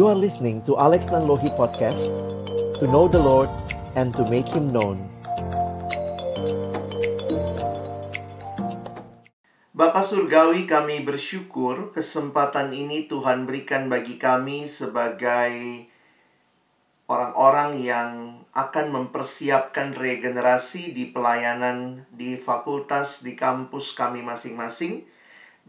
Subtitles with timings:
[0.00, 2.08] You are listening to Alex Nanlohi Podcast
[2.80, 3.52] To know the Lord
[4.00, 4.96] and to make Him known.
[9.76, 15.84] Bapak Surgawi kami bersyukur kesempatan ini Tuhan berikan bagi kami sebagai
[17.04, 25.04] orang-orang yang akan mempersiapkan regenerasi di pelayanan di fakultas di kampus kami masing-masing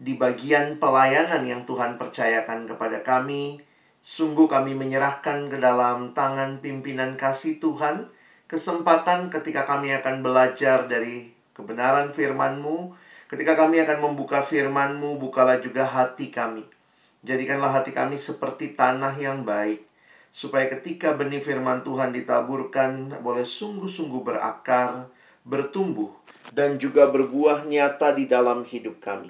[0.00, 3.68] di bagian pelayanan yang Tuhan percayakan kepada kami
[4.02, 8.10] sungguh kami menyerahkan ke dalam tangan pimpinan kasih Tuhan
[8.50, 12.92] kesempatan ketika kami akan belajar dari kebenaran firman-Mu
[13.30, 16.66] ketika kami akan membuka firman-Mu bukalah juga hati kami
[17.22, 19.86] jadikanlah hati kami seperti tanah yang baik
[20.32, 25.12] supaya ketika benih firman Tuhan ditaburkan boleh sungguh-sungguh berakar,
[25.44, 26.08] bertumbuh,
[26.56, 29.28] dan juga berbuah nyata di dalam hidup kami.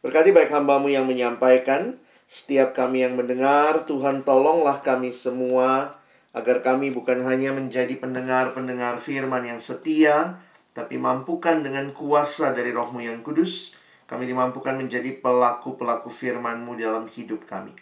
[0.00, 5.98] Berkati baik hambamu yang menyampaikan, setiap kami yang mendengar, Tuhan tolonglah kami semua,
[6.30, 10.38] agar kami bukan hanya menjadi pendengar-pendengar firman yang setia,
[10.70, 13.74] tapi mampukan dengan kuasa dari rohmu yang kudus,
[14.06, 17.74] kami dimampukan menjadi pelaku-pelaku firman-Mu dalam hidup kami.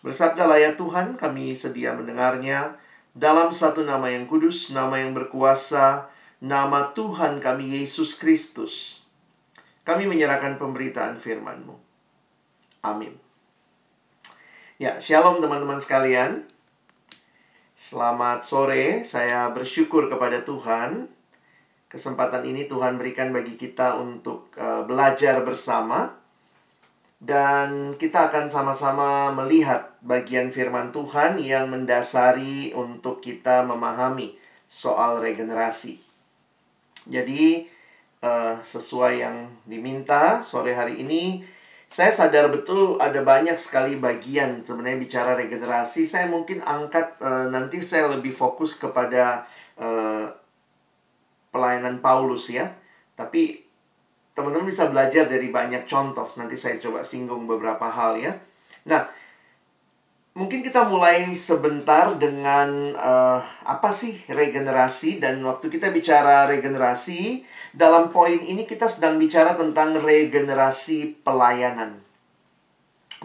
[0.00, 2.80] Bersabdalah ya Tuhan, kami sedia mendengarnya
[3.12, 6.08] dalam satu nama yang kudus, nama yang berkuasa,
[6.40, 9.04] nama Tuhan kami Yesus Kristus.
[9.84, 11.76] Kami menyerahkan pemberitaan firman-Mu.
[12.80, 13.29] Amin.
[14.80, 16.48] Ya, shalom teman-teman sekalian.
[17.76, 21.04] Selamat sore, saya bersyukur kepada Tuhan.
[21.92, 26.16] Kesempatan ini Tuhan berikan bagi kita untuk uh, belajar bersama
[27.20, 36.00] dan kita akan sama-sama melihat bagian firman Tuhan yang mendasari untuk kita memahami soal regenerasi.
[37.04, 37.68] Jadi,
[38.24, 41.44] uh, sesuai yang diminta sore hari ini,
[41.90, 46.06] saya sadar betul ada banyak sekali bagian sebenarnya bicara regenerasi.
[46.06, 49.42] Saya mungkin angkat uh, nanti saya lebih fokus kepada
[49.74, 50.30] uh,
[51.50, 52.70] pelayanan Paulus ya.
[53.18, 53.66] Tapi
[54.38, 56.30] teman-teman bisa belajar dari banyak contoh.
[56.38, 58.38] Nanti saya coba singgung beberapa hal ya.
[58.86, 59.10] Nah,
[60.38, 67.42] mungkin kita mulai sebentar dengan uh, apa sih regenerasi dan waktu kita bicara regenerasi
[67.76, 72.02] dalam poin ini kita sedang bicara tentang regenerasi pelayanan.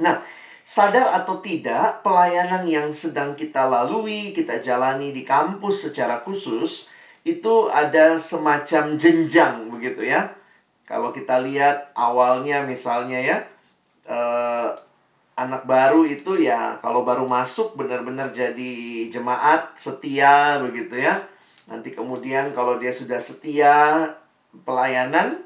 [0.01, 0.21] Nah,
[0.61, 6.91] sadar atau tidak, pelayanan yang sedang kita lalui, kita jalani di kampus secara khusus
[7.25, 10.29] itu ada semacam jenjang begitu ya
[10.85, 13.37] kalau kita lihat awalnya misalnya ya
[14.05, 14.69] eh,
[15.35, 18.73] anak baru itu ya kalau baru masuk benar-benar jadi
[19.09, 21.25] jemaat setia begitu ya.
[21.65, 24.05] Nanti kemudian kalau dia sudah setia
[24.63, 25.43] pelayanan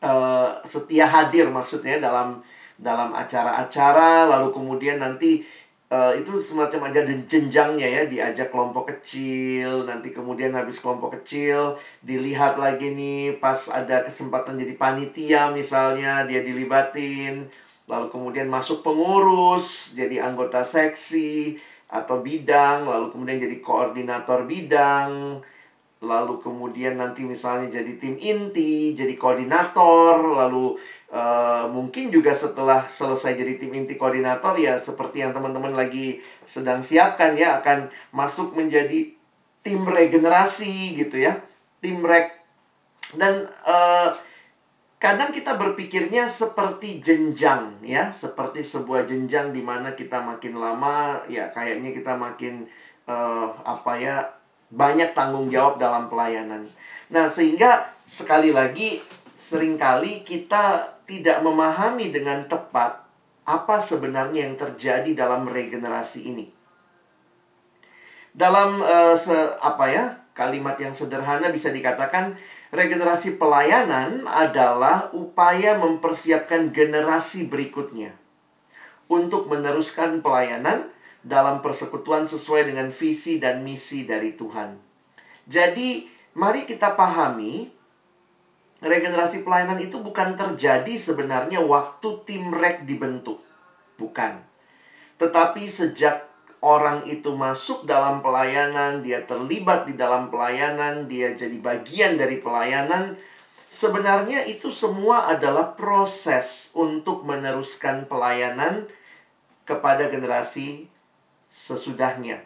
[0.00, 2.40] eh, setia hadir maksudnya dalam
[2.74, 5.44] dalam acara-acara lalu kemudian nanti
[5.94, 12.58] uh, itu semacam aja jenjangnya ya diajak kelompok kecil nanti kemudian habis kelompok kecil dilihat
[12.58, 17.46] lagi nih pas ada kesempatan jadi panitia misalnya dia dilibatin
[17.86, 21.60] lalu kemudian masuk pengurus jadi anggota seksi
[21.92, 25.38] atau bidang lalu kemudian jadi koordinator bidang
[26.04, 30.76] lalu kemudian nanti misalnya jadi tim inti, jadi koordinator, lalu
[31.08, 36.84] uh, mungkin juga setelah selesai jadi tim inti koordinator ya seperti yang teman-teman lagi sedang
[36.84, 39.16] siapkan ya akan masuk menjadi
[39.64, 41.40] tim regenerasi gitu ya,
[41.80, 42.30] tim rek.
[43.16, 44.12] Dan uh,
[45.00, 51.48] kadang kita berpikirnya seperti jenjang ya, seperti sebuah jenjang di mana kita makin lama ya
[51.48, 52.68] kayaknya kita makin
[53.08, 54.16] uh, apa ya
[54.74, 56.66] banyak tanggung jawab dalam pelayanan.
[57.14, 58.98] Nah, sehingga sekali lagi
[59.34, 63.06] sering kali kita tidak memahami dengan tepat
[63.44, 66.46] apa sebenarnya yang terjadi dalam regenerasi ini.
[68.34, 70.04] Dalam uh, se apa ya?
[70.34, 72.34] kalimat yang sederhana bisa dikatakan
[72.74, 78.18] regenerasi pelayanan adalah upaya mempersiapkan generasi berikutnya
[79.06, 80.90] untuk meneruskan pelayanan
[81.24, 84.76] dalam persekutuan sesuai dengan visi dan misi dari Tuhan.
[85.48, 86.04] Jadi,
[86.36, 87.72] mari kita pahami
[88.84, 93.40] regenerasi pelayanan itu bukan terjadi sebenarnya waktu tim rek dibentuk.
[93.96, 94.44] Bukan.
[95.16, 96.28] Tetapi sejak
[96.60, 103.16] orang itu masuk dalam pelayanan, dia terlibat di dalam pelayanan, dia jadi bagian dari pelayanan,
[103.68, 108.88] sebenarnya itu semua adalah proses untuk meneruskan pelayanan
[109.68, 110.93] kepada generasi
[111.54, 112.42] sesudahnya.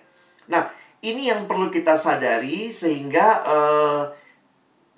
[0.52, 0.69] Nah,
[1.00, 4.02] ini yang perlu kita sadari sehingga uh,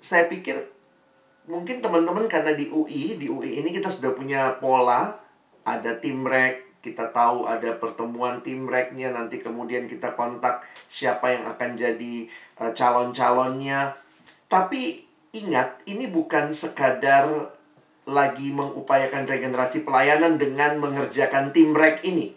[0.03, 0.59] saya pikir
[1.47, 5.15] mungkin teman-teman karena di UI, di UI ini kita sudah punya pola,
[5.63, 11.45] ada tim rek, kita tahu ada pertemuan tim reknya nanti kemudian kita kontak siapa yang
[11.45, 12.25] akan jadi
[12.57, 13.93] uh, calon-calonnya
[14.49, 17.53] tapi ingat ini bukan sekadar
[18.09, 22.33] lagi mengupayakan regenerasi pelayanan dengan mengerjakan tim rek ini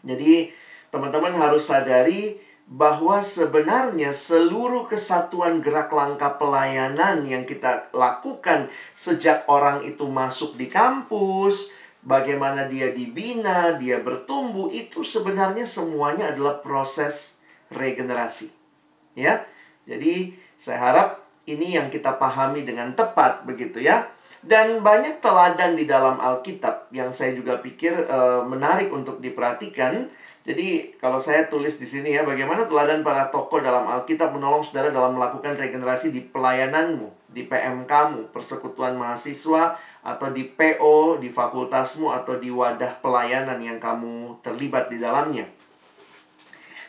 [0.00, 0.48] jadi
[0.94, 2.38] teman-teman harus sadari
[2.70, 10.70] bahwa sebenarnya seluruh kesatuan gerak langkah pelayanan yang kita lakukan sejak orang itu masuk di
[10.70, 11.74] kampus,
[12.06, 17.42] bagaimana dia dibina, dia bertumbuh, itu sebenarnya semuanya adalah proses
[17.74, 18.48] regenerasi.
[19.18, 19.44] Ya.
[19.84, 21.08] Jadi saya harap
[21.44, 24.08] ini yang kita pahami dengan tepat begitu ya.
[24.44, 30.08] Dan banyak teladan di dalam Alkitab yang saya juga pikir uh, menarik untuk diperhatikan
[30.44, 34.92] jadi kalau saya tulis di sini ya bagaimana teladan para tokoh dalam Alkitab menolong saudara
[34.92, 42.36] dalam melakukan regenerasi di pelayananmu, di PMKmu, persekutuan mahasiswa atau di PO, di fakultasmu atau
[42.36, 45.48] di wadah pelayanan yang kamu terlibat di dalamnya.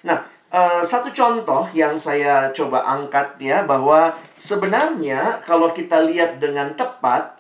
[0.04, 0.20] Nah,
[0.52, 7.35] uh, satu contoh yang saya coba angkat ya bahwa sebenarnya kalau kita lihat dengan tepat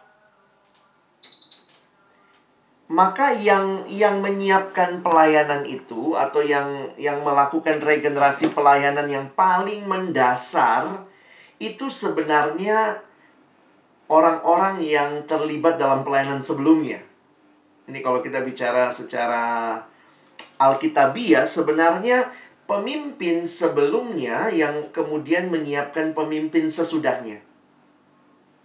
[2.86, 11.10] maka yang yang menyiapkan pelayanan itu atau yang yang melakukan regenerasi pelayanan yang paling mendasar
[11.58, 13.02] itu sebenarnya
[14.06, 17.02] orang-orang yang terlibat dalam pelayanan sebelumnya.
[17.90, 19.82] Ini kalau kita bicara secara
[20.62, 22.30] alkitabiah sebenarnya
[22.70, 27.42] pemimpin sebelumnya yang kemudian menyiapkan pemimpin sesudahnya.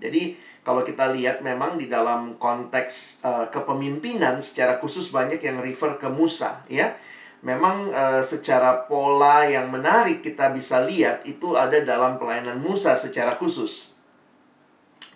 [0.01, 5.97] Jadi kalau kita lihat memang di dalam konteks uh, kepemimpinan secara khusus banyak yang refer
[5.97, 6.93] ke Musa ya.
[7.41, 13.41] Memang uh, secara pola yang menarik kita bisa lihat itu ada dalam pelayanan Musa secara
[13.41, 13.97] khusus.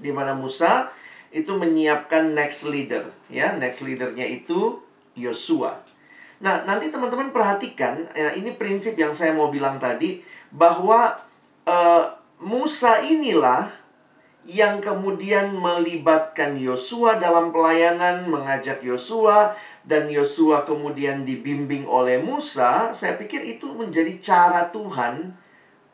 [0.00, 0.88] Di mana Musa
[1.28, 4.80] itu menyiapkan next leader ya, next leadernya itu
[5.12, 5.84] Yosua.
[6.40, 11.20] Nah, nanti teman-teman perhatikan ya, ini prinsip yang saya mau bilang tadi bahwa
[11.68, 12.04] uh,
[12.40, 13.83] Musa inilah
[14.44, 23.16] yang kemudian melibatkan Yosua dalam pelayanan, mengajak Yosua dan Yosua kemudian dibimbing oleh Musa, saya
[23.16, 25.32] pikir itu menjadi cara Tuhan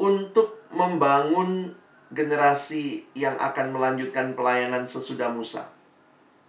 [0.02, 1.74] untuk membangun
[2.10, 5.70] generasi yang akan melanjutkan pelayanan sesudah Musa.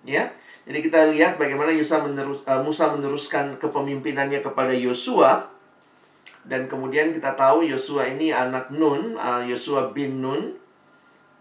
[0.01, 0.33] Ya.
[0.65, 5.49] Jadi kita lihat bagaimana Musa, menerus, uh, Musa meneruskan kepemimpinannya kepada Yosua
[6.45, 10.60] dan kemudian kita tahu Yosua ini anak Nun, uh, Yosua bin Nun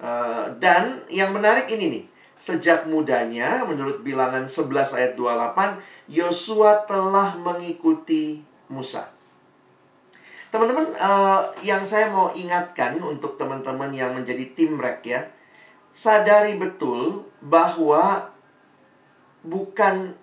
[0.00, 2.04] Eh, dan yang menarik ini nih,
[2.40, 5.76] sejak mudanya menurut bilangan 11 ayat 28,
[6.08, 8.40] Yosua telah mengikuti
[8.72, 9.12] Musa.
[10.50, 15.30] Teman-teman, uh, yang saya mau ingatkan untuk teman-teman yang menjadi tim rek ya,
[15.94, 18.34] sadari betul bahwa
[19.46, 20.18] bukan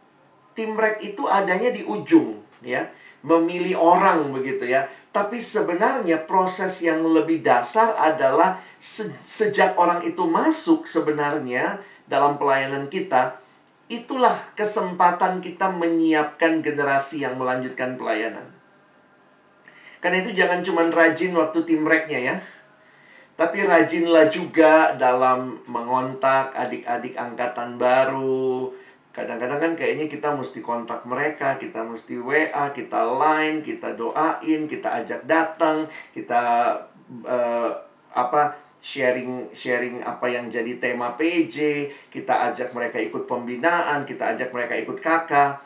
[0.51, 2.91] tim rek itu adanya di ujung ya,
[3.23, 4.91] memilih orang begitu ya.
[5.15, 12.87] Tapi sebenarnya proses yang lebih dasar adalah se sejak orang itu masuk sebenarnya dalam pelayanan
[12.87, 13.41] kita,
[13.89, 18.57] itulah kesempatan kita menyiapkan generasi yang melanjutkan pelayanan.
[19.97, 22.35] Karena itu jangan cuma rajin waktu tim reknya ya.
[23.37, 28.73] Tapi rajinlah juga dalam mengontak adik-adik angkatan baru.
[29.13, 34.89] Kadang-kadang kan kayaknya kita mesti kontak mereka, kita mesti WA, kita line, kita doain, kita
[35.01, 36.41] ajak datang, kita
[37.25, 37.69] uh,
[38.13, 38.56] apa
[38.87, 44.79] sharing sharing apa yang jadi tema PJ, kita ajak mereka ikut pembinaan, kita ajak mereka
[44.79, 45.59] ikut kakak.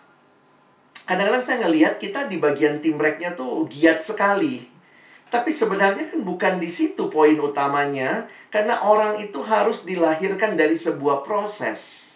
[1.06, 4.66] Kadang-kadang saya ngelihat kita di bagian tim reknya tuh giat sekali.
[5.30, 11.22] Tapi sebenarnya kan bukan di situ poin utamanya, karena orang itu harus dilahirkan dari sebuah
[11.22, 12.10] proses.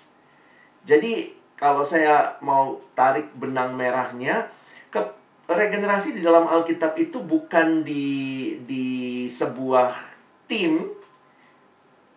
[0.90, 4.50] Jadi kalau saya mau tarik benang merahnya,
[4.90, 5.00] ke
[5.46, 8.86] regenerasi di dalam Alkitab itu bukan di di
[9.30, 10.95] sebuah tim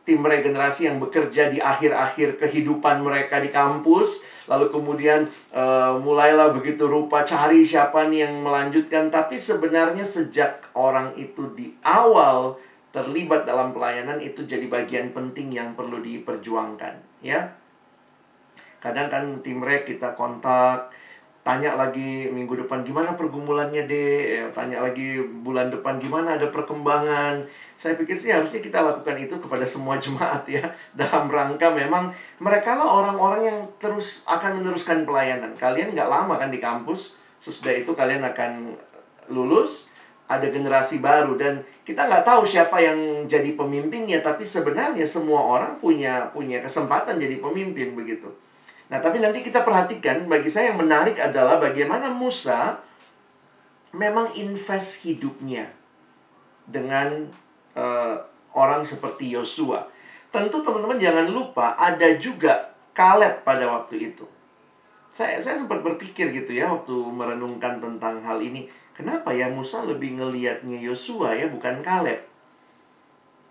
[0.08, 4.24] tim regenerasi yang bekerja di akhir-akhir kehidupan mereka di kampus.
[4.48, 9.12] Lalu kemudian uh, mulailah begitu rupa cari siapa nih yang melanjutkan.
[9.12, 12.56] Tapi sebenarnya sejak orang itu di awal
[12.88, 17.52] terlibat dalam pelayanan itu jadi bagian penting yang perlu diperjuangkan ya.
[18.80, 20.88] Kadang kan tim rek kita kontak
[21.49, 27.40] tanya lagi minggu depan gimana pergumulannya deh tanya lagi bulan depan gimana ada perkembangan?
[27.73, 30.61] Saya pikir sih harusnya kita lakukan itu kepada semua jemaat ya
[30.93, 35.57] dalam rangka memang mereka lah orang-orang yang terus akan meneruskan pelayanan.
[35.57, 38.76] Kalian nggak lama kan di kampus sesudah itu kalian akan
[39.33, 39.88] lulus
[40.28, 45.81] ada generasi baru dan kita nggak tahu siapa yang jadi pemimpinnya tapi sebenarnya semua orang
[45.81, 48.28] punya punya kesempatan jadi pemimpin begitu
[48.88, 52.80] Nah, tapi nanti kita perhatikan, bagi saya yang menarik adalah bagaimana Musa
[53.92, 55.68] memang invest hidupnya
[56.64, 57.28] dengan
[57.76, 58.16] uh,
[58.57, 59.88] orang seperti Yosua.
[60.28, 64.26] Tentu teman-teman jangan lupa ada juga Kaleb pada waktu itu.
[65.09, 68.68] Saya saya sempat berpikir gitu ya waktu merenungkan tentang hal ini.
[68.92, 72.21] Kenapa ya Musa lebih ngelihatnya Yosua ya bukan Kaleb?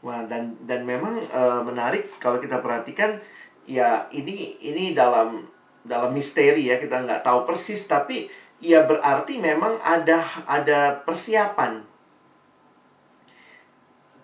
[0.06, 3.18] Wah, dan dan memang uh, menarik kalau kita perhatikan
[3.68, 5.44] ya ini ini dalam
[5.84, 8.32] dalam misteri ya kita nggak tahu persis tapi
[8.64, 11.84] ya berarti memang ada ada persiapan.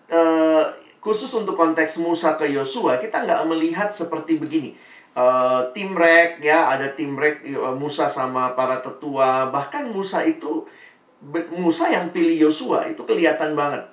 [0.04, 0.20] E,
[1.00, 4.72] khusus untuk konteks Musa ke Yosua kita nggak melihat seperti begini.
[5.12, 5.24] E,
[5.76, 9.52] tim rek ya ada tim rek e, Musa sama para tetua.
[9.52, 10.64] Bahkan Musa itu
[11.56, 13.88] Musa yang pilih Yosua itu kelihatan banget.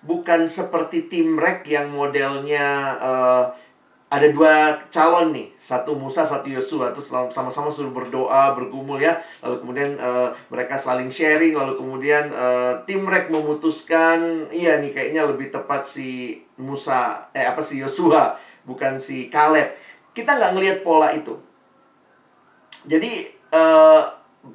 [0.00, 3.44] Bukan seperti tim rek yang modelnya uh,
[4.10, 9.22] ada dua calon nih, satu Musa, satu Yosua, terus sama-sama suruh berdoa, bergumul ya.
[9.38, 15.30] Lalu kemudian uh, mereka saling sharing, lalu kemudian uh, tim Rek memutuskan, iya nih kayaknya
[15.30, 18.34] lebih tepat si Musa, eh apa si Yosua,
[18.66, 19.78] bukan si Kaleb.
[20.10, 21.38] Kita nggak ngelihat pola itu.
[22.90, 24.02] Jadi uh,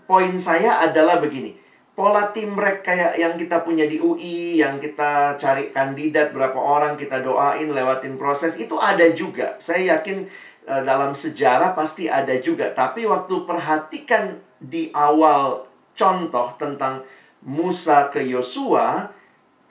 [0.04, 1.65] poin saya adalah begini
[1.96, 7.00] pola tim rek kayak yang kita punya di UI, yang kita cari kandidat berapa orang
[7.00, 9.56] kita doain lewatin proses itu ada juga.
[9.64, 10.28] Saya yakin
[10.68, 12.76] uh, dalam sejarah pasti ada juga.
[12.76, 15.64] Tapi waktu perhatikan di awal
[15.96, 17.08] contoh tentang
[17.48, 19.16] Musa ke Yosua,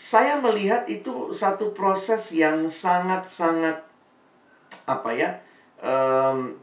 [0.00, 3.84] saya melihat itu satu proses yang sangat-sangat
[4.88, 5.44] apa ya?
[5.84, 6.56] Um,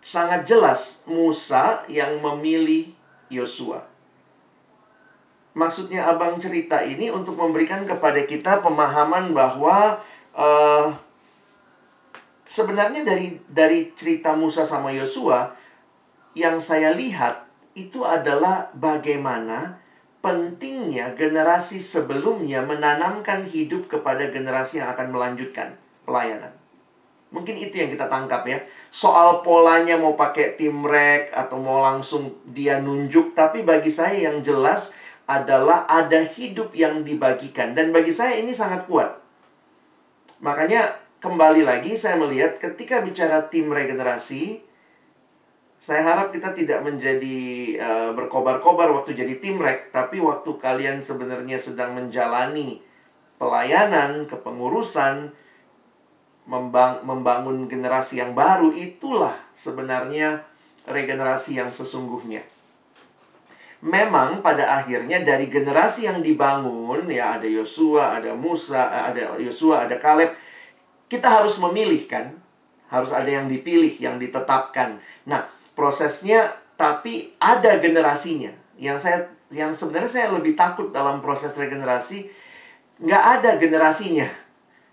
[0.00, 2.96] sangat jelas Musa yang memilih
[3.28, 3.87] Yosua
[5.56, 10.00] maksudnya abang cerita ini untuk memberikan kepada kita pemahaman bahwa
[10.36, 10.88] uh,
[12.48, 15.52] sebenarnya dari dari cerita Musa sama Yosua
[16.32, 17.44] yang saya lihat
[17.76, 19.78] itu adalah bagaimana
[20.18, 26.50] pentingnya generasi sebelumnya menanamkan hidup kepada generasi yang akan melanjutkan pelayanan.
[27.28, 28.56] Mungkin itu yang kita tangkap ya.
[28.88, 34.40] Soal polanya mau pakai tim rek atau mau langsung dia nunjuk, tapi bagi saya yang
[34.40, 34.96] jelas
[35.28, 39.20] adalah ada hidup yang dibagikan dan bagi saya ini sangat kuat.
[40.40, 44.64] Makanya kembali lagi saya melihat ketika bicara tim regenerasi
[45.78, 47.38] saya harap kita tidak menjadi
[47.78, 52.82] uh, berkobar-kobar waktu jadi tim rek, tapi waktu kalian sebenarnya sedang menjalani
[53.38, 55.30] pelayanan, kepengurusan,
[56.50, 60.42] membang membangun generasi yang baru, itulah sebenarnya
[60.90, 62.42] regenerasi yang sesungguhnya
[63.84, 69.86] memang pada akhirnya dari generasi yang dibangun ya ada Yosua, ada Musa, eh, ada Yosua,
[69.86, 70.34] ada Kaleb,
[71.06, 72.34] kita harus memilih kan?
[72.90, 74.98] Harus ada yang dipilih, yang ditetapkan.
[75.28, 78.50] Nah, prosesnya tapi ada generasinya.
[78.78, 79.18] Yang saya
[79.48, 82.28] yang sebenarnya saya lebih takut dalam proses regenerasi
[82.98, 84.26] nggak ada generasinya.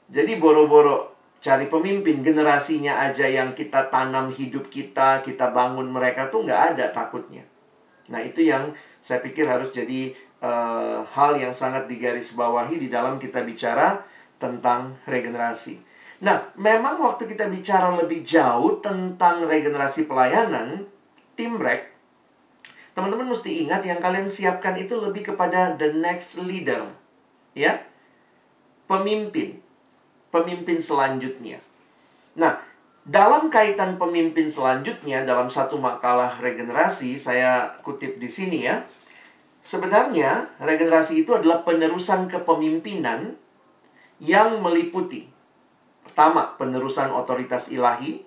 [0.06, 6.46] Jadi boro-boro cari pemimpin generasinya aja yang kita tanam hidup kita, kita bangun mereka tuh
[6.46, 7.46] nggak ada takutnya.
[8.10, 13.42] Nah, itu yang saya pikir harus jadi uh, hal yang sangat digarisbawahi di dalam kita
[13.42, 14.02] bicara
[14.38, 15.82] tentang regenerasi.
[16.24, 20.88] Nah, memang waktu kita bicara lebih jauh tentang regenerasi pelayanan,
[21.36, 21.92] tim rek,
[22.96, 26.88] teman-teman mesti ingat yang kalian siapkan itu lebih kepada the next leader.
[27.52, 27.84] Ya,
[28.88, 29.60] pemimpin.
[30.32, 31.64] Pemimpin selanjutnya.
[32.36, 32.60] Nah,
[33.06, 38.82] dalam kaitan pemimpin selanjutnya dalam satu makalah regenerasi saya kutip di sini ya.
[39.62, 43.38] Sebenarnya regenerasi itu adalah penerusan kepemimpinan
[44.22, 45.30] yang meliputi
[46.06, 48.26] pertama penerusan otoritas ilahi,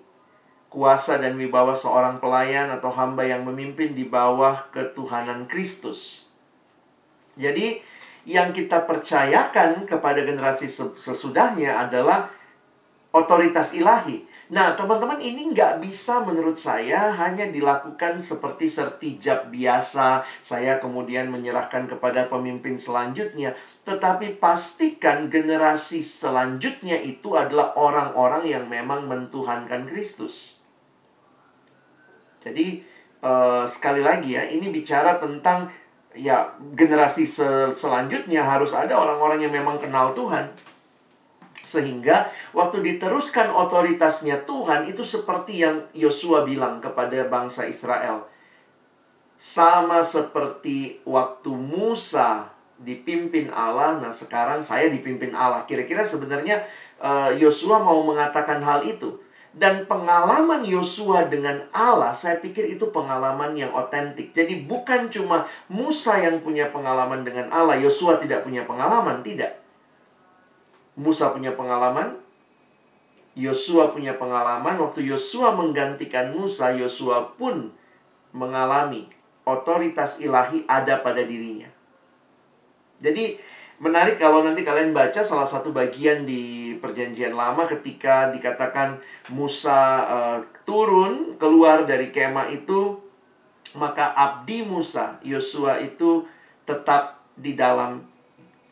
[0.71, 6.27] kuasa dan wibawa seorang pelayan atau hamba yang memimpin di bawah ketuhanan Kristus.
[7.39, 7.79] Jadi
[8.27, 10.67] yang kita percayakan kepada generasi
[10.99, 12.29] sesudahnya adalah
[13.09, 20.25] otoritas ilahi Nah, teman-teman ini nggak bisa menurut saya hanya dilakukan seperti sertijab biasa.
[20.41, 23.53] Saya kemudian menyerahkan kepada pemimpin selanjutnya.
[23.85, 30.57] Tetapi pastikan generasi selanjutnya itu adalah orang-orang yang memang mentuhankan Kristus.
[32.41, 32.81] Jadi,
[33.21, 35.69] uh, sekali lagi ya, ini bicara tentang
[36.17, 40.68] ya generasi sel selanjutnya harus ada orang-orang yang memang kenal Tuhan.
[41.69, 42.25] Sehingga
[42.57, 48.25] waktu diteruskan otoritasnya Tuhan itu seperti yang Yosua bilang kepada bangsa Israel.
[49.37, 52.49] Sama seperti waktu Musa
[52.81, 55.61] dipimpin Allah, nah sekarang saya dipimpin Allah.
[55.69, 56.65] Kira-kira sebenarnya
[56.97, 59.21] eh, Yosua mau mengatakan hal itu.
[59.49, 64.29] Dan pengalaman Yosua dengan Allah, saya pikir itu pengalaman yang otentik.
[64.33, 69.68] Jadi bukan cuma Musa yang punya pengalaman dengan Allah, Yosua tidak punya pengalaman, tidak.
[70.99, 72.19] Musa punya pengalaman,
[73.39, 74.75] Yosua punya pengalaman.
[74.75, 77.71] Waktu Yosua menggantikan Musa, Yosua pun
[78.35, 79.07] mengalami
[79.47, 81.71] otoritas ilahi ada pada dirinya.
[82.99, 83.39] Jadi
[83.79, 88.99] menarik kalau nanti kalian baca salah satu bagian di perjanjian lama ketika dikatakan
[89.31, 92.99] Musa uh, turun keluar dari kemah itu
[93.79, 96.27] maka abdi Musa Yosua itu
[96.67, 98.03] tetap di dalam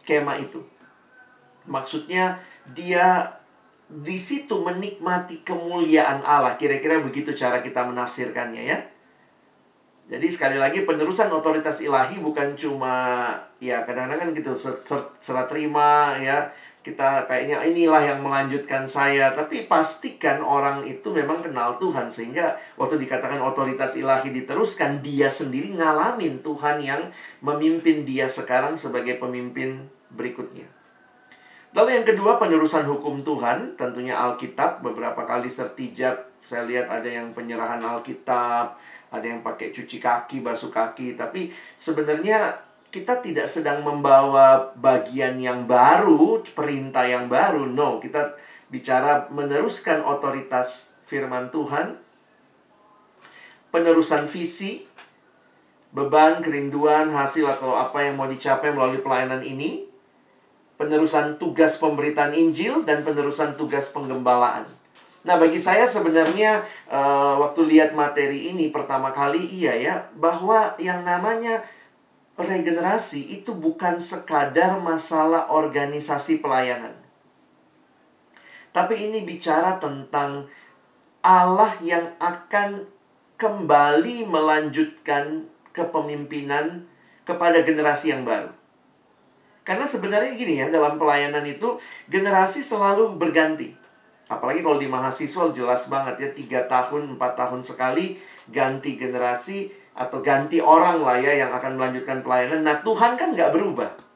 [0.04, 0.60] kemah itu.
[1.68, 2.40] Maksudnya
[2.74, 3.32] dia
[3.88, 6.60] di situ menikmati kemuliaan Allah.
[6.60, 8.80] Kira-kira begitu cara kita menafsirkannya ya.
[10.08, 13.28] Jadi sekali lagi penerusan otoritas ilahi bukan cuma
[13.60, 16.48] ya kadang-kadang kan gitu ser, ser, serah terima ya
[16.80, 23.04] kita kayaknya inilah yang melanjutkan saya tapi pastikan orang itu memang kenal Tuhan sehingga waktu
[23.04, 27.12] dikatakan otoritas ilahi diteruskan dia sendiri ngalamin Tuhan yang
[27.44, 30.77] memimpin dia sekarang sebagai pemimpin berikutnya.
[31.78, 33.78] Lalu yang kedua penerusan hukum Tuhan.
[33.78, 38.80] Tentunya Alkitab beberapa kali sertijab saya lihat ada yang penyerahan Alkitab
[39.12, 41.48] ada yang pakai cuci kaki, basuh kaki, tapi
[41.80, 42.60] sebenarnya
[42.92, 47.68] kita tidak sedang membawa bagian yang baru, perintah yang baru.
[47.68, 48.36] No, kita
[48.68, 52.00] bicara meneruskan otoritas firman Tuhan,
[53.72, 54.84] penerusan visi,
[55.96, 59.87] beban, kerinduan, hasil atau apa yang mau dicapai melalui pelayanan ini,
[60.78, 64.70] penerusan tugas pemberitaan Injil dan penerusan tugas penggembalaan.
[65.26, 71.04] Nah, bagi saya sebenarnya uh, waktu lihat materi ini pertama kali iya ya, bahwa yang
[71.04, 71.66] namanya
[72.38, 76.94] regenerasi itu bukan sekadar masalah organisasi pelayanan.
[78.72, 80.46] Tapi ini bicara tentang
[81.26, 82.86] Allah yang akan
[83.36, 86.86] kembali melanjutkan kepemimpinan
[87.26, 88.54] kepada generasi yang baru.
[89.68, 91.76] Karena sebenarnya gini ya, dalam pelayanan itu
[92.08, 93.76] generasi selalu berganti.
[94.32, 98.16] Apalagi kalau di mahasiswa jelas banget ya tiga tahun empat tahun sekali
[98.48, 102.64] ganti generasi atau ganti orang lah ya yang akan melanjutkan pelayanan.
[102.64, 104.07] Nah Tuhan kan nggak berubah.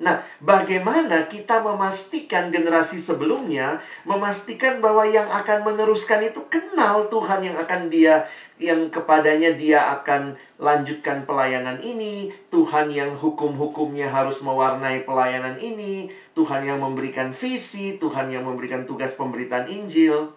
[0.00, 3.76] Nah, bagaimana kita memastikan generasi sebelumnya
[4.08, 8.24] memastikan bahwa yang akan meneruskan itu kenal Tuhan yang akan dia
[8.56, 16.62] yang kepadanya dia akan lanjutkan pelayanan ini, Tuhan yang hukum-hukumnya harus mewarnai pelayanan ini, Tuhan
[16.62, 20.30] yang memberikan visi, Tuhan yang memberikan tugas pemberitaan Injil.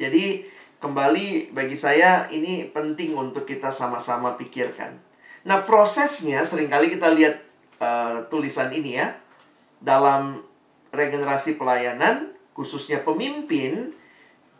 [0.00, 0.48] Jadi,
[0.80, 4.96] kembali bagi saya ini penting untuk kita sama-sama pikirkan.
[5.44, 7.49] Nah, prosesnya sering kali kita lihat
[7.80, 9.16] uh, tulisan ini ya.
[9.80, 10.44] Dalam
[10.92, 13.96] regenerasi pelayanan, khususnya pemimpin,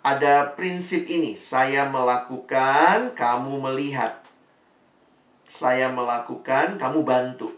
[0.00, 1.36] ada prinsip ini.
[1.36, 4.24] Saya melakukan, kamu melihat.
[5.44, 7.52] Saya melakukan, kamu bantu.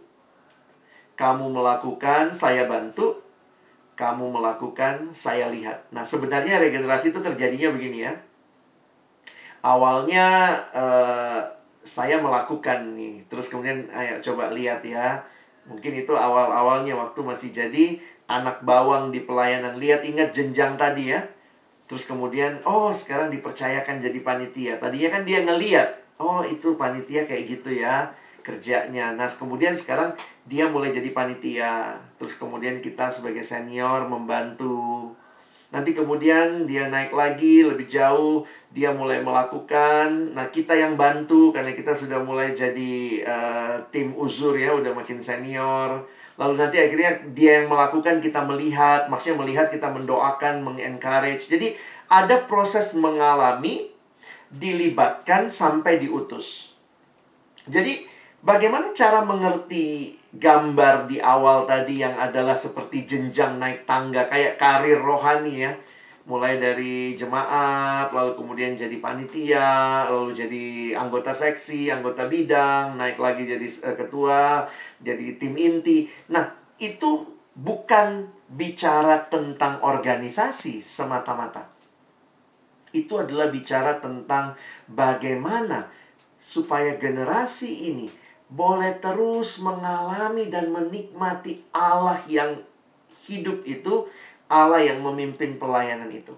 [1.15, 3.23] Kamu melakukan, saya bantu.
[3.95, 5.87] Kamu melakukan, saya lihat.
[5.95, 8.13] Nah, sebenarnya regenerasi itu terjadinya begini ya.
[9.63, 11.39] Awalnya uh,
[11.87, 15.23] saya melakukan nih, terus kemudian ayo coba lihat ya
[15.67, 19.79] Mungkin itu awal-awalnya waktu masih jadi anak bawang di pelayanan.
[19.79, 21.23] Lihat ingat jenjang tadi ya.
[21.87, 24.81] Terus kemudian, oh sekarang dipercayakan jadi panitia.
[24.81, 28.11] Tadinya kan dia ngeliat, oh itu panitia kayak gitu ya
[28.43, 29.15] kerjanya.
[29.15, 30.13] Nah kemudian sekarang
[30.45, 31.97] dia mulai jadi panitia.
[32.19, 35.15] Terus kemudian kita sebagai senior membantu.
[35.73, 40.37] Nanti kemudian dia naik lagi lebih jauh, dia mulai melakukan.
[40.37, 45.25] Nah, kita yang bantu karena kita sudah mulai jadi uh, tim uzur ya, udah makin
[45.25, 46.05] senior.
[46.37, 51.49] Lalu nanti akhirnya dia yang melakukan, kita melihat, maksudnya melihat kita mendoakan, mengencourage.
[51.49, 51.73] Jadi
[52.13, 53.89] ada proses mengalami,
[54.53, 56.77] dilibatkan sampai diutus.
[57.65, 58.05] Jadi
[58.45, 65.01] bagaimana cara mengerti gambar di awal tadi yang adalah seperti jenjang naik tangga kayak karir
[65.01, 65.73] rohani ya.
[66.23, 73.43] Mulai dari jemaat lalu kemudian jadi panitia lalu jadi anggota seksi anggota bidang naik lagi
[73.43, 74.65] jadi uh, ketua
[75.03, 76.07] jadi tim inti.
[76.31, 76.47] Nah
[76.79, 81.69] itu bukan bicara tentang organisasi semata-mata.
[82.95, 84.55] Itu adalah bicara tentang
[84.87, 85.91] bagaimana
[86.39, 88.22] supaya generasi ini
[88.53, 92.61] boleh terus mengalami dan menikmati Allah yang
[93.25, 94.05] hidup itu,
[94.53, 96.37] Allah yang memimpin pelayanan itu.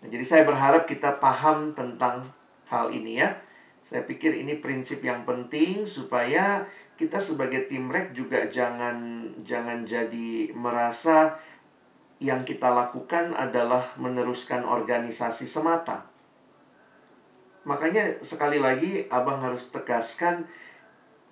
[0.00, 2.32] Nah, jadi saya berharap kita paham tentang
[2.72, 3.36] hal ini ya.
[3.84, 6.64] Saya pikir ini prinsip yang penting supaya
[6.96, 11.38] kita sebagai tim rek juga jangan jangan jadi merasa
[12.18, 16.10] yang kita lakukan adalah meneruskan organisasi semata.
[17.68, 20.48] Makanya sekali lagi abang harus tegaskan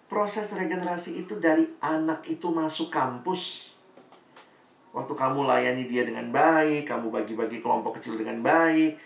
[0.06, 3.74] proses regenerasi itu dari anak itu masuk kampus.
[4.96, 8.96] Waktu kamu layani dia dengan baik, kamu bagi-bagi kelompok kecil dengan baik.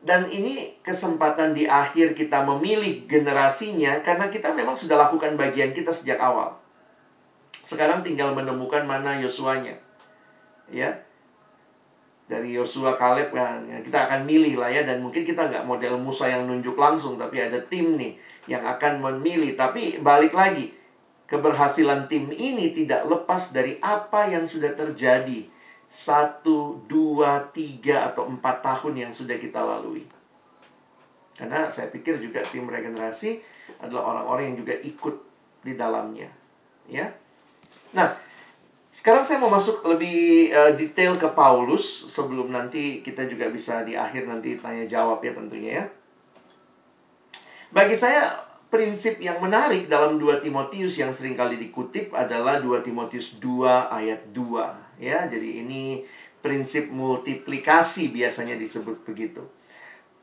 [0.00, 5.90] Dan ini kesempatan di akhir kita memilih generasinya karena kita memang sudah lakukan bagian kita
[5.90, 6.56] sejak awal.
[7.66, 9.74] Sekarang tinggal menemukan mana Yosuanya.
[10.70, 11.05] Ya,
[12.26, 14.82] dari Yosua Kaleb ya, kita akan milih lah ya.
[14.82, 18.18] Dan mungkin kita nggak model Musa yang nunjuk langsung tapi ada tim nih
[18.50, 19.54] yang akan memilih.
[19.54, 20.74] Tapi balik lagi
[21.26, 25.46] keberhasilan tim ini tidak lepas dari apa yang sudah terjadi
[25.86, 30.02] satu dua tiga atau empat tahun yang sudah kita lalui.
[31.38, 33.38] Karena saya pikir juga tim regenerasi
[33.82, 35.14] adalah orang-orang yang juga ikut
[35.62, 36.30] di dalamnya
[36.90, 37.06] ya.
[37.94, 38.25] Nah
[38.96, 43.92] sekarang saya mau masuk lebih uh, detail ke Paulus sebelum nanti kita juga bisa di
[43.92, 45.84] akhir nanti tanya jawab ya tentunya ya.
[47.76, 48.32] Bagi saya
[48.72, 54.32] prinsip yang menarik dalam 2 Timotius yang sering kali dikutip adalah 2 Timotius 2 ayat
[54.32, 55.28] 2 ya.
[55.28, 56.00] Jadi ini
[56.40, 59.44] prinsip multiplikasi biasanya disebut begitu.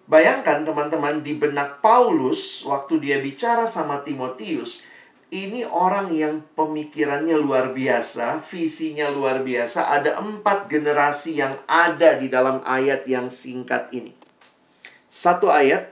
[0.10, 4.82] Bayangkan teman-teman di benak Paulus waktu dia bicara sama Timotius,
[5.34, 9.90] ini orang yang pemikirannya luar biasa, visinya luar biasa.
[9.90, 14.14] Ada empat generasi yang ada di dalam ayat yang singkat ini.
[15.10, 15.90] Satu ayat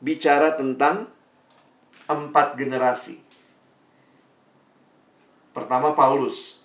[0.00, 1.12] bicara tentang
[2.08, 3.20] empat generasi.
[5.52, 6.56] Pertama Paulus.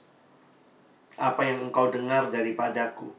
[1.20, 3.12] Apa yang engkau dengar daripadaku?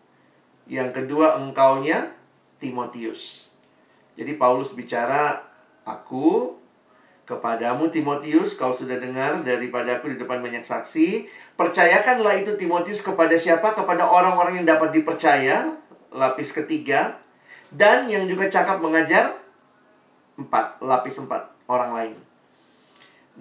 [0.64, 2.12] Yang kedua engkaunya
[2.56, 3.52] Timotius.
[4.16, 5.44] Jadi Paulus bicara
[5.84, 6.56] aku
[7.26, 11.26] Kepadamu Timotius, kau sudah dengar daripada aku di depan banyak saksi.
[11.58, 13.74] Percayakanlah itu Timotius kepada siapa?
[13.74, 15.74] Kepada orang-orang yang dapat dipercaya.
[16.14, 17.18] Lapis ketiga.
[17.74, 19.34] Dan yang juga cakap mengajar.
[20.38, 20.78] Empat.
[20.78, 21.50] Lapis empat.
[21.66, 22.14] Orang lain.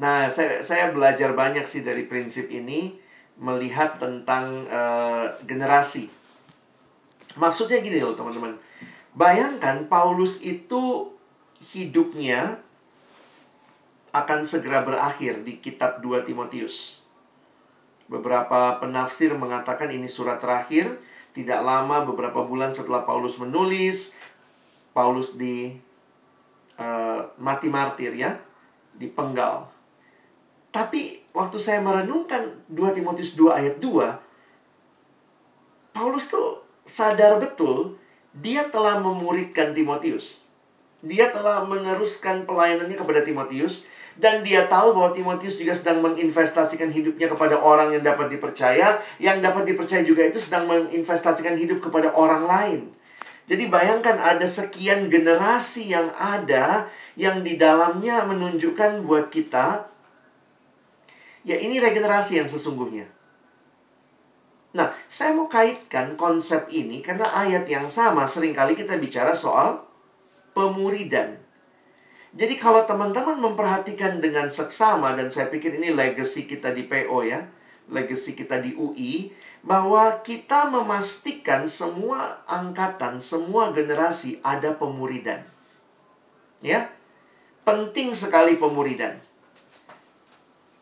[0.02, 2.98] Nah, saya, saya belajar banyak sih dari prinsip ini.
[3.38, 6.10] Melihat tentang uh, generasi.
[7.38, 8.58] Maksudnya gini loh teman-teman.
[9.14, 11.14] Bayangkan Paulus itu
[11.62, 12.65] hidupnya
[14.16, 17.04] akan segera berakhir di kitab 2 Timotius.
[18.08, 20.88] Beberapa penafsir mengatakan ini surat terakhir,
[21.36, 24.16] tidak lama beberapa bulan setelah Paulus menulis,
[24.96, 25.76] Paulus di
[26.80, 28.40] uh, mati martir ya,
[28.96, 29.68] dipenggal.
[30.72, 38.00] Tapi waktu saya merenungkan 2 Timotius 2 ayat 2, Paulus tuh sadar betul
[38.36, 40.44] dia telah memuridkan Timotius.
[41.04, 47.28] Dia telah meneruskan pelayanannya kepada Timotius dan dia tahu bahwa Timotius juga sedang menginvestasikan hidupnya
[47.28, 49.04] kepada orang yang dapat dipercaya.
[49.20, 52.82] Yang dapat dipercaya juga itu sedang menginvestasikan hidup kepada orang lain.
[53.46, 59.86] Jadi bayangkan ada sekian generasi yang ada yang di dalamnya menunjukkan buat kita
[61.46, 63.06] ya ini regenerasi yang sesungguhnya.
[64.76, 69.88] Nah, saya mau kaitkan konsep ini karena ayat yang sama sering kali kita bicara soal
[70.52, 71.45] pemuridan.
[72.36, 77.48] Jadi kalau teman-teman memperhatikan dengan seksama dan saya pikir ini legacy kita di PO ya,
[77.88, 79.32] legacy kita di UI
[79.64, 85.48] bahwa kita memastikan semua angkatan, semua generasi ada pemuridan.
[86.60, 86.92] Ya.
[87.64, 89.18] Penting sekali pemuridan.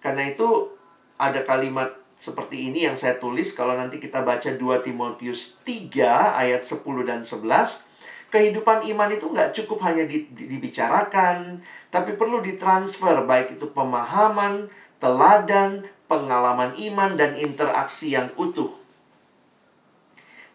[0.03, 0.73] Karena itu
[1.15, 6.59] ada kalimat seperti ini yang saya tulis kalau nanti kita baca 2 Timotius 3 ayat
[6.65, 7.92] 10 dan 11
[8.33, 11.61] kehidupan iman itu nggak cukup hanya di, di, dibicarakan,
[11.93, 18.73] tapi perlu ditransfer baik itu pemahaman, teladan, pengalaman iman dan interaksi yang utuh.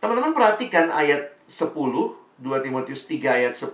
[0.03, 3.71] Teman-teman perhatikan ayat 10, 2 Timotius 3 ayat 10.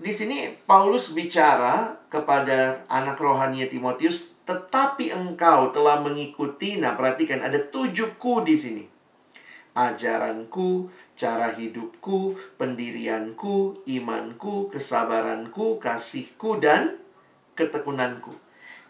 [0.00, 7.60] Di sini Paulus bicara kepada anak rohani Timotius, tetapi engkau telah mengikuti, nah perhatikan ada
[7.60, 8.89] tujuh ku di sini.
[9.80, 17.00] Ajaranku, cara hidupku, pendirianku, imanku, kesabaranku, kasihku, dan
[17.56, 18.36] ketekunanku.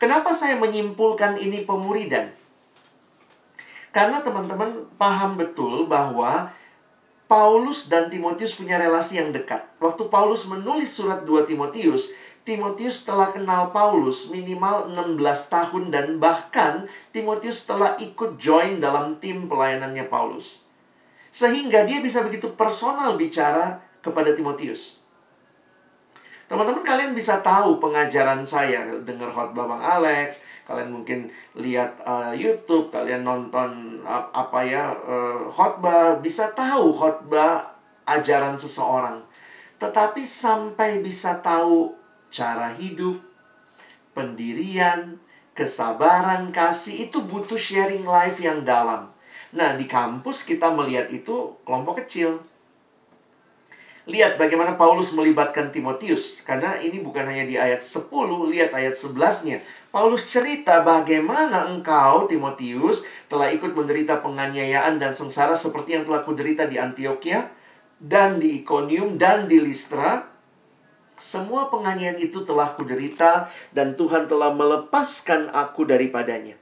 [0.03, 2.35] Kenapa saya menyimpulkan ini pemuridan?
[3.95, 6.55] Karena teman-teman paham betul bahwa
[7.31, 9.63] Paulus dan Timotius punya relasi yang dekat.
[9.79, 15.21] Waktu Paulus menulis surat 2 Timotius, Timotius telah kenal Paulus minimal 16
[15.53, 20.60] tahun dan bahkan Timotius telah ikut join dalam tim pelayanannya Paulus.
[21.31, 25.01] Sehingga dia bisa begitu personal bicara kepada Timotius.
[26.51, 32.91] Teman-teman kalian bisa tahu pengajaran saya dengar khotbah Bang Alex, kalian mungkin lihat uh, YouTube,
[32.91, 39.23] kalian nonton uh, apa ya uh, khotbah, bisa tahu khotbah ajaran seseorang.
[39.79, 41.95] Tetapi sampai bisa tahu
[42.35, 43.23] cara hidup,
[44.11, 45.23] pendirian,
[45.55, 49.15] kesabaran, kasih itu butuh sharing life yang dalam.
[49.51, 52.39] Nah, di kampus kita melihat itu kelompok kecil.
[54.11, 56.43] Lihat bagaimana Paulus melibatkan Timotius.
[56.47, 58.11] Karena ini bukan hanya di ayat 10,
[58.51, 59.59] lihat ayat 11-nya.
[59.91, 66.71] Paulus cerita bagaimana engkau, Timotius, telah ikut menderita penganiayaan dan sengsara seperti yang telah kuderita
[66.71, 67.51] di Antioquia,
[67.99, 70.31] dan di Iconium, dan di Listra.
[71.19, 76.60] Semua penganiayaan itu telah kuderita, dan Tuhan telah melepaskan aku daripadanya.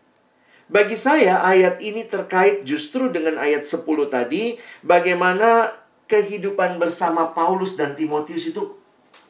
[0.68, 5.72] Bagi saya ayat ini terkait justru dengan ayat 10 tadi bagaimana
[6.04, 8.76] kehidupan bersama Paulus dan Timotius itu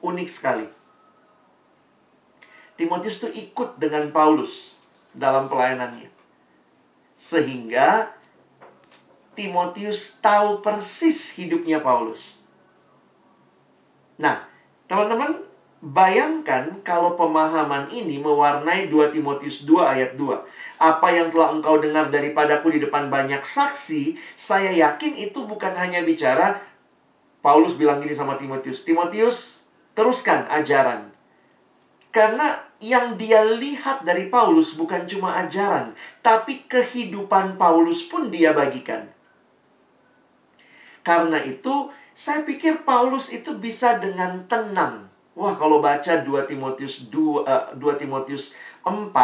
[0.03, 0.67] unik sekali.
[2.75, 4.75] Timotius itu ikut dengan Paulus
[5.15, 6.11] dalam pelayanannya.
[7.15, 8.15] Sehingga
[9.39, 12.35] Timotius tahu persis hidupnya Paulus.
[14.19, 14.43] Nah,
[14.91, 15.48] teman-teman
[15.79, 22.07] bayangkan kalau pemahaman ini mewarnai 2 Timotius 2 ayat 2 apa yang telah engkau dengar
[22.07, 26.63] daripadaku di depan banyak saksi, saya yakin itu bukan hanya bicara
[27.43, 29.63] Paulus bilang gini sama Timotius, Timotius,
[29.99, 31.11] teruskan ajaran.
[32.15, 39.11] Karena yang dia lihat dari Paulus bukan cuma ajaran, tapi kehidupan Paulus pun dia bagikan.
[41.03, 45.08] Karena itu, saya pikir Paulus itu bisa dengan tenang.
[45.39, 49.15] Wah, kalau baca 2 Timotius 2, uh, 2 Timotius 4,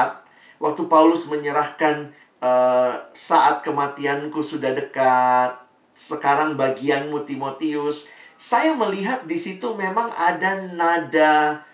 [0.62, 5.58] waktu Paulus menyerahkan uh, saat kematianku sudah dekat,
[5.90, 8.06] sekarang bagianmu Timotius,
[8.38, 11.66] saya melihat di situ memang ada nada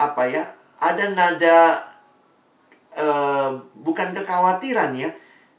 [0.00, 0.48] apa ya?
[0.80, 1.56] Ada nada
[2.96, 3.52] uh,
[3.84, 5.12] bukan kekhawatiran ya,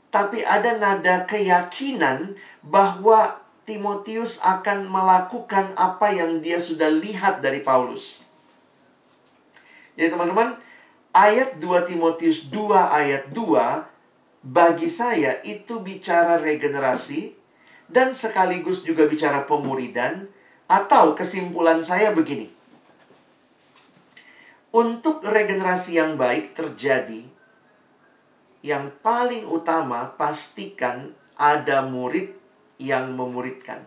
[0.10, 2.34] tapi ada nada keyakinan
[2.66, 3.39] bahwa
[3.70, 8.18] Timotius akan melakukan apa yang dia sudah lihat dari Paulus.
[9.94, 10.58] Jadi teman-teman,
[11.14, 13.86] ayat 2 Timotius 2 ayat 2
[14.42, 17.38] bagi saya itu bicara regenerasi
[17.86, 20.26] dan sekaligus juga bicara pemuridan
[20.66, 22.50] atau kesimpulan saya begini.
[24.74, 27.22] Untuk regenerasi yang baik terjadi
[28.66, 32.39] yang paling utama pastikan ada murid
[32.80, 33.84] yang memuridkan.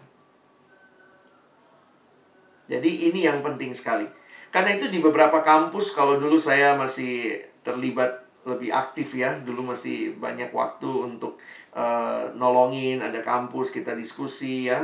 [2.71, 4.07] Jadi ini yang penting sekali.
[4.53, 10.19] Karena itu di beberapa kampus kalau dulu saya masih terlibat lebih aktif ya, dulu masih
[10.19, 11.39] banyak waktu untuk
[11.73, 14.83] uh, nolongin, ada kampus kita diskusi ya.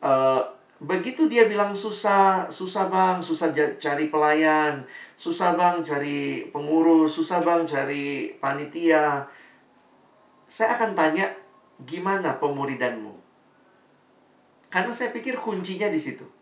[0.00, 0.40] Uh,
[0.80, 4.84] begitu dia bilang susah, susah bang, susah cari pelayan,
[5.16, 9.24] susah bang cari pengurus, susah bang cari panitia.
[10.44, 11.26] Saya akan tanya,
[11.86, 13.14] gimana pemuridanmu?
[14.70, 16.40] Karena saya pikir kuncinya di situ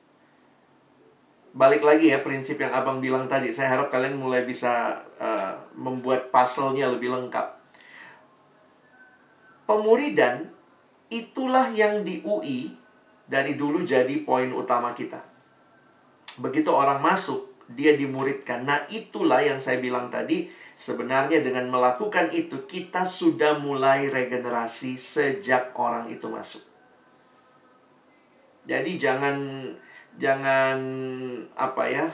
[1.58, 3.50] balik lagi ya prinsip yang abang bilang tadi.
[3.50, 7.58] Saya harap kalian mulai bisa uh, membuat puzzle-nya lebih lengkap.
[9.66, 10.48] Pemuridan
[11.10, 12.72] itulah yang di UI
[13.28, 15.20] dari dulu jadi poin utama kita.
[16.40, 18.64] Begitu orang masuk, dia dimuridkan.
[18.64, 20.48] Nah, itulah yang saya bilang tadi.
[20.78, 26.62] Sebenarnya dengan melakukan itu, kita sudah mulai regenerasi sejak orang itu masuk.
[28.62, 29.36] Jadi jangan
[30.14, 30.78] jangan
[31.58, 32.06] apa ya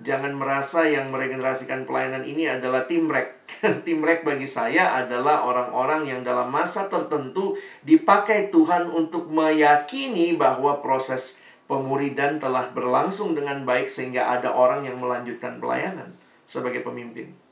[0.00, 3.48] jangan merasa yang meregenerasikan pelayanan ini adalah tim rek.
[3.86, 10.80] tim rek bagi saya adalah orang-orang yang dalam masa tertentu dipakai Tuhan untuk meyakini bahwa
[10.84, 16.14] proses pemuridan telah berlangsung dengan baik sehingga ada orang yang melanjutkan pelayanan
[16.46, 17.45] sebagai pemimpin.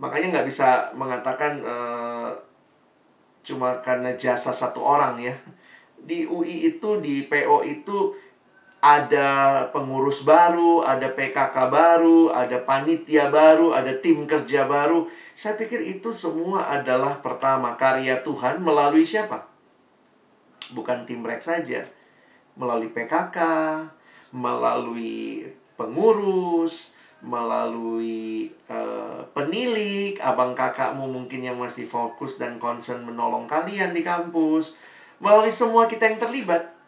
[0.00, 2.32] Makanya nggak bisa mengatakan uh,
[3.44, 5.36] cuma karena jasa satu orang ya.
[6.00, 8.16] Di UI itu, di PO itu
[8.80, 15.04] ada pengurus baru, ada PKK baru, ada panitia baru, ada tim kerja baru.
[15.36, 19.52] Saya pikir itu semua adalah pertama karya Tuhan melalui siapa?
[20.72, 21.84] Bukan tim rek saja.
[22.56, 23.36] Melalui PKK,
[24.32, 25.44] melalui
[25.76, 34.00] pengurus, melalui uh, penilik, abang kakakmu mungkin yang masih fokus dan concern menolong kalian di
[34.00, 34.76] kampus,
[35.20, 36.80] melalui semua kita yang terlibat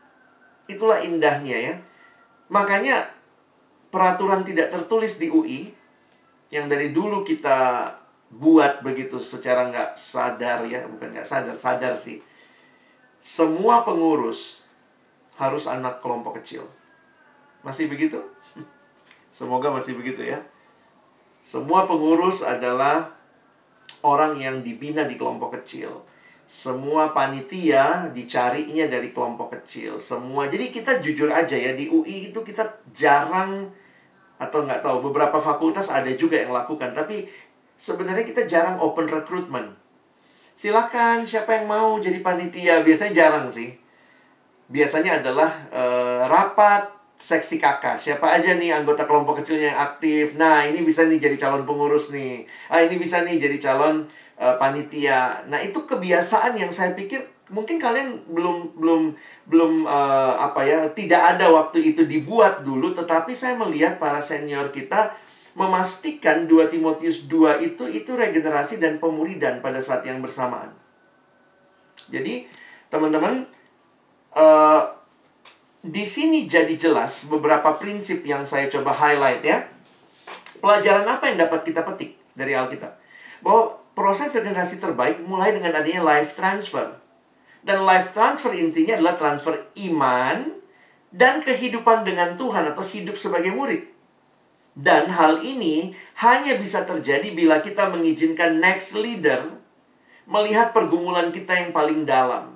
[0.71, 1.75] Itulah indahnya ya.
[2.53, 3.11] Makanya
[3.91, 5.73] peraturan tidak tertulis di UI
[6.53, 7.89] yang dari dulu kita
[8.33, 12.21] buat begitu secara nggak sadar ya, bukan nggak sadar, sadar sih.
[13.23, 14.65] Semua pengurus
[15.37, 16.67] harus anak kelompok kecil.
[17.63, 18.19] Masih begitu?
[19.33, 20.39] Semoga masih begitu ya.
[21.43, 23.17] Semua pengurus adalah
[24.05, 26.05] orang yang dibina di kelompok kecil.
[26.45, 29.97] Semua panitia dicarinya dari kelompok kecil.
[29.97, 30.47] Semua.
[30.47, 33.73] Jadi kita jujur aja ya di UI itu kita jarang
[34.43, 37.31] atau nggak tahu beberapa fakultas ada juga yang lakukan tapi
[37.79, 39.79] sebenarnya kita jarang open recruitment
[40.59, 43.71] silakan siapa yang mau jadi panitia biasanya jarang sih
[44.67, 46.91] biasanya adalah uh, rapat
[47.23, 48.03] seksi kakak.
[48.03, 50.35] Siapa aja nih anggota kelompok kecilnya yang aktif?
[50.35, 52.43] Nah ini bisa nih jadi calon pengurus nih.
[52.67, 54.11] Ah ini bisa nih jadi calon
[54.43, 55.47] uh, panitia.
[55.47, 57.23] Nah itu kebiasaan yang saya pikir
[57.55, 59.03] mungkin kalian belum belum
[59.47, 62.91] belum uh, apa ya tidak ada waktu itu dibuat dulu.
[62.91, 65.15] Tetapi saya melihat para senior kita
[65.55, 70.75] memastikan 2 Timotius 2 itu itu regenerasi dan pemuridan pada saat yang bersamaan.
[72.11, 72.51] Jadi
[72.91, 73.47] teman-teman
[74.35, 75.02] uh,
[75.83, 79.67] di sini jadi jelas beberapa prinsip yang saya coba highlight ya.
[80.63, 82.95] Pelajaran apa yang dapat kita petik dari Alkitab?
[83.43, 86.95] Bahwa proses regenerasi terbaik mulai dengan adanya life transfer.
[87.67, 89.59] Dan life transfer intinya adalah transfer
[89.91, 90.55] iman
[91.11, 93.83] dan kehidupan dengan Tuhan atau hidup sebagai murid.
[94.79, 99.45] Dan hal ini hanya bisa terjadi bila kita mengizinkan next leader
[100.31, 102.52] melihat pergumulan kita yang paling dalam.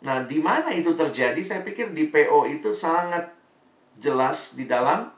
[0.00, 1.38] Nah, di mana itu terjadi?
[1.44, 3.36] Saya pikir di PO itu sangat
[4.00, 5.12] jelas di dalam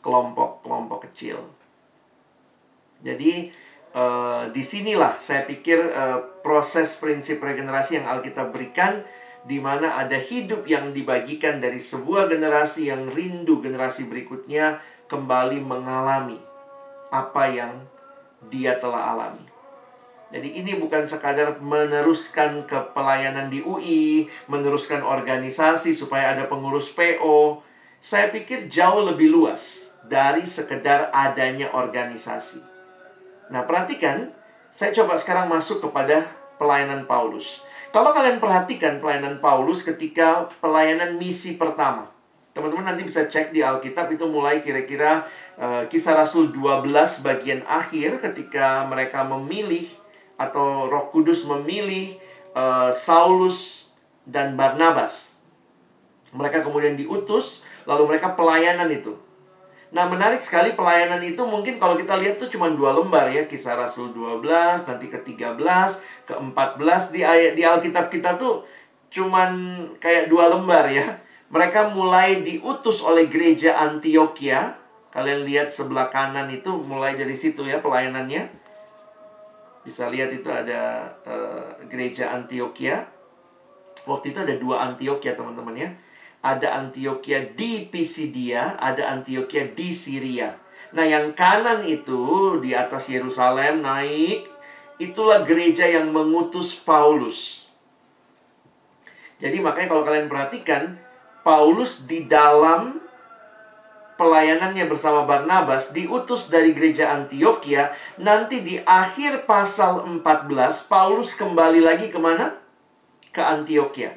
[0.00, 1.36] kelompok-kelompok kecil.
[3.04, 3.52] Jadi,
[3.92, 9.04] uh, di sinilah saya pikir uh, proses prinsip regenerasi yang Alkitab berikan
[9.44, 16.36] di mana ada hidup yang dibagikan dari sebuah generasi yang rindu generasi berikutnya kembali mengalami
[17.08, 17.72] apa yang
[18.52, 19.49] dia telah alami.
[20.30, 27.66] Jadi ini bukan sekadar meneruskan ke pelayanan di UI, meneruskan organisasi supaya ada pengurus PO.
[27.98, 32.62] Saya pikir jauh lebih luas dari sekedar adanya organisasi.
[33.50, 34.30] Nah, perhatikan,
[34.70, 36.22] saya coba sekarang masuk kepada
[36.62, 37.66] pelayanan Paulus.
[37.90, 42.06] Kalau kalian perhatikan pelayanan Paulus ketika pelayanan misi pertama.
[42.54, 45.26] Teman-teman nanti bisa cek di Alkitab itu mulai kira-kira
[45.58, 46.86] uh, kisah Rasul 12
[47.22, 49.86] bagian akhir ketika mereka memilih
[50.40, 52.16] atau Roh Kudus memilih
[52.56, 53.90] uh, Saulus
[54.24, 55.36] dan Barnabas.
[56.32, 59.12] Mereka kemudian diutus, lalu mereka pelayanan itu.
[59.90, 63.74] Nah, menarik sekali pelayanan itu mungkin kalau kita lihat tuh cuma dua lembar ya, Kisah
[63.74, 65.90] Rasul 12, nanti ke-13,
[66.30, 68.62] ke-14 di ayat di Alkitab kita tuh
[69.10, 69.50] cuman
[69.98, 71.18] kayak dua lembar ya.
[71.50, 74.78] Mereka mulai diutus oleh gereja Antioquia.
[75.10, 78.59] Kalian lihat sebelah kanan itu mulai dari situ ya pelayanannya.
[79.90, 83.10] Bisa lihat itu ada uh, gereja Antioquia.
[84.06, 85.90] Waktu itu ada dua Antioquia teman-teman ya
[86.40, 90.56] ada Antioquia di Pisidia, ada Antioquia di Syria.
[90.96, 94.48] Nah, yang kanan itu di atas Yerusalem naik,
[94.96, 97.68] itulah gereja yang mengutus Paulus.
[99.40, 100.96] Jadi makanya kalau kalian perhatikan,
[101.40, 103.00] Paulus di dalam
[104.20, 107.88] pelayanannya bersama Barnabas diutus dari gereja Antioquia.
[108.20, 110.20] Nanti di akhir pasal 14,
[110.92, 112.52] Paulus kembali lagi ke mana?
[113.32, 114.12] Ke Antioquia.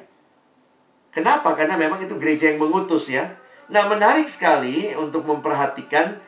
[1.08, 1.56] Kenapa?
[1.56, 3.32] Karena memang itu gereja yang mengutus ya.
[3.72, 6.20] Nah, menarik sekali untuk memperhatikan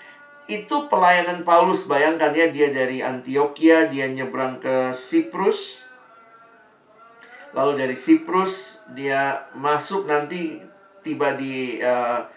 [0.49, 1.85] itu pelayanan Paulus.
[1.85, 5.85] Bayangkan ya, dia dari Antioquia, dia nyebrang ke Siprus.
[7.53, 10.65] Lalu dari Siprus dia masuk nanti
[11.05, 12.36] tiba di uh,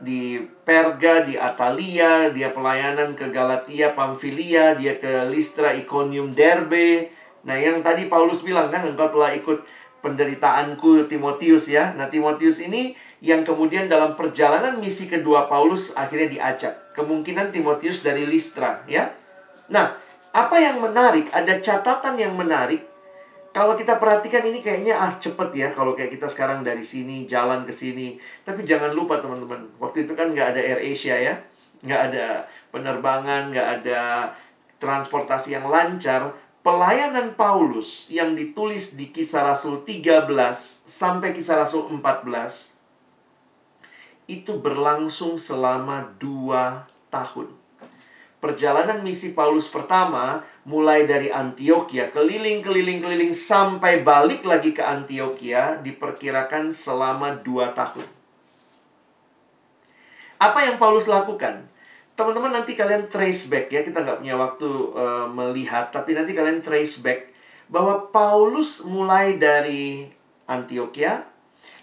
[0.00, 7.08] di Perga, di Atalia, dia pelayanan ke Galatia, Pamfilia, dia ke Listra, Iconium, Derbe.
[7.46, 9.64] Nah, yang tadi Paulus bilang kan engkau telah ikut
[10.04, 11.96] penderitaanku Timotius ya.
[11.96, 12.92] Nah, Timotius ini
[13.24, 16.92] yang kemudian dalam perjalanan misi kedua Paulus akhirnya diajak.
[16.92, 19.14] Kemungkinan Timotius dari Listra ya.
[19.72, 19.96] Nah,
[20.36, 22.95] apa yang menarik, ada catatan yang menarik.
[23.56, 27.64] Kalau kita perhatikan ini kayaknya ah cepet ya kalau kayak kita sekarang dari sini jalan
[27.64, 28.20] ke sini.
[28.44, 31.40] Tapi jangan lupa teman-teman, waktu itu kan nggak ada Air Asia ya,
[31.80, 34.28] nggak ada penerbangan, nggak ada
[34.76, 40.28] transportasi yang lancar pelayanan Paulus yang ditulis di kisah Rasul 13
[40.84, 42.76] sampai kisah Rasul 14
[44.28, 47.56] itu berlangsung selama dua tahun.
[48.36, 57.38] Perjalanan misi Paulus pertama mulai dari Antioquia keliling-keliling-keliling sampai balik lagi ke Antioquia diperkirakan selama
[57.40, 58.04] dua tahun.
[60.42, 61.70] Apa yang Paulus lakukan?
[62.16, 66.64] teman-teman nanti kalian trace back ya kita nggak punya waktu uh, melihat tapi nanti kalian
[66.64, 67.28] trace back
[67.68, 70.08] bahwa Paulus mulai dari
[70.48, 71.28] Antioquia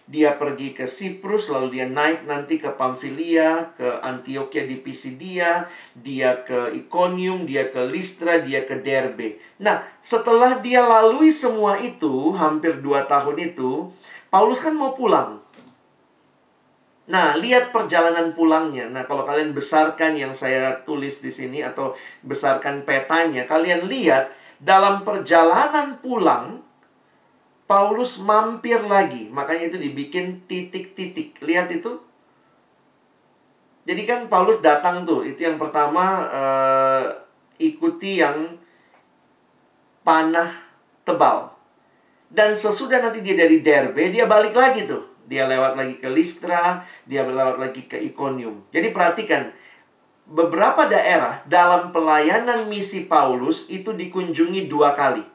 [0.03, 6.43] dia pergi ke Siprus, lalu dia naik nanti ke Pamfilia, ke Antioquia di Pisidia, dia
[6.43, 9.39] ke Iconium, dia ke Listra, dia ke Derbe.
[9.63, 13.91] Nah, setelah dia lalui semua itu, hampir dua tahun itu,
[14.27, 15.39] Paulus kan mau pulang.
[17.03, 18.87] Nah, lihat perjalanan pulangnya.
[18.87, 24.31] Nah, kalau kalian besarkan yang saya tulis di sini atau besarkan petanya, kalian lihat
[24.63, 26.62] dalam perjalanan pulang,
[27.65, 29.31] Paulus mampir lagi.
[29.31, 31.39] Makanya itu dibikin titik-titik.
[31.41, 31.99] Lihat itu.
[33.83, 35.27] Jadi kan Paulus datang tuh.
[35.27, 37.03] Itu yang pertama uh,
[37.59, 38.59] ikuti yang
[40.03, 40.47] panah
[41.07, 41.55] tebal.
[42.33, 45.13] Dan sesudah nanti dia dari Derbe, dia balik lagi tuh.
[45.23, 48.67] Dia lewat lagi ke Listra, dia lewat lagi ke Iconium.
[48.73, 49.53] Jadi perhatikan,
[50.27, 55.32] beberapa daerah dalam pelayanan misi Paulus itu dikunjungi dua kali.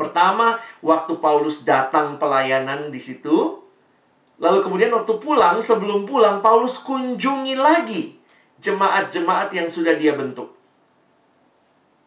[0.00, 3.60] Pertama, waktu Paulus datang pelayanan di situ.
[4.40, 8.16] Lalu kemudian waktu pulang, sebelum pulang, Paulus kunjungi lagi
[8.64, 10.56] jemaat-jemaat yang sudah dia bentuk.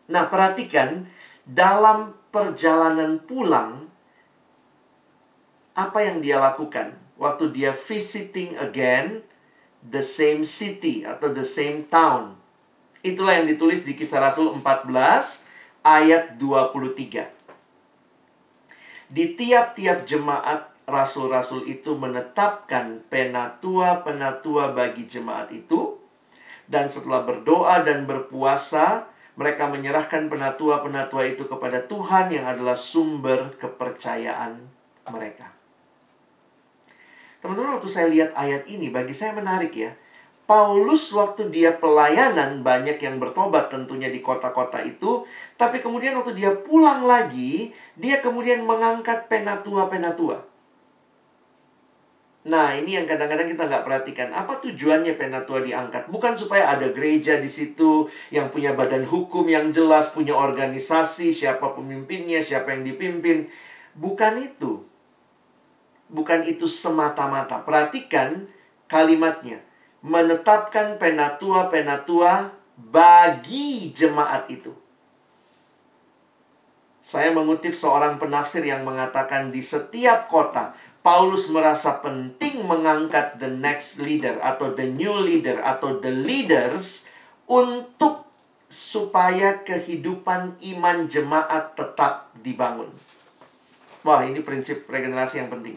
[0.10, 1.06] Nah, perhatikan,
[1.46, 3.86] dalam perjalanan pulang,
[5.78, 6.98] apa yang dia lakukan?
[7.22, 9.22] Waktu dia visiting again
[9.86, 12.42] the same city atau the same town.
[13.06, 14.90] Itulah yang ditulis di kisah Rasul 14
[15.86, 17.33] ayat 23
[19.14, 26.02] di tiap-tiap jemaat rasul-rasul itu menetapkan penatua-penatua bagi jemaat itu
[26.66, 29.06] dan setelah berdoa dan berpuasa
[29.38, 34.58] mereka menyerahkan penatua-penatua itu kepada Tuhan yang adalah sumber kepercayaan
[35.10, 35.54] mereka.
[37.42, 39.92] Teman-teman, waktu saya lihat ayat ini, bagi saya menarik ya.
[40.54, 45.26] Paulus waktu dia pelayanan banyak yang bertobat tentunya di kota-kota itu,
[45.58, 50.46] tapi kemudian waktu dia pulang lagi, dia kemudian mengangkat penatua-penatua.
[52.54, 54.30] Nah, ini yang kadang-kadang kita nggak perhatikan.
[54.30, 56.14] Apa tujuannya penatua diangkat?
[56.14, 61.74] Bukan supaya ada gereja di situ yang punya badan hukum yang jelas, punya organisasi, siapa
[61.74, 63.50] pemimpinnya, siapa yang dipimpin.
[63.98, 64.86] Bukan itu.
[66.14, 67.66] Bukan itu semata-mata.
[67.66, 68.46] Perhatikan
[68.86, 69.73] kalimatnya.
[70.04, 74.76] Menetapkan penatua-penatua bagi jemaat itu.
[77.04, 84.00] Saya mengutip seorang penafsir yang mengatakan di setiap kota Paulus merasa penting mengangkat the next
[84.00, 87.12] leader atau the new leader atau the leaders
[87.44, 88.24] untuk
[88.72, 92.88] supaya kehidupan iman jemaat tetap dibangun.
[94.08, 95.76] Wah, ini prinsip regenerasi yang penting.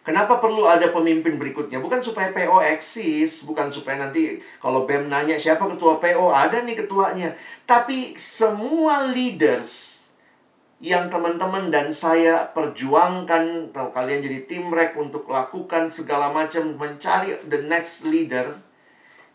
[0.00, 1.76] Kenapa perlu ada pemimpin berikutnya?
[1.76, 6.72] Bukan supaya PO eksis, bukan supaya nanti kalau BEM nanya siapa ketua PO, ada nih
[6.72, 7.36] ketuanya.
[7.68, 10.00] Tapi semua leaders
[10.80, 17.36] yang teman-teman dan saya perjuangkan, atau kalian jadi tim rek untuk lakukan segala macam mencari
[17.44, 18.56] the next leader,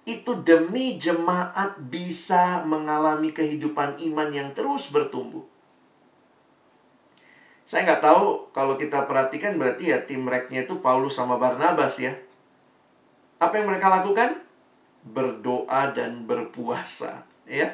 [0.09, 5.45] itu demi jemaat bisa mengalami kehidupan iman yang terus bertumbuh.
[7.65, 12.13] Saya nggak tahu kalau kita perhatikan berarti ya tim reknya itu Paulus sama Barnabas ya.
[13.41, 14.37] Apa yang mereka lakukan?
[15.01, 17.73] Berdoa dan berpuasa, ya.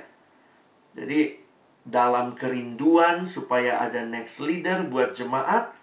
[0.95, 1.39] Jadi
[1.83, 5.75] dalam kerinduan supaya ada next leader buat jemaat,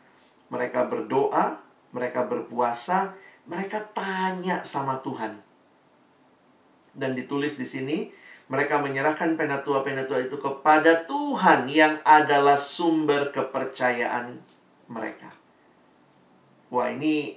[0.48, 1.60] mereka berdoa,
[1.92, 3.12] mereka berpuasa,
[3.44, 5.40] mereka tanya sama Tuhan.
[6.96, 7.98] Dan ditulis di sini,
[8.48, 14.40] mereka menyerahkan penatua-penatua itu kepada Tuhan yang adalah sumber kepercayaan
[14.88, 15.36] mereka.
[16.72, 17.36] Wah, ini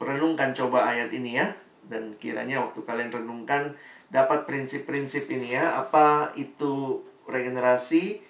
[0.00, 1.52] renungkan coba ayat ini ya.
[1.84, 3.76] Dan kiranya waktu kalian renungkan
[4.08, 5.76] dapat prinsip-prinsip ini ya.
[5.76, 8.24] Apa itu regenerasi?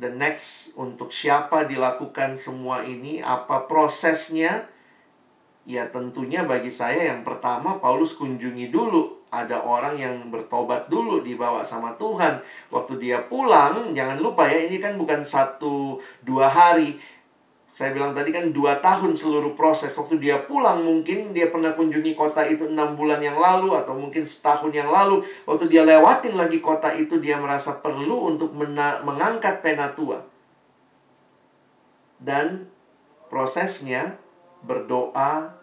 [0.00, 3.20] The next untuk siapa dilakukan semua ini?
[3.20, 4.64] Apa prosesnya?
[5.68, 11.60] Ya tentunya bagi saya yang pertama Paulus kunjungi dulu ada orang yang bertobat dulu dibawa
[11.60, 12.40] sama Tuhan.
[12.72, 16.96] Waktu dia pulang, jangan lupa ya, ini kan bukan satu dua hari.
[17.78, 19.94] Saya bilang tadi kan dua tahun seluruh proses.
[19.94, 24.26] Waktu dia pulang mungkin dia pernah kunjungi kota itu enam bulan yang lalu atau mungkin
[24.26, 25.22] setahun yang lalu.
[25.46, 28.50] Waktu dia lewatin lagi kota itu dia merasa perlu untuk
[29.04, 30.26] mengangkat penatua.
[32.18, 32.66] Dan
[33.30, 34.18] prosesnya
[34.66, 35.54] berdoa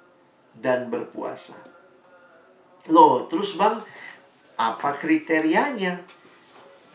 [0.56, 1.65] dan berpuasa.
[2.92, 3.82] Loh, terus bang,
[4.56, 6.02] apa kriterianya?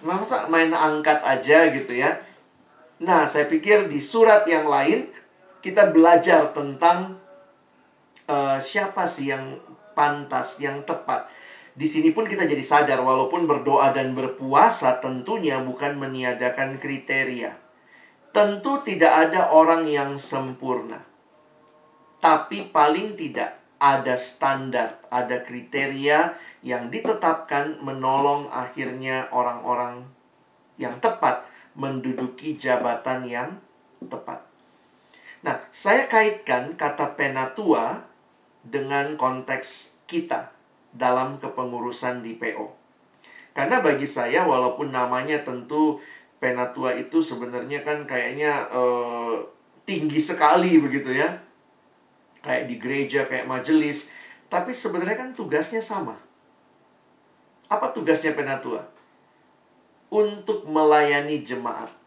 [0.07, 2.23] Masa main angkat aja gitu ya?
[3.01, 5.11] Nah, saya pikir di surat yang lain
[5.61, 7.21] kita belajar tentang
[8.29, 9.61] uh, siapa sih yang
[9.93, 11.29] pantas, yang tepat.
[11.77, 17.57] Di sini pun kita jadi sadar walaupun berdoa dan berpuasa tentunya bukan meniadakan kriteria.
[18.31, 21.11] Tentu tidak ada orang yang sempurna.
[22.21, 30.05] tapi paling tidak ada standar, ada kriteria yang ditetapkan menolong akhirnya orang-orang
[30.77, 33.57] yang tepat menduduki jabatan yang
[34.05, 34.45] tepat.
[35.41, 38.05] Nah, saya kaitkan kata penatua
[38.61, 40.53] dengan konteks kita
[40.93, 42.77] dalam kepengurusan di PO.
[43.57, 45.97] Karena bagi saya walaupun namanya tentu
[46.37, 49.41] penatua itu sebenarnya kan kayaknya uh,
[49.89, 51.50] tinggi sekali begitu ya.
[52.41, 54.09] Kayak di gereja, kayak majelis,
[54.49, 56.17] tapi sebenarnya kan tugasnya sama.
[57.71, 58.83] Apa tugasnya penatua?
[60.11, 62.01] Untuk melayani jemaat.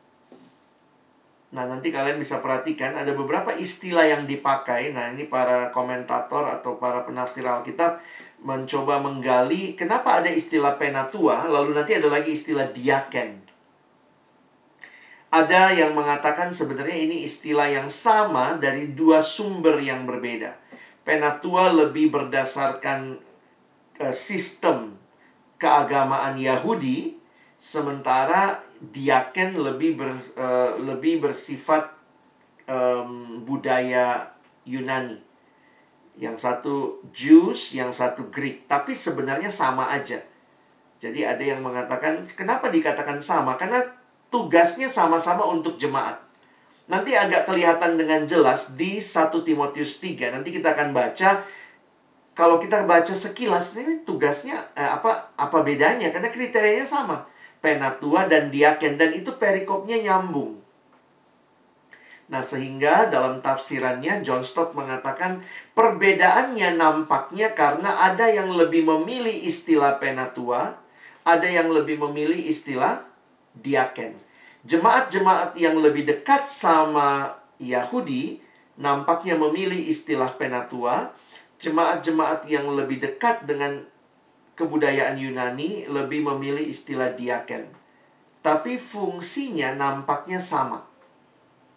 [1.53, 4.89] Nah, nanti kalian bisa perhatikan ada beberapa istilah yang dipakai.
[4.89, 8.01] Nah, ini para komentator atau para penafsir Alkitab
[8.43, 13.42] mencoba menggali kenapa ada istilah penatua, lalu nanti ada lagi istilah diaken.
[15.33, 20.53] Ada yang mengatakan sebenarnya ini istilah yang sama dari dua sumber yang berbeda.
[21.01, 23.17] Penatua lebih berdasarkan
[23.97, 24.93] uh, sistem
[25.57, 27.17] keagamaan Yahudi,
[27.57, 31.89] sementara diaken lebih ber, uh, lebih bersifat
[32.69, 34.37] um, budaya
[34.69, 35.17] Yunani.
[36.13, 40.21] Yang satu Jews, yang satu Greek, tapi sebenarnya sama aja.
[41.01, 43.57] Jadi ada yang mengatakan kenapa dikatakan sama?
[43.57, 44.02] Karena
[44.33, 46.17] tugasnya sama-sama untuk jemaat.
[46.89, 50.33] Nanti agak kelihatan dengan jelas di 1 Timotius 3.
[50.33, 51.45] Nanti kita akan baca
[52.33, 57.29] kalau kita baca sekilas ini tugasnya eh, apa apa bedanya karena kriterianya sama
[57.61, 60.59] penatua dan diaken dan itu perikopnya nyambung.
[62.33, 65.45] Nah, sehingga dalam tafsirannya John Stott mengatakan
[65.77, 70.81] perbedaannya nampaknya karena ada yang lebih memilih istilah penatua,
[71.21, 73.05] ada yang lebih memilih istilah
[73.53, 74.22] diaken.
[74.63, 78.39] Jemaat-jemaat yang lebih dekat sama Yahudi
[78.79, 81.11] nampaknya memilih istilah penatua.
[81.59, 83.83] Jemaat-jemaat yang lebih dekat dengan
[84.55, 87.67] kebudayaan Yunani lebih memilih istilah diaken.
[88.39, 90.83] Tapi fungsinya nampaknya sama.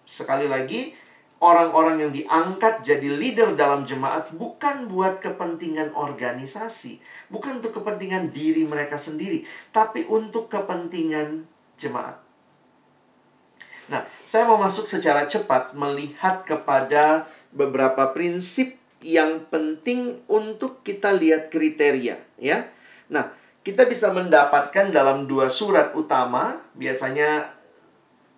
[0.07, 0.95] Sekali lagi,
[1.43, 8.63] orang-orang yang diangkat jadi leader dalam jemaat bukan buat kepentingan organisasi, bukan untuk kepentingan diri
[8.63, 11.47] mereka sendiri, tapi untuk kepentingan
[11.79, 12.26] jemaat.
[13.87, 18.75] Nah, saya mau masuk secara cepat melihat kepada beberapa prinsip
[19.05, 22.59] yang penting untuk kita lihat kriteria ya.
[23.07, 23.31] Nah,
[23.63, 27.55] kita bisa mendapatkan dalam dua surat utama, biasanya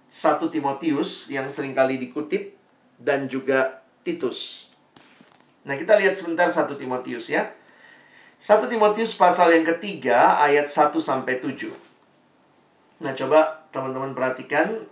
[0.08, 2.56] satu Timotius yang sering kali dikutip
[2.96, 4.68] dan juga Titus.
[5.68, 7.52] Nah, kita lihat sebentar satu Timotius ya.
[8.40, 11.68] Satu Timotius pasal yang ketiga ayat 1 sampai 7.
[13.04, 14.88] Nah, coba teman-teman perhatikan.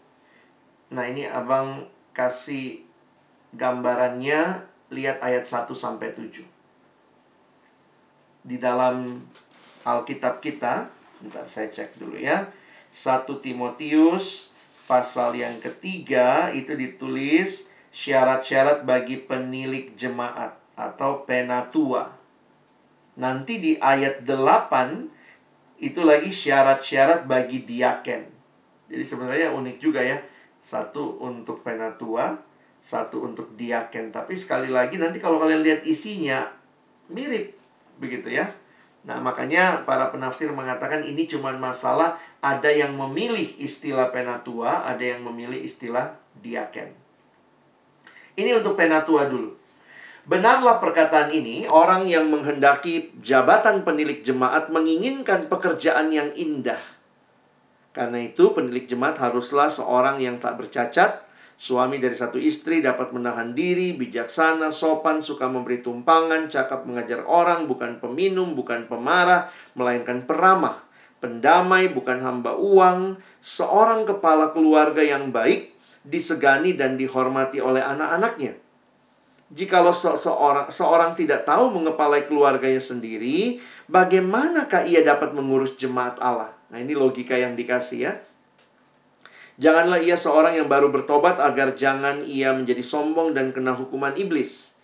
[0.95, 2.87] Nah, ini Abang kasih
[3.57, 4.63] gambarannya
[4.95, 6.47] lihat ayat 1 sampai 7.
[8.47, 9.27] Di dalam
[9.83, 10.87] Alkitab kita,
[11.19, 12.47] bentar saya cek dulu ya.
[12.95, 14.55] 1 Timotius
[14.87, 22.15] pasal yang ketiga itu ditulis syarat-syarat bagi penilik jemaat atau penatua.
[23.19, 28.23] Nanti di ayat 8 itu lagi syarat-syarat bagi diaken.
[28.87, 30.21] Jadi sebenarnya unik juga ya.
[30.67, 32.35] Satu untuk penatua,
[32.83, 34.11] satu untuk diaken.
[34.11, 36.43] Tapi sekali lagi nanti kalau kalian lihat isinya
[37.07, 37.55] mirip
[38.03, 38.51] begitu ya.
[39.07, 45.23] Nah, makanya para penafsir mengatakan ini cuma masalah ada yang memilih istilah penatua, ada yang
[45.23, 46.91] memilih istilah diaken.
[48.35, 49.55] Ini untuk penatua dulu.
[50.27, 56.96] Benarlah perkataan ini, orang yang menghendaki jabatan penilik jemaat menginginkan pekerjaan yang indah.
[57.97, 61.25] Karena itu, penilik jemaat haruslah seorang yang tak bercacat,
[61.57, 67.65] Suami dari satu istri dapat menahan diri, bijaksana, sopan, suka memberi tumpangan, cakap mengajar orang,
[67.65, 70.85] bukan peminum, bukan pemarah, melainkan peramah,
[71.17, 75.73] pendamai, bukan hamba uang, seorang kepala keluarga yang baik,
[76.05, 78.61] disegani dan dihormati oleh anak-anaknya.
[79.49, 86.56] Jikalau se seorang, seorang tidak tahu mengepalai keluarganya sendiri, bagaimanakah ia dapat mengurus jemaat Allah?
[86.77, 88.13] Nah, ini logika yang dikasih ya.
[89.57, 94.77] Janganlah ia seorang yang baru bertobat agar jangan ia menjadi sombong dan kena hukuman iblis.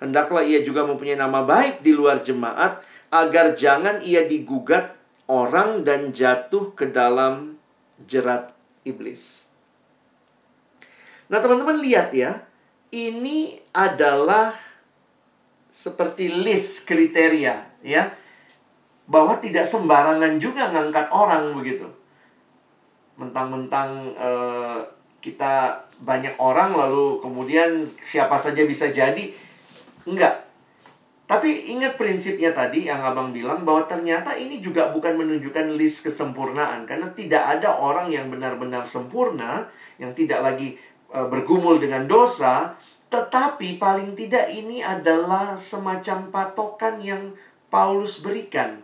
[0.00, 2.80] Hendaklah ia juga mempunyai nama baik di luar jemaat
[3.12, 4.96] agar jangan ia digugat
[5.28, 7.60] orang dan jatuh ke dalam
[8.00, 8.56] jerat
[8.88, 9.44] iblis.
[11.28, 12.40] Nah, teman-teman lihat ya,
[12.88, 14.56] ini adalah
[15.68, 18.23] seperti list kriteria ya
[19.04, 21.84] bahwa tidak sembarangan juga ngangkat orang begitu
[23.14, 24.80] mentang-mentang uh,
[25.20, 29.30] kita banyak orang lalu kemudian siapa saja bisa jadi
[30.04, 30.44] Enggak.
[31.24, 36.84] Tapi ingat prinsipnya tadi yang abang bilang bahwa ternyata ini juga bukan menunjukkan list kesempurnaan.
[36.84, 39.64] Karena tidak ada orang yang benar-benar sempurna,
[39.96, 40.76] yang tidak lagi
[41.16, 42.76] uh, bergumul dengan dosa.
[43.08, 47.32] Tetapi paling tidak ini adalah semacam patokan yang
[47.72, 48.83] Paulus berikan.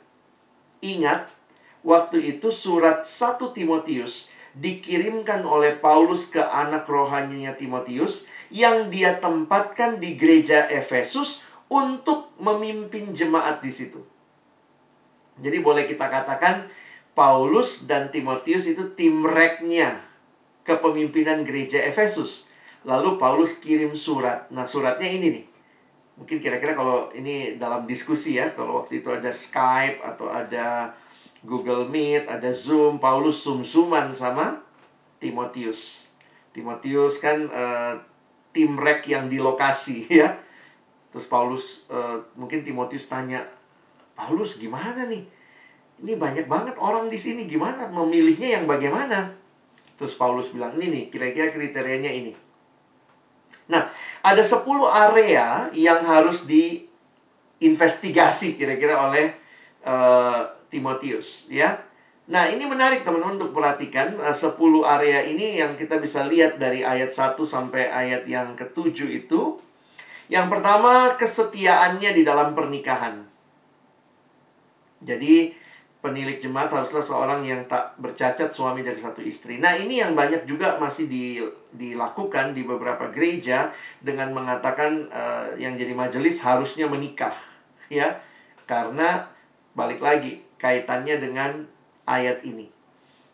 [0.81, 1.29] Ingat,
[1.85, 10.03] waktu itu surat 1 Timotius dikirimkan oleh Paulus ke anak rohaninya Timotius yang dia tempatkan
[10.03, 14.03] di gereja Efesus untuk memimpin jemaat di situ.
[15.41, 16.67] Jadi boleh kita katakan
[17.15, 20.03] Paulus dan Timotius itu tim reknya
[20.67, 22.51] kepemimpinan gereja Efesus.
[22.85, 24.49] Lalu Paulus kirim surat.
[24.53, 25.45] Nah, suratnya ini nih.
[26.21, 30.93] Mungkin kira-kira kalau ini dalam diskusi ya, kalau waktu itu ada Skype atau ada
[31.41, 34.61] Google Meet, ada Zoom, Paulus sum-suman sama
[35.17, 36.13] Timotius.
[36.53, 37.97] Timotius kan uh,
[38.53, 40.51] tim rek yang di lokasi ya
[41.11, 43.43] Terus Paulus uh, mungkin Timotius tanya,
[44.15, 45.27] "Paulus gimana nih?
[46.01, 49.35] Ini banyak banget orang di sini, gimana memilihnya yang bagaimana?"
[49.99, 52.33] Terus Paulus bilang, "Ini nih, kira-kira kriterianya ini."
[53.71, 53.87] Nah,
[54.21, 59.31] ada 10 area yang harus diinvestigasi kira-kira oleh
[59.87, 61.87] uh, Timotius, ya.
[62.31, 66.83] Nah, ini menarik teman-teman untuk perhatikan uh, 10 area ini yang kita bisa lihat dari
[66.83, 69.63] ayat 1 sampai ayat yang ketujuh itu
[70.31, 73.27] yang pertama, kesetiaannya di dalam pernikahan.
[75.03, 75.51] Jadi,
[76.01, 79.61] penilik jemaat haruslah seorang yang tak bercacat suami dari satu istri.
[79.61, 81.37] Nah, ini yang banyak juga masih di,
[81.77, 83.69] dilakukan di beberapa gereja
[84.01, 87.37] dengan mengatakan uh, yang jadi majelis harusnya menikah,
[87.93, 88.17] ya.
[88.65, 89.29] Karena
[89.77, 91.69] balik lagi kaitannya dengan
[92.09, 92.73] ayat ini.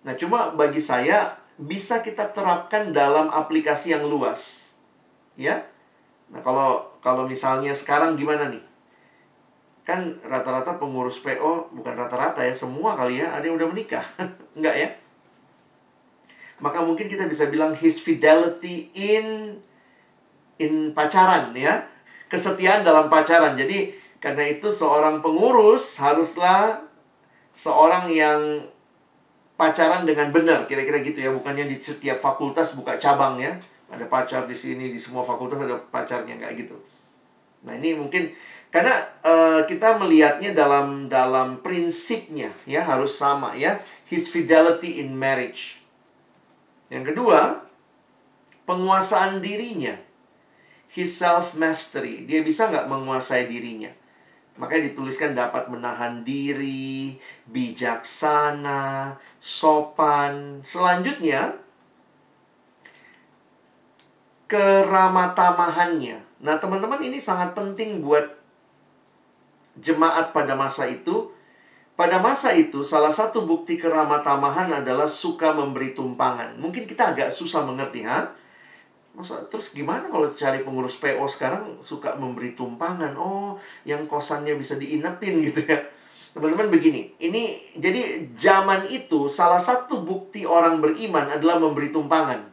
[0.03, 4.75] Nah, cuma bagi saya bisa kita terapkan dalam aplikasi yang luas.
[5.39, 5.71] Ya.
[6.35, 8.66] Nah, kalau kalau misalnya sekarang gimana nih?
[9.87, 14.03] Kan rata-rata pengurus PO bukan rata-rata ya, semua kali ya, ada yang udah menikah.
[14.59, 14.89] Enggak ya?
[16.59, 19.57] Maka mungkin kita bisa bilang his fidelity in
[20.59, 21.87] in pacaran ya.
[22.27, 23.55] Kesetiaan dalam pacaran.
[23.55, 26.83] Jadi karena itu seorang pengurus haruslah
[27.55, 28.67] seorang yang
[29.55, 33.57] pacaran dengan benar, kira-kira gitu ya, bukannya di setiap fakultas buka cabang ya
[33.91, 36.77] ada pacar di sini di semua fakultas ada pacarnya kayak gitu
[37.63, 38.31] nah ini mungkin
[38.77, 38.93] karena
[39.25, 45.81] uh, kita melihatnya dalam dalam prinsipnya ya harus sama ya his fidelity in marriage.
[46.93, 47.65] Yang kedua
[48.69, 49.97] penguasaan dirinya.
[50.93, 53.89] His self mastery dia bisa nggak menguasai dirinya?
[54.61, 57.17] Makanya dituliskan dapat menahan diri
[57.49, 60.61] bijaksana sopan.
[60.61, 61.57] Selanjutnya
[64.53, 66.45] keramatamahannya.
[66.45, 68.36] Nah, teman-teman ini sangat penting buat
[69.81, 71.33] jemaat pada masa itu.
[71.97, 76.61] Pada masa itu, salah satu bukti keramatamahan adalah suka memberi tumpangan.
[76.61, 78.37] Mungkin kita agak susah mengerti, ha?
[79.17, 83.17] Masa, terus gimana kalau cari pengurus PO sekarang suka memberi tumpangan?
[83.17, 83.57] Oh,
[83.89, 85.81] yang kosannya bisa diinepin gitu ya.
[86.37, 92.45] Teman-teman begini, ini jadi zaman itu salah satu bukti orang beriman adalah memberi tumpangan.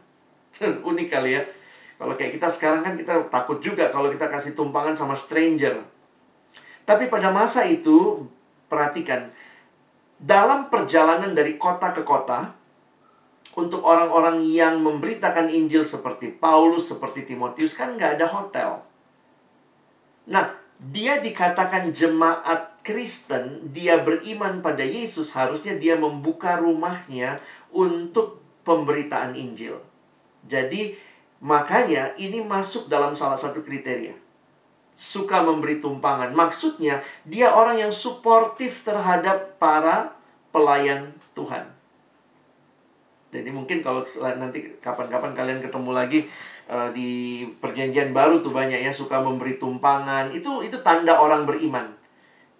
[0.88, 1.44] Unik kali ya
[1.94, 5.78] kalau kayak kita sekarang kan kita takut juga kalau kita kasih tumpangan sama stranger.
[6.84, 8.28] Tapi pada masa itu,
[8.68, 9.32] perhatikan,
[10.20, 12.52] dalam perjalanan dari kota ke kota,
[13.54, 18.70] untuk orang-orang yang memberitakan Injil seperti Paulus, seperti Timotius, kan nggak ada hotel.
[20.28, 27.38] Nah, dia dikatakan jemaat Kristen, dia beriman pada Yesus, harusnya dia membuka rumahnya
[27.70, 29.78] untuk pemberitaan Injil.
[30.44, 31.14] Jadi,
[31.44, 34.16] Makanya ini masuk dalam salah satu kriteria.
[34.94, 36.30] Suka memberi tumpangan.
[36.32, 40.14] Maksudnya dia orang yang suportif terhadap para
[40.54, 41.66] pelayan Tuhan.
[43.34, 44.06] Jadi mungkin kalau
[44.38, 46.30] nanti kapan-kapan kalian ketemu lagi
[46.70, 50.30] uh, di perjanjian baru tuh banyak ya suka memberi tumpangan.
[50.30, 51.90] Itu itu tanda orang beriman.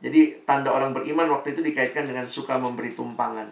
[0.03, 3.47] Jadi tanda orang beriman waktu itu dikaitkan dengan suka memberi tumpangan.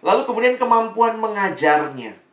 [0.00, 2.29] Lalu kemudian kemampuan mengajarnya.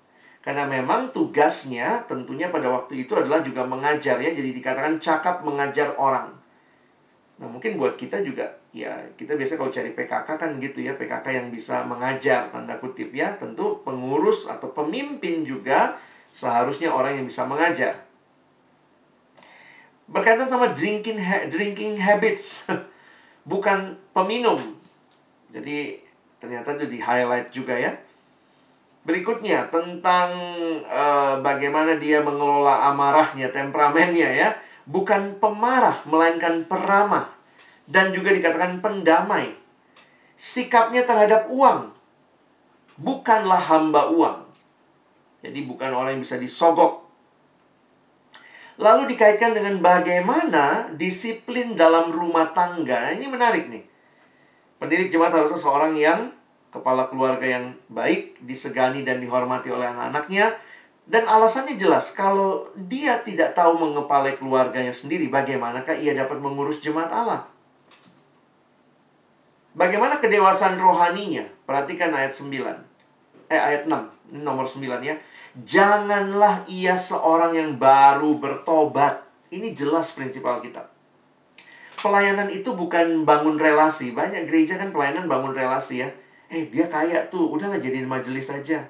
[0.48, 4.32] Karena memang tugasnya tentunya pada waktu itu adalah juga mengajar ya.
[4.32, 6.32] Jadi dikatakan cakap mengajar orang.
[7.44, 10.96] Nah mungkin buat kita juga ya kita biasa kalau cari PKK kan gitu ya.
[10.96, 13.36] PKK yang bisa mengajar tanda kutip ya.
[13.36, 16.00] Tentu pengurus atau pemimpin juga
[16.32, 18.08] seharusnya orang yang bisa mengajar.
[20.08, 22.72] Berkaitan sama drinking ha drinking habits.
[23.52, 24.64] Bukan peminum.
[25.52, 26.00] Jadi
[26.40, 28.07] ternyata itu di highlight juga ya
[29.08, 30.36] Berikutnya tentang
[30.84, 34.50] uh, bagaimana dia mengelola amarahnya, temperamennya ya.
[34.88, 37.28] bukan pemarah, melainkan peramah,
[37.88, 39.56] dan juga dikatakan pendamai.
[40.36, 41.98] Sikapnya terhadap uang
[42.98, 44.38] bukanlah hamba uang.
[45.46, 47.06] Jadi bukan orang yang bisa disogok.
[48.78, 53.10] Lalu dikaitkan dengan bagaimana disiplin dalam rumah tangga.
[53.14, 53.86] Ini menarik nih.
[54.78, 56.37] Pendidik jemaat harusnya seorang yang
[56.74, 60.54] kepala keluarga yang baik, disegani dan dihormati oleh anak-anaknya.
[61.08, 67.08] Dan alasannya jelas, kalau dia tidak tahu mengepalai keluarganya sendiri, bagaimanakah ia dapat mengurus jemaat
[67.08, 67.48] Allah?
[69.78, 71.48] Bagaimana kedewasaan rohaninya?
[71.64, 72.76] Perhatikan ayat 9.
[73.48, 74.10] Eh, ayat 6.
[74.34, 75.16] Ini nomor 9 ya.
[75.54, 79.24] Janganlah ia seorang yang baru bertobat.
[79.54, 80.90] Ini jelas prinsip Alkitab.
[81.98, 84.12] Pelayanan itu bukan bangun relasi.
[84.12, 86.10] Banyak gereja kan pelayanan bangun relasi ya.
[86.48, 87.52] Eh, dia kaya tuh.
[87.52, 88.88] Udahlah jadiin majelis saja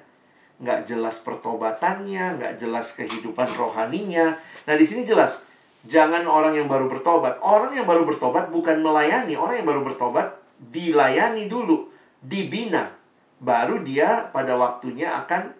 [0.58, 4.34] nggak jelas pertobatannya, nggak jelas kehidupan rohaninya.
[4.66, 5.46] Nah, di sini jelas,
[5.86, 7.38] jangan orang yang baru bertobat.
[7.40, 11.86] Orang yang baru bertobat bukan melayani, orang yang baru bertobat dilayani dulu,
[12.18, 12.90] dibina,
[13.38, 15.54] baru dia pada waktunya akan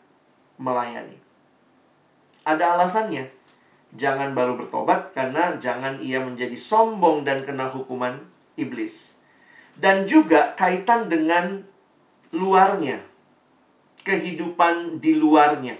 [0.59, 1.15] melayani.
[2.43, 3.31] Ada alasannya.
[3.89, 8.21] Jangan baru bertobat karena jangan ia menjadi sombong dan kena hukuman
[8.59, 9.17] iblis.
[9.79, 11.63] Dan juga kaitan dengan
[12.33, 13.09] luarnya
[14.09, 15.77] kehidupan di luarnya.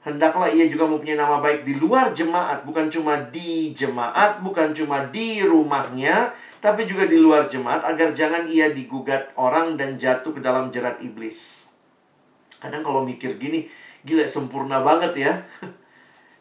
[0.00, 5.04] Hendaklah ia juga mempunyai nama baik di luar jemaat, bukan cuma di jemaat, bukan cuma
[5.12, 6.32] di rumahnya,
[6.64, 10.96] tapi juga di luar jemaat agar jangan ia digugat orang dan jatuh ke dalam jerat
[11.04, 11.68] iblis.
[12.56, 13.68] Kadang kalau mikir gini,
[14.00, 15.32] gila sempurna banget ya.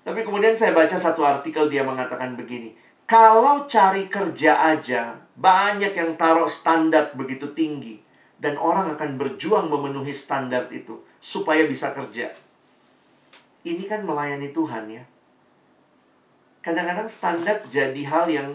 [0.07, 2.71] tapi kemudian saya baca satu artikel dia mengatakan begini,
[3.03, 8.08] kalau cari kerja aja banyak yang taruh standar begitu tinggi
[8.39, 12.31] dan orang akan berjuang memenuhi standar itu supaya bisa kerja.
[13.67, 15.03] Ini kan melayani Tuhan ya.
[16.63, 18.49] Kadang-kadang standar jadi hal yang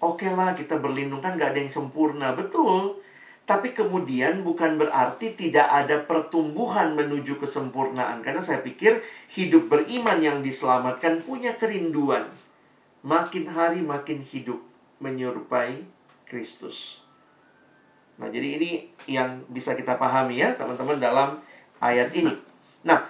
[0.00, 3.00] oke okay lah kita berlindung kan gak ada yang sempurna betul.
[3.48, 8.20] Tapi kemudian bukan berarti tidak ada pertumbuhan menuju kesempurnaan.
[8.20, 9.00] Karena saya pikir
[9.32, 12.28] hidup beriman yang diselamatkan punya kerinduan.
[13.00, 14.60] Makin hari makin hidup
[15.00, 15.88] menyerupai
[16.28, 17.07] Kristus.
[18.18, 18.70] Nah, jadi ini
[19.06, 21.38] yang bisa kita pahami ya, teman-teman dalam
[21.78, 22.34] ayat ini.
[22.82, 23.06] Nah,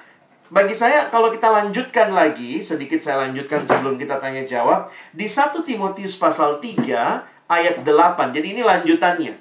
[0.48, 5.64] bagi saya kalau kita lanjutkan lagi, sedikit saya lanjutkan sebelum kita tanya jawab, di 1
[5.64, 8.36] Timotius pasal 3 ayat 8.
[8.36, 9.34] Jadi ini lanjutannya.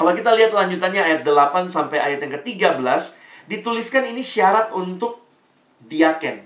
[0.00, 3.20] Kalau kita lihat lanjutannya ayat 8 sampai ayat yang ke-13,
[3.52, 5.20] dituliskan ini syarat untuk
[5.84, 6.40] diaken.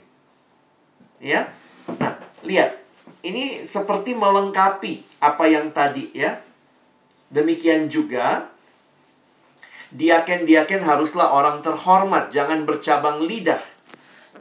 [1.23, 1.55] Ya.
[1.99, 2.83] Nah, lihat.
[3.25, 6.45] Ini seperti melengkapi apa yang tadi ya.
[7.35, 8.47] Demikian juga
[9.91, 13.59] diaken-diaken haruslah orang terhormat, jangan bercabang lidah.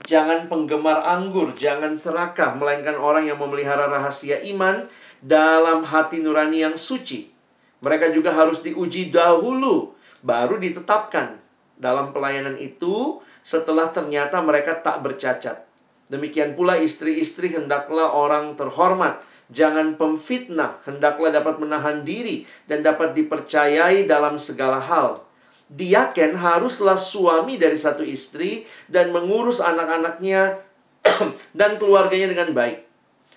[0.06, 4.86] Jangan penggemar anggur, jangan serakah, melainkan orang yang memelihara rahasia iman
[5.26, 7.34] dalam hati nurani yang suci.
[7.82, 11.42] Mereka juga harus diuji dahulu, baru ditetapkan
[11.80, 15.66] dalam pelayanan itu setelah ternyata mereka tak bercacat.
[16.14, 19.24] Demikian pula istri-istri hendaklah orang terhormat,
[19.54, 25.22] Jangan pemfitnah, hendaklah dapat menahan diri dan dapat dipercayai dalam segala hal.
[25.70, 30.58] Diaken haruslah suami dari satu istri dan mengurus anak-anaknya
[31.60, 32.82] dan keluarganya dengan baik.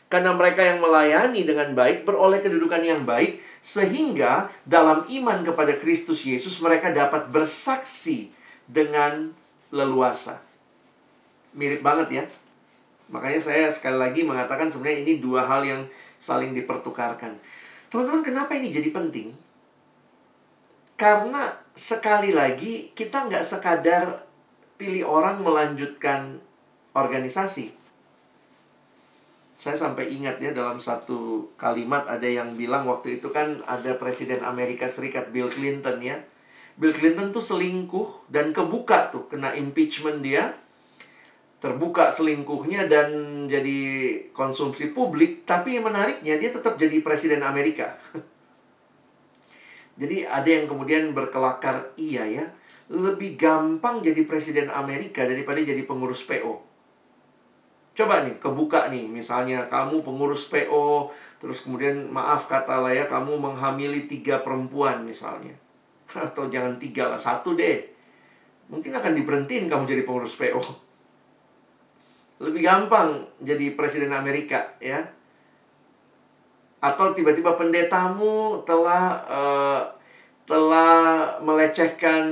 [0.09, 6.25] Karena mereka yang melayani dengan baik beroleh kedudukan yang baik sehingga dalam iman kepada Kristus
[6.25, 8.31] Yesus mereka dapat bersaksi
[8.65, 9.35] dengan
[9.75, 10.41] leluasa.
[11.53, 12.25] Mirip banget ya.
[13.11, 15.83] Makanya saya sekali lagi mengatakan sebenarnya ini dua hal yang
[16.19, 17.37] saling dipertukarkan.
[17.87, 19.31] Teman-teman, kenapa ini jadi penting?
[20.97, 24.25] Karena sekali lagi kita nggak sekadar
[24.81, 26.41] pilih orang melanjutkan
[26.97, 27.73] organisasi.
[29.57, 34.45] Saya sampai ingat ya dalam satu kalimat ada yang bilang waktu itu kan ada Presiden
[34.45, 36.21] Amerika Serikat Bill Clinton ya.
[36.77, 40.53] Bill Clinton tuh selingkuh dan kebuka tuh kena impeachment dia
[41.57, 43.09] terbuka selingkuhnya dan
[43.49, 43.79] jadi
[44.37, 47.97] konsumsi publik, tapi menariknya dia tetap jadi presiden Amerika.
[50.01, 52.45] jadi ada yang kemudian berkelakar, iya ya,
[52.93, 56.61] lebih gampang jadi presiden Amerika daripada jadi pengurus PO.
[57.97, 61.09] Coba nih, kebuka nih, misalnya kamu pengurus PO,
[61.41, 65.57] terus kemudian maaf kata lah ya, kamu menghamili tiga perempuan misalnya.
[66.13, 67.97] Atau jangan tiga lah, satu deh.
[68.69, 70.86] Mungkin akan diberhentiin kamu jadi pengurus PO
[72.37, 75.09] lebih gampang jadi presiden Amerika ya
[76.81, 79.83] atau tiba-tiba pendetamu telah uh,
[80.45, 82.25] telah melecehkan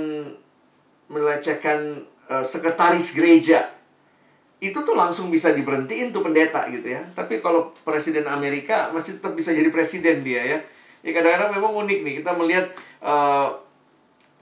[1.08, 3.74] melecehkan uh, sekretaris gereja
[4.64, 7.04] itu tuh langsung bisa diberhentiin tuh pendeta gitu ya.
[7.12, 10.58] Tapi kalau presiden Amerika masih tetap bisa jadi presiden dia ya.
[11.04, 12.72] Ya kadang-kadang memang unik nih kita melihat
[13.04, 13.60] uh,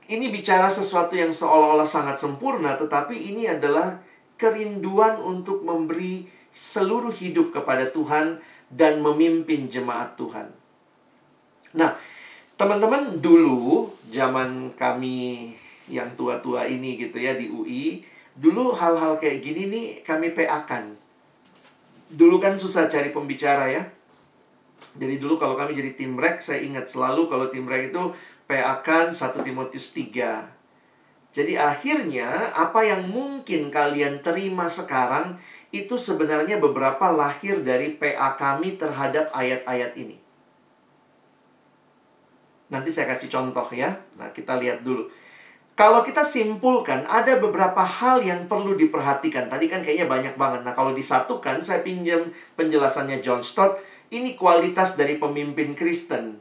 [0.07, 3.99] ini bicara sesuatu yang seolah-olah sangat sempurna, tetapi ini adalah
[4.43, 10.51] kerinduan untuk memberi seluruh hidup kepada Tuhan dan memimpin jemaat Tuhan.
[11.79, 11.95] Nah,
[12.59, 15.55] teman-teman dulu zaman kami
[15.87, 20.97] yang tua-tua ini gitu ya di UI, Dulu hal-hal kayak gini nih kami PA-kan.
[22.09, 23.85] Dulu kan susah cari pembicara ya.
[24.97, 28.13] Jadi dulu kalau kami jadi tim rek, saya ingat selalu kalau tim rek itu
[28.49, 30.62] PA-kan 1 Timotius 3.
[31.33, 35.41] Jadi akhirnya apa yang mungkin kalian terima sekarang
[35.73, 40.21] itu sebenarnya beberapa lahir dari PA kami terhadap ayat-ayat ini.
[42.69, 43.97] Nanti saya kasih contoh ya.
[44.21, 45.09] Nah, kita lihat dulu.
[45.73, 49.49] Kalau kita simpulkan, ada beberapa hal yang perlu diperhatikan.
[49.49, 50.61] Tadi kan kayaknya banyak banget.
[50.69, 52.29] Nah, kalau disatukan, saya pinjam
[52.61, 53.81] penjelasannya John Stott.
[54.13, 56.37] Ini kualitas dari pemimpin Kristen.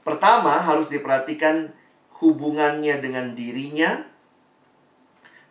[0.00, 1.76] Pertama, harus diperhatikan
[2.24, 4.13] hubungannya dengan dirinya.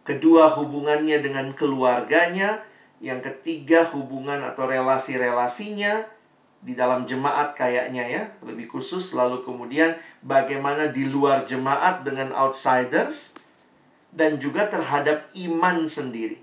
[0.03, 2.59] Kedua, hubungannya dengan keluarganya.
[3.03, 6.07] Yang ketiga, hubungan atau relasi-relasinya
[6.63, 13.35] di dalam jemaat kayaknya ya, lebih khusus lalu kemudian bagaimana di luar jemaat dengan outsiders
[14.15, 16.39] dan juga terhadap iman sendiri.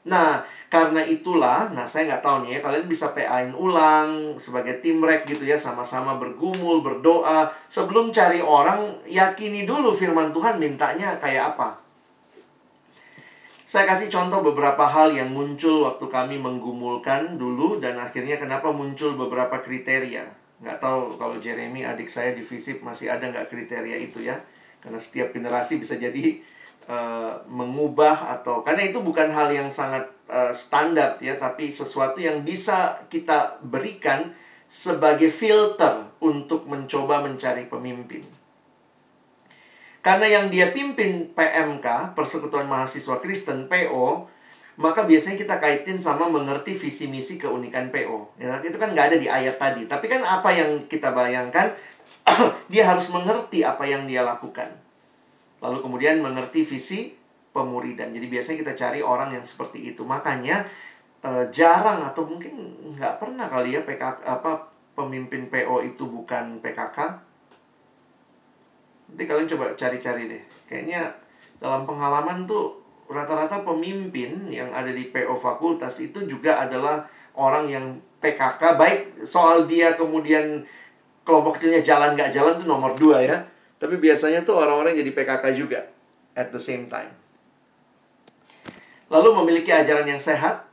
[0.00, 4.98] Nah, karena itulah, nah saya nggak tahu nih ya, kalian bisa PA-in ulang sebagai tim
[4.98, 7.52] rek gitu ya, sama-sama bergumul, berdoa.
[7.68, 11.79] Sebelum cari orang, yakini dulu firman Tuhan mintanya kayak apa.
[13.70, 19.14] Saya kasih contoh beberapa hal yang muncul waktu kami menggumulkan dulu dan akhirnya kenapa muncul
[19.14, 20.26] beberapa kriteria.
[20.58, 24.42] Nggak tahu kalau Jeremy adik saya di FISIP masih ada nggak kriteria itu ya.
[24.82, 26.42] Karena setiap generasi bisa jadi
[26.90, 32.42] uh, mengubah atau karena itu bukan hal yang sangat uh, standar ya, tapi sesuatu yang
[32.42, 34.34] bisa kita berikan
[34.66, 38.39] sebagai filter untuk mencoba mencari pemimpin.
[40.00, 44.24] Karena yang dia pimpin PMK, Persekutuan Mahasiswa Kristen, PO,
[44.80, 48.32] maka biasanya kita kaitin sama mengerti visi misi keunikan PO.
[48.40, 49.84] Ya, itu kan nggak ada di ayat tadi.
[49.84, 51.76] Tapi kan apa yang kita bayangkan,
[52.72, 54.72] dia harus mengerti apa yang dia lakukan.
[55.60, 57.12] Lalu kemudian mengerti visi
[57.52, 58.16] pemuridan.
[58.16, 60.00] Jadi biasanya kita cari orang yang seperti itu.
[60.08, 60.64] Makanya
[61.28, 62.56] eh, jarang atau mungkin
[62.96, 67.29] nggak pernah kali ya PKK apa pemimpin PO itu bukan PKK
[69.10, 70.42] Nanti kalian coba cari-cari deh.
[70.70, 71.10] Kayaknya
[71.58, 72.78] dalam pengalaman tuh
[73.10, 77.84] rata-rata pemimpin yang ada di PO fakultas itu juga adalah orang yang
[78.22, 80.62] PKK baik soal dia kemudian
[81.26, 83.38] kelompok kecilnya jalan nggak jalan tuh nomor dua ya.
[83.80, 85.80] Tapi biasanya tuh orang-orang jadi PKK juga
[86.38, 87.10] at the same time.
[89.10, 90.70] Lalu memiliki ajaran yang sehat.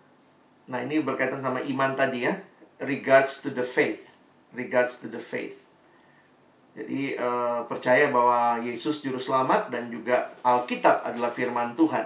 [0.70, 2.38] Nah ini berkaitan sama iman tadi ya.
[2.78, 4.14] Regards to the faith.
[4.54, 5.67] Regards to the faith
[6.78, 12.06] jadi uh, percaya bahwa Yesus juru selamat dan juga Alkitab adalah firman Tuhan.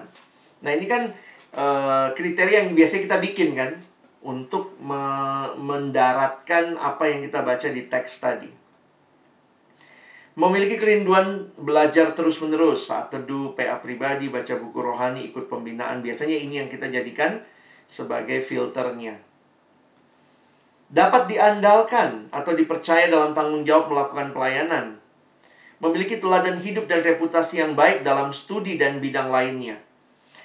[0.64, 1.12] Nah, ini kan
[1.60, 3.76] uh, kriteria yang biasa kita bikin kan
[4.24, 5.04] untuk me
[5.60, 8.48] mendaratkan apa yang kita baca di teks tadi.
[10.40, 16.00] Memiliki kerinduan belajar terus-menerus saat teduh, PA pribadi, baca buku rohani, ikut pembinaan.
[16.00, 17.44] Biasanya ini yang kita jadikan
[17.92, 19.20] sebagai filternya
[20.92, 25.00] dapat diandalkan atau dipercaya dalam tanggung jawab melakukan pelayanan,
[25.80, 29.80] memiliki teladan hidup dan reputasi yang baik dalam studi dan bidang lainnya.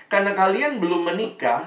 [0.07, 1.66] Karena kalian belum menikah,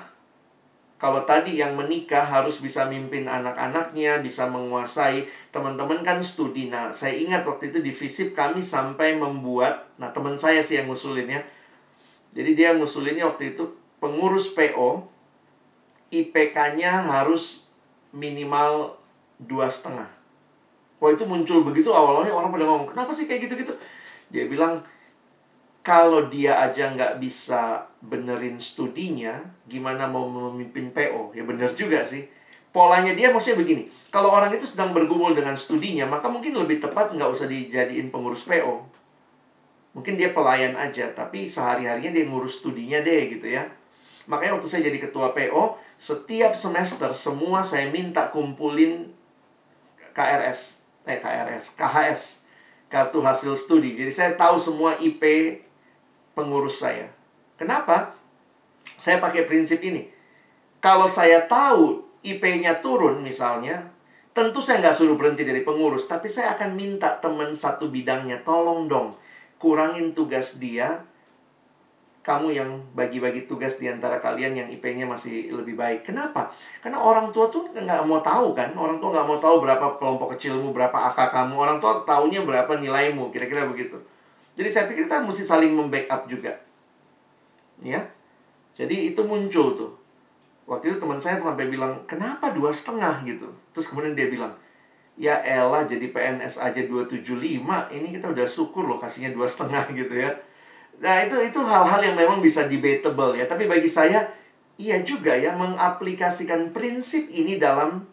[0.96, 6.72] kalau tadi yang menikah harus bisa mimpin anak-anaknya, bisa menguasai teman-teman kan studi.
[6.72, 10.88] Nah, saya ingat waktu itu di FISIP kami sampai membuat, nah teman saya sih yang
[10.88, 11.44] ngusulin ya.
[12.32, 15.04] Jadi dia ngusulinnya waktu itu pengurus PO,
[16.12, 17.59] IPK-nya harus
[18.16, 18.98] minimal
[19.40, 20.10] dua setengah.
[21.00, 23.72] Wah itu muncul begitu awalnya orang pada ngomong kenapa sih kayak gitu-gitu?
[24.30, 24.84] Dia bilang
[25.80, 31.34] kalau dia aja nggak bisa benerin studinya, gimana mau memimpin PO?
[31.34, 32.28] Ya bener juga sih.
[32.70, 37.18] Polanya dia maksudnya begini, kalau orang itu sedang bergumul dengan studinya, maka mungkin lebih tepat
[37.18, 38.86] nggak usah dijadiin pengurus PO.
[39.98, 43.66] Mungkin dia pelayan aja, tapi sehari-harinya dia ngurus studinya deh gitu ya.
[44.30, 49.12] Makanya waktu saya jadi ketua PO, setiap semester semua saya minta kumpulin
[50.16, 52.22] KRS, eh KRS, KHS,
[52.88, 54.00] kartu hasil studi.
[54.00, 55.22] Jadi saya tahu semua IP
[56.32, 57.12] pengurus saya.
[57.60, 58.16] Kenapa?
[58.96, 60.08] Saya pakai prinsip ini.
[60.80, 63.92] Kalau saya tahu IP-nya turun misalnya,
[64.32, 68.88] tentu saya nggak suruh berhenti dari pengurus, tapi saya akan minta teman satu bidangnya, tolong
[68.88, 69.20] dong,
[69.60, 71.04] kurangin tugas dia,
[72.20, 76.04] kamu yang bagi-bagi tugas di antara kalian yang IP-nya masih lebih baik.
[76.04, 76.52] Kenapa?
[76.84, 78.76] Karena orang tua tuh nggak mau tahu kan.
[78.76, 81.56] Orang tua nggak mau tahu berapa kelompok kecilmu, berapa AK kamu.
[81.56, 83.96] Orang tua taunya berapa nilaimu, kira-kira begitu.
[84.60, 86.52] Jadi saya pikir kita mesti saling membackup juga.
[87.80, 88.04] Ya.
[88.76, 89.92] Jadi itu muncul tuh.
[90.68, 93.48] Waktu itu teman saya sampai bilang, kenapa dua setengah gitu.
[93.72, 94.52] Terus kemudian dia bilang,
[95.16, 97.24] ya elah jadi PNS aja 275,
[97.96, 100.32] ini kita udah syukur loh kasihnya dua setengah gitu ya
[101.00, 103.48] Nah, itu itu hal-hal yang memang bisa debatable ya.
[103.48, 104.28] Tapi bagi saya
[104.80, 108.04] iya juga ya mengaplikasikan prinsip ini dalam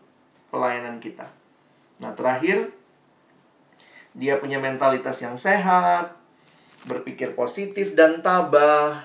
[0.51, 1.27] pelayanan kita.
[2.03, 2.71] Nah, terakhir
[4.17, 6.17] dia punya mentalitas yang sehat,
[6.89, 8.97] berpikir positif dan tabah.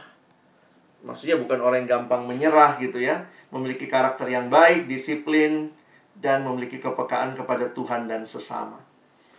[1.01, 5.73] Maksudnya bukan orang yang gampang menyerah gitu ya, memiliki karakter yang baik, disiplin
[6.21, 8.77] dan memiliki kepekaan kepada Tuhan dan sesama.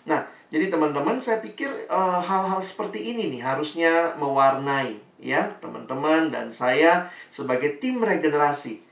[0.03, 6.29] Nah, jadi teman-teman saya pikir eh, hal-hal uh, seperti ini nih harusnya mewarnai ya teman-teman
[6.29, 8.85] dan saya sebagai tim regenerasi.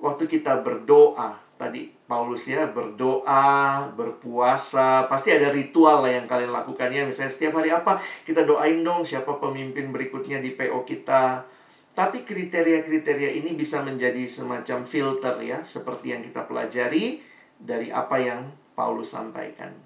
[0.00, 6.88] Waktu kita berdoa, tadi Paulus ya berdoa, berpuasa, pasti ada ritual lah yang kalian lakukan
[6.88, 7.04] ya.
[7.04, 11.44] Misalnya setiap hari apa kita doain dong siapa pemimpin berikutnya di PO kita.
[11.92, 17.20] Tapi kriteria-kriteria ini bisa menjadi semacam filter ya, seperti yang kita pelajari
[17.60, 19.81] dari apa yang Paulus sampaikan.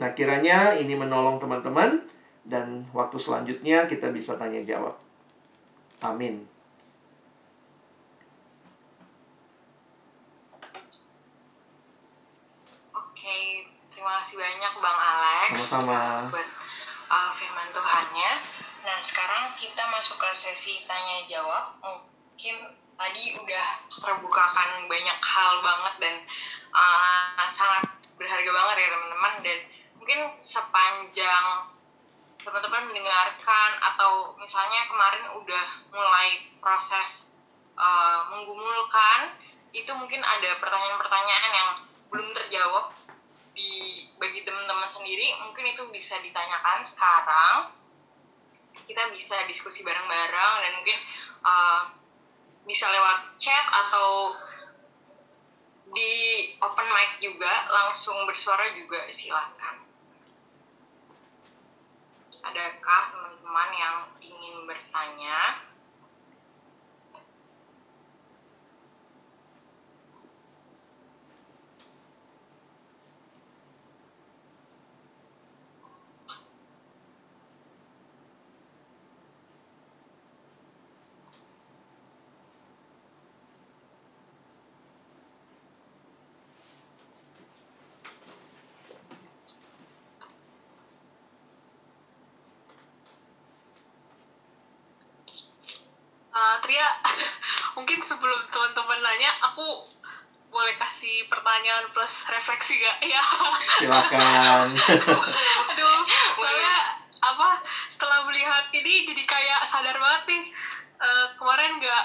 [0.00, 2.00] Nah, kiranya ini menolong teman-teman
[2.48, 4.96] dan waktu selanjutnya kita bisa tanya jawab.
[6.00, 6.48] Amin.
[12.96, 15.50] Oke, terima kasih banyak Bang Alex.
[15.60, 16.26] Sama-sama.
[16.32, 16.48] Buat
[17.12, 18.30] uh, firman Tuhannya.
[18.82, 21.76] Nah, sekarang kita masuk ke sesi tanya jawab.
[21.84, 26.14] Mungkin tadi udah terbukakan banyak hal banget dan
[26.72, 27.86] uh, sangat
[28.16, 29.58] berharga banget ya teman-teman dan
[30.02, 31.70] mungkin sepanjang
[32.42, 37.30] teman-teman mendengarkan atau misalnya kemarin udah mulai proses
[37.78, 39.30] uh, menggumulkan
[39.70, 41.70] itu mungkin ada pertanyaan-pertanyaan yang
[42.10, 42.90] belum terjawab
[43.54, 47.70] di bagi teman-teman sendiri mungkin itu bisa ditanyakan sekarang.
[48.82, 50.98] Kita bisa diskusi bareng-bareng dan mungkin
[51.46, 51.82] uh,
[52.66, 54.34] bisa lewat chat atau
[55.94, 56.10] di
[56.58, 59.91] open mic juga langsung bersuara juga silahkan
[62.42, 65.62] adakah teman-teman yang ingin bertanya?
[96.32, 96.88] uh, Tria
[97.76, 99.88] mungkin sebelum teman-teman nanya aku
[100.52, 103.00] boleh kasih pertanyaan plus refleksi gak?
[103.08, 103.24] Ya.
[103.80, 104.76] Silakan.
[105.72, 106.00] Aduh,
[106.36, 106.76] soalnya
[107.24, 107.56] apa
[107.88, 110.44] setelah melihat ini jadi kayak sadar banget nih
[111.00, 112.04] uh, kemarin nggak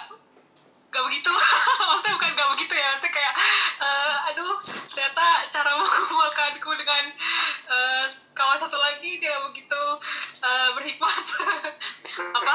[0.94, 1.34] gak begitu
[1.90, 3.34] maksudnya bukan gak begitu ya maksudnya kayak
[3.82, 4.56] uh, aduh
[4.94, 7.04] ternyata cara mengumpulkanku dengan
[7.66, 8.06] uh,
[8.38, 9.82] kawan satu lagi tidak begitu
[10.46, 11.26] uh, berhikmat
[12.38, 12.54] apa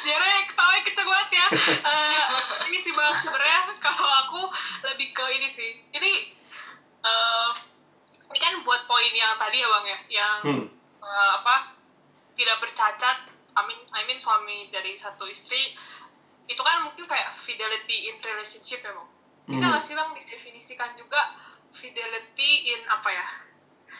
[0.00, 1.39] Jare ketawa kenceng banget ya.
[1.50, 4.42] Uh, ini sih bang sebenarnya kalau aku
[4.86, 5.82] lebih ke ini sih.
[5.90, 6.12] Ini
[7.02, 7.50] uh,
[8.30, 10.66] ini kan buat poin yang tadi ya bang ya, yang hmm.
[11.02, 11.74] uh, apa
[12.38, 13.18] tidak bercacat.
[13.58, 15.74] Amin, I mean suami dari satu istri
[16.46, 19.08] itu kan mungkin kayak fidelity in relationship ya bang.
[19.50, 19.70] Bisa hmm.
[19.74, 21.34] nggak sih bang didefinisikan juga
[21.74, 23.26] fidelity in apa ya?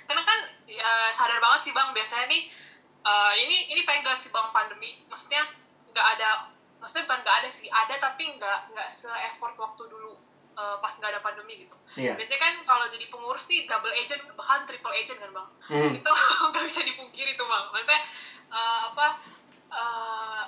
[0.06, 0.38] Karena kan
[0.70, 2.46] ya, sadar banget sih bang biasanya nih
[3.04, 5.42] uh, ini ini pengen sih bang pandemi maksudnya
[5.90, 10.16] nggak ada maksudnya bukan nggak ada sih ada tapi nggak nggak se effort waktu dulu
[10.56, 11.76] uh, pas nggak ada pandemi gitu.
[12.00, 12.16] Yeah.
[12.16, 15.48] biasanya kan kalau jadi pengurus nih double agent bahkan triple agent kan bang?
[15.70, 15.92] Mm.
[16.00, 16.10] itu
[16.50, 17.64] nggak bisa dipungkiri tuh bang.
[17.70, 18.00] Maksudnya
[18.50, 19.06] uh, apa
[19.70, 20.42] uh,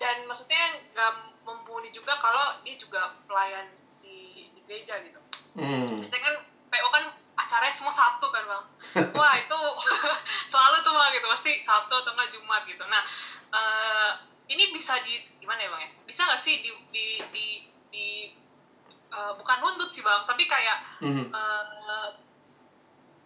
[0.00, 1.12] dan maksudnya nggak
[1.44, 3.68] mumpuni juga kalau dia juga pelayan
[4.00, 5.20] di, di gereja gitu.
[5.52, 5.84] Mm.
[6.00, 6.36] biasanya kan
[6.72, 7.04] PO kan
[7.36, 8.64] acaranya semua satu kan bang?
[9.20, 9.60] Wah itu
[10.50, 11.26] selalu tuh bang gitu.
[11.28, 12.84] Pasti Sabtu atau enggak Jumat gitu.
[12.88, 13.02] Nah
[13.52, 17.46] uh, ini bisa di gimana ya bang ya bisa nggak sih di di di,
[17.92, 18.06] di
[19.12, 21.26] uh, bukan nuntut sih bang tapi kayak mm-hmm.
[21.30, 22.10] uh,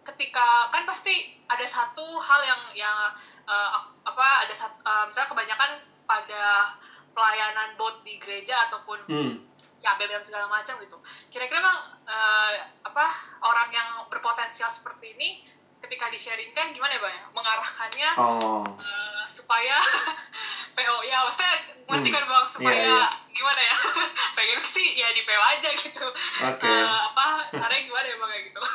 [0.07, 2.97] ketika kan pasti ada satu hal yang yang
[3.43, 3.69] uh,
[4.07, 5.71] apa ada satu, uh, misalnya kebanyakan
[6.07, 6.75] pada
[7.11, 9.35] pelayanan bot di gereja ataupun mm
[9.77, 10.97] ya BBM segala macam gitu.
[11.29, 13.05] Kira-kira bang uh, apa
[13.45, 15.45] orang yang berpotensial seperti ini
[15.77, 18.65] ketika di-sharingkan gimana ya bang ya mengarahkannya oh.
[18.65, 19.77] uh, supaya
[20.77, 21.53] PO ya maksudnya
[21.89, 23.05] ngerti kan bang supaya Iya, iya.
[23.33, 23.75] gimana ya
[24.37, 26.05] pengen sih ya di PO aja gitu
[26.45, 26.69] Oke.
[26.69, 28.61] Eh, apa caranya gimana ya bang kayak gitu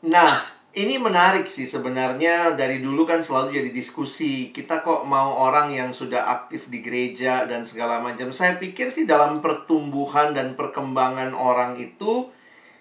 [0.00, 0.32] Nah,
[0.72, 4.48] ini menarik sih sebenarnya dari dulu kan selalu jadi diskusi.
[4.48, 8.32] Kita kok mau orang yang sudah aktif di gereja dan segala macam.
[8.32, 12.32] Saya pikir sih dalam pertumbuhan dan perkembangan orang itu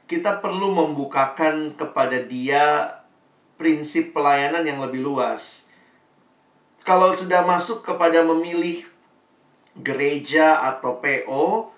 [0.07, 2.87] kita perlu membukakan kepada dia
[3.59, 5.67] prinsip pelayanan yang lebih luas.
[6.89, 8.81] Kalau sudah masuk kepada memilih
[9.77, 11.69] gereja atau PO,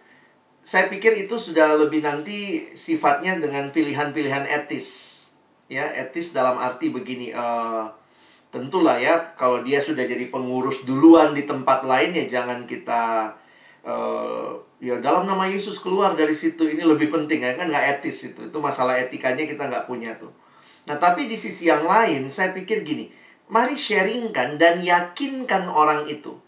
[0.63, 5.19] saya pikir itu sudah lebih nanti sifatnya dengan pilihan-pilihan etis.
[5.67, 7.85] Ya, etis dalam arti begini, eh,
[8.55, 13.35] tentulah ya kalau dia sudah jadi pengurus duluan di tempat lain ya jangan kita
[13.83, 18.31] eh, ya dalam nama Yesus keluar dari situ ini lebih penting ya kan nggak etis
[18.31, 20.31] itu itu masalah etikanya kita nggak punya tuh.
[20.87, 23.20] Nah tapi di sisi yang lain saya pikir gini,
[23.51, 26.39] mari sharingkan dan yakinkan orang itu.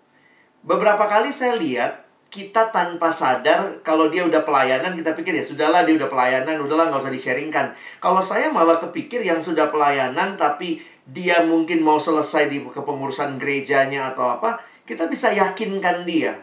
[0.63, 5.85] Beberapa kali saya lihat kita tanpa sadar kalau dia udah pelayanan kita pikir ya sudahlah
[5.85, 7.75] dia udah pelayanan udahlah nggak usah di-sharingkan.
[7.99, 14.15] Kalau saya malah kepikir yang sudah pelayanan tapi dia mungkin mau selesai di kepengurusan gerejanya
[14.15, 16.39] atau apa, kita bisa yakinkan dia.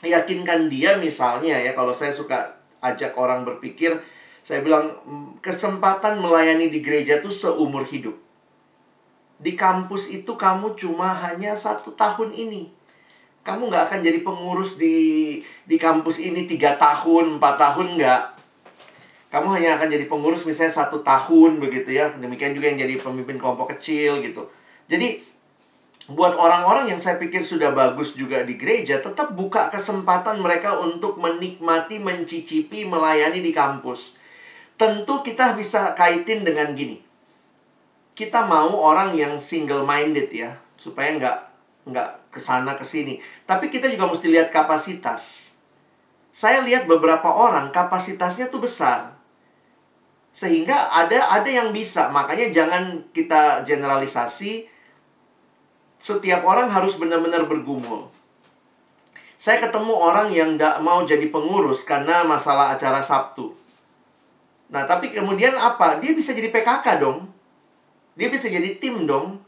[0.00, 4.00] Yakinkan dia misalnya ya kalau saya suka ajak orang berpikir
[4.40, 8.16] saya bilang "Mm, kesempatan melayani di gereja itu seumur hidup.
[9.38, 12.74] Di kampus itu kamu cuma hanya satu tahun ini.
[13.46, 18.22] Kamu nggak akan jadi pengurus di di kampus ini tiga tahun empat tahun nggak.
[19.30, 22.10] Kamu hanya akan jadi pengurus misalnya satu tahun begitu ya.
[22.18, 24.50] Demikian juga yang jadi pemimpin kelompok kecil gitu.
[24.90, 25.22] Jadi
[26.10, 31.20] buat orang-orang yang saya pikir sudah bagus juga di gereja tetap buka kesempatan mereka untuk
[31.20, 34.18] menikmati mencicipi melayani di kampus.
[34.74, 37.07] Tentu kita bisa kaitin dengan gini
[38.18, 41.38] kita mau orang yang single minded ya supaya nggak
[41.86, 43.22] nggak ke sana ke sini.
[43.46, 45.54] Tapi kita juga mesti lihat kapasitas.
[46.34, 49.14] Saya lihat beberapa orang kapasitasnya tuh besar.
[50.34, 52.10] Sehingga ada ada yang bisa.
[52.10, 54.66] Makanya jangan kita generalisasi
[55.94, 58.10] setiap orang harus benar-benar bergumul.
[59.38, 63.54] Saya ketemu orang yang tidak mau jadi pengurus karena masalah acara Sabtu.
[64.74, 66.02] Nah tapi kemudian apa?
[66.02, 67.37] Dia bisa jadi PKK dong
[68.18, 69.38] dia bisa jadi tim dong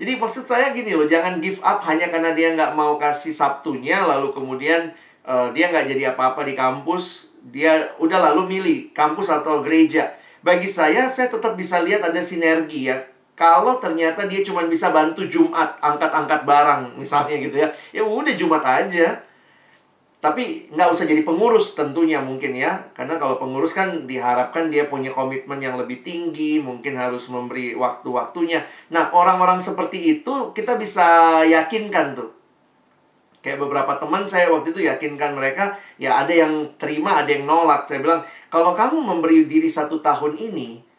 [0.00, 4.00] jadi maksud saya gini loh, jangan give up hanya karena dia nggak mau kasih Sabtunya,
[4.08, 4.88] lalu kemudian
[5.22, 10.16] eh, dia nggak jadi apa-apa di kampus, dia udah lalu milih kampus atau gereja.
[10.40, 13.04] Bagi saya, saya tetap bisa lihat ada sinergi ya.
[13.36, 18.64] Kalau ternyata dia cuma bisa bantu Jumat, angkat-angkat barang misalnya gitu ya, ya udah Jumat
[18.64, 19.22] aja.
[20.22, 22.94] Tapi nggak usah jadi pengurus tentunya mungkin ya.
[22.94, 26.62] Karena kalau pengurus kan diharapkan dia punya komitmen yang lebih tinggi.
[26.62, 28.62] Mungkin harus memberi waktu-waktunya.
[28.94, 32.30] Nah orang-orang seperti itu kita bisa yakinkan tuh.
[33.42, 35.74] Kayak beberapa teman saya waktu itu yakinkan mereka.
[35.98, 37.90] Ya ada yang terima, ada yang nolak.
[37.90, 40.94] Saya bilang, kalau kamu memberi diri satu tahun ini.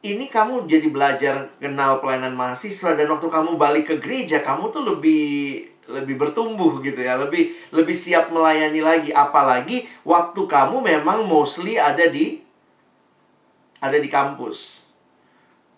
[0.00, 2.96] Ini kamu jadi belajar kenal pelayanan mahasiswa.
[2.96, 5.60] Dan waktu kamu balik ke gereja, kamu tuh lebih
[5.90, 9.10] lebih bertumbuh gitu ya, lebih lebih siap melayani lagi.
[9.10, 12.40] Apalagi waktu kamu memang mostly ada di
[13.82, 14.86] ada di kampus.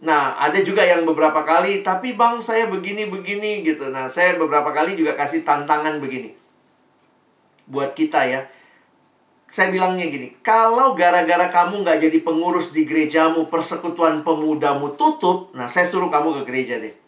[0.02, 3.86] Nah, ada juga yang beberapa kali, tapi bang saya begini-begini gitu.
[3.94, 6.34] Nah, saya beberapa kali juga kasih tantangan begini.
[7.70, 8.50] Buat kita ya.
[9.46, 15.68] Saya bilangnya gini, kalau gara-gara kamu nggak jadi pengurus di gerejamu, persekutuan pemudamu tutup, nah
[15.68, 17.01] saya suruh kamu ke gereja deh.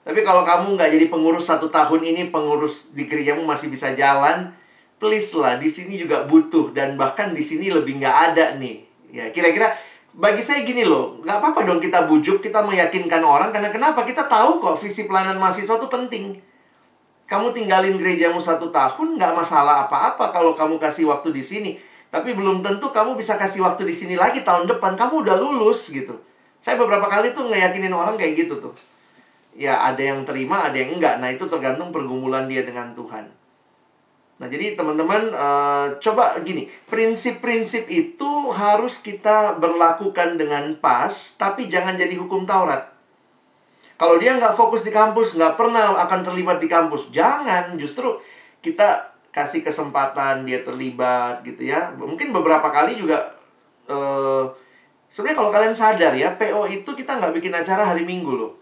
[0.00, 4.48] Tapi kalau kamu nggak jadi pengurus satu tahun ini, pengurus di gerejamu masih bisa jalan,
[4.96, 8.80] please lah, di sini juga butuh dan bahkan di sini lebih nggak ada nih.
[9.12, 9.76] Ya kira-kira
[10.16, 14.00] bagi saya gini loh, nggak apa-apa dong kita bujuk, kita meyakinkan orang karena kenapa?
[14.08, 16.24] Kita tahu kok visi pelayanan mahasiswa itu penting.
[17.28, 21.70] Kamu tinggalin gerejamu satu tahun nggak masalah apa-apa kalau kamu kasih waktu di sini.
[22.10, 24.98] Tapi belum tentu kamu bisa kasih waktu di sini lagi tahun depan.
[24.98, 26.18] Kamu udah lulus gitu.
[26.58, 28.74] Saya beberapa kali tuh ngeyakinin orang kayak gitu tuh
[29.54, 31.18] ya ada yang terima, ada yang enggak.
[31.18, 33.40] Nah, itu tergantung pergumulan dia dengan Tuhan.
[34.40, 42.00] Nah, jadi teman-teman eh, coba gini, prinsip-prinsip itu harus kita berlakukan dengan pas, tapi jangan
[42.00, 42.88] jadi hukum Taurat.
[44.00, 47.76] Kalau dia nggak fokus di kampus, nggak pernah akan terlibat di kampus, jangan.
[47.76, 48.16] Justru
[48.64, 51.92] kita kasih kesempatan dia terlibat gitu ya.
[52.00, 53.20] Mungkin beberapa kali juga
[53.92, 54.44] eh,
[55.12, 58.59] sebenarnya kalau kalian sadar ya, PO itu kita nggak bikin acara hari Minggu loh.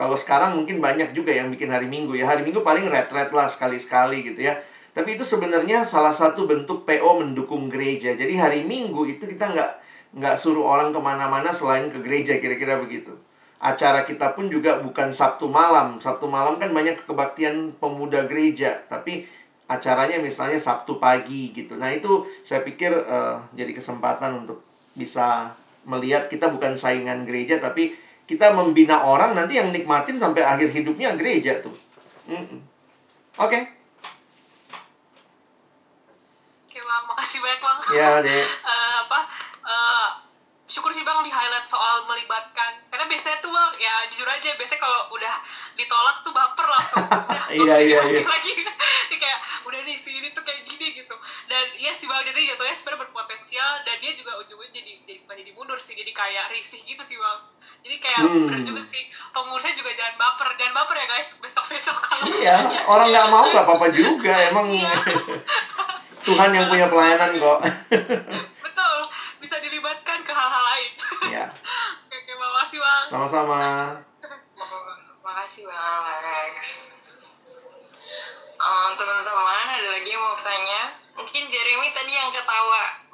[0.00, 2.24] Kalau sekarang mungkin banyak juga yang bikin hari Minggu ya.
[2.24, 4.56] Hari Minggu paling retret lah sekali-sekali gitu ya.
[4.96, 8.16] Tapi itu sebenarnya salah satu bentuk PO mendukung gereja.
[8.16, 9.70] Jadi hari Minggu itu kita nggak
[10.16, 13.12] nggak suruh orang ke mana-mana selain ke gereja kira-kira begitu.
[13.60, 16.00] acara kita pun juga bukan Sabtu malam.
[16.00, 19.28] Sabtu malam kan banyak kebaktian pemuda gereja, tapi
[19.68, 21.76] acaranya misalnya Sabtu pagi gitu.
[21.76, 24.64] Nah, itu saya pikir uh, jadi kesempatan untuk
[24.96, 25.52] bisa
[25.84, 27.92] melihat kita bukan saingan gereja tapi
[28.30, 31.74] kita membina orang nanti yang nikmatin sampai akhir hidupnya gereja tuh.
[32.30, 32.60] Mm -mm.
[33.42, 33.58] Oke.
[33.58, 33.62] Okay.
[36.70, 37.04] Oke, Bang.
[37.10, 37.78] Makasih banyak, Bang.
[37.90, 38.46] Ya, deh.
[38.46, 39.18] uh, apa?
[39.66, 40.08] Uh,
[40.70, 42.78] syukur sih bang di highlight soal melibatkan.
[42.86, 45.34] Karena biasanya tuh bang ya jujur aja biasanya kalau udah
[45.74, 47.02] ditolak tuh baper langsung.
[47.50, 48.22] Udah iya iya iya.
[48.22, 48.54] lagi.
[49.10, 51.12] Kayak udah nih si ini tuh kayak gini gitu.
[51.50, 55.36] Dan iya sih bang jadi jatuhnya sebenarnya berpotensial dan dia juga ujungnya jadi jadi bukan
[55.42, 55.98] jadi mundur sih.
[55.98, 57.40] Jadi kayak risih gitu sih bang.
[57.82, 58.46] Jadi kayak hmm.
[58.46, 59.02] bener juga sih
[59.34, 60.48] pengurusnya juga jangan baper.
[60.54, 63.32] Jangan baper ya guys besok besok kalau iya ya, orang nggak ya.
[63.34, 64.70] mau nggak apa-apa juga emang.
[64.70, 64.94] Iya.
[66.20, 67.58] Tuhan yang punya pelayanan kok.
[68.64, 68.89] Betul
[69.40, 70.92] bisa dilibatkan ke hal-hal lain.
[71.32, 71.46] Iya.
[72.04, 73.04] oke, oke, makasih bang.
[73.08, 73.58] Sama-sama.
[75.24, 76.84] makasih bang Alex.
[78.60, 80.92] Um, teman-teman ada lagi yang mau bertanya?
[81.16, 83.08] Mungkin Jeremy tadi yang ketawa.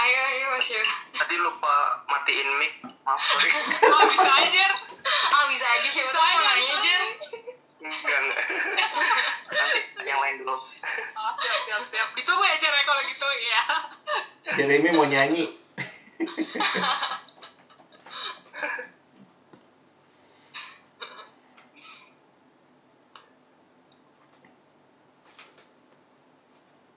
[0.00, 0.66] Ayo, ayo Mas
[1.14, 2.72] Tadi lupa matiin mic.
[3.06, 3.52] Maaf, sorry.
[3.94, 4.66] oh, bisa aja.
[5.06, 5.86] Oh, bisa aja.
[5.86, 6.96] Siapa tahu mau nanya aja.
[7.80, 8.44] Enggak, enggak.
[9.96, 10.52] Nanti yang lain dulu.
[10.52, 12.08] Oh, siap, siap, siap.
[12.12, 13.62] Ditunggu ya, Cer, kalau gitu, ya.
[14.60, 15.48] Jeremy mau nyanyi.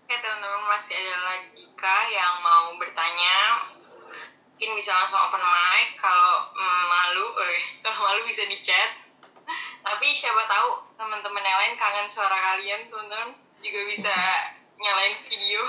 [0.04, 3.72] Oke teman-teman masih ada lagi kah yang mau bertanya?
[4.52, 5.96] Mungkin bisa langsung open mic.
[5.96, 9.03] Kalau mm, malu, eh kalau malu bisa di chat.
[9.84, 14.16] Tapi siapa tahu teman-teman yang lain kangen suara kalian teman-teman juga bisa
[14.80, 15.60] nyalain video.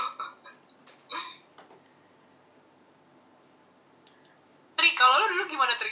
[4.79, 5.91] Tri, kalau lu dulu gimana Tri?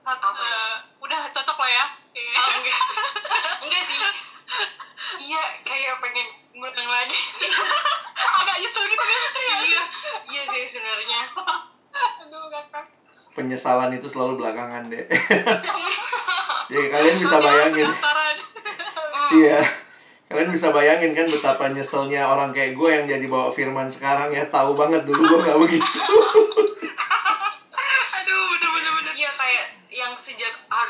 [0.00, 1.84] Saat, uh, udah cocok lah ya?
[2.16, 2.80] Oh, enggak.
[3.64, 4.00] enggak sih.
[5.28, 7.20] Iya, kayak pengen ngundang lagi.
[8.44, 9.58] Agak nyesel gitu kan Tri ya?
[9.60, 9.82] Iya,
[10.32, 11.20] iya sih sebenarnya.
[12.24, 12.84] Aduh, kakak.
[13.36, 15.04] Penyesalan itu selalu belakangan deh.
[16.70, 17.90] Jadi kalian bisa bayangin.
[19.34, 19.56] Iya.
[20.30, 24.46] Kalian bisa bayangin kan betapa nyeselnya orang kayak gue yang jadi bawa firman sekarang ya.
[24.46, 26.02] Tahu banget dulu gue gak begitu.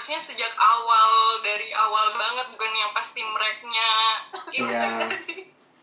[0.05, 3.93] harusnya sejak awal dari awal banget bukan yang pasti mereknya
[4.53, 4.69] gitu.
[4.69, 5.09] Iya.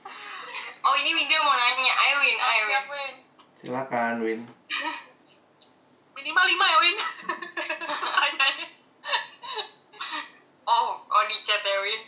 [0.85, 2.85] oh ini Winda mau nanya, ayo Win, ayo Win.
[2.93, 3.13] Win.
[3.57, 4.39] Silakan Win.
[6.13, 6.97] Minimal lima ya Win.
[10.69, 12.01] oh, oh di chat ya Win.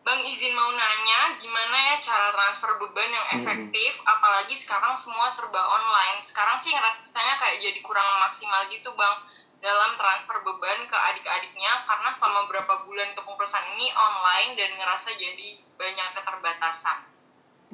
[0.00, 3.26] Bang izin mau nanya, gimana ya cara transfer beban yang
[3.58, 4.06] efektif, hmm.
[4.06, 6.22] apalagi sekarang semua serba online.
[6.22, 9.16] Sekarang sih ngerasanya kayak jadi kurang maksimal gitu bang
[9.58, 15.48] dalam transfer beban ke adik-adiknya karena selama beberapa bulan kepengurusan ini online dan ngerasa jadi
[15.74, 16.98] banyak keterbatasan.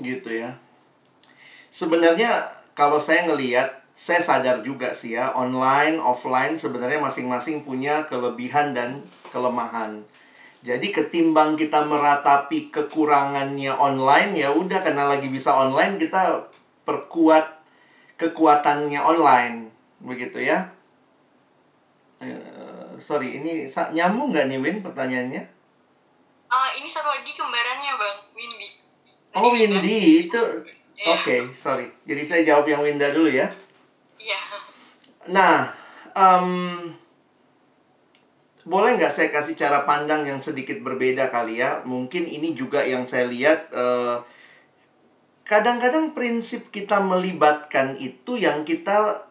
[0.00, 0.56] Gitu ya.
[1.68, 8.72] Sebenarnya kalau saya ngelihat, saya sadar juga sih ya, online, offline sebenarnya masing-masing punya kelebihan
[8.72, 10.02] dan kelemahan.
[10.64, 16.48] Jadi ketimbang kita meratapi kekurangannya online ya udah karena lagi bisa online kita
[16.88, 17.60] perkuat
[18.16, 19.68] kekuatannya online
[20.00, 20.72] begitu ya.
[22.24, 25.44] Uh, sorry, ini nyambung nggak nih Win pertanyaannya?
[26.48, 28.68] Uh, ini satu lagi kembarannya bang, Windy.
[29.36, 30.40] oh Windy itu,
[30.96, 31.12] yeah.
[31.12, 31.92] oke okay, sorry.
[32.08, 33.52] Jadi saya jawab yang Winda dulu ya.
[34.16, 34.40] Iya.
[34.40, 34.44] Yeah.
[35.28, 35.56] Nah,
[36.16, 36.48] um,
[38.64, 41.84] boleh nggak saya kasih cara pandang yang sedikit berbeda kali ya?
[41.84, 43.68] Mungkin ini juga yang saya lihat.
[43.72, 44.24] Uh,
[45.44, 49.28] kadang-kadang prinsip kita melibatkan itu yang kita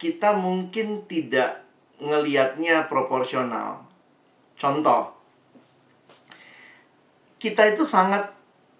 [0.00, 1.64] kita mungkin tidak
[2.00, 3.84] ngeliatnya proporsional.
[4.56, 5.12] Contoh,
[7.36, 8.32] kita itu sangat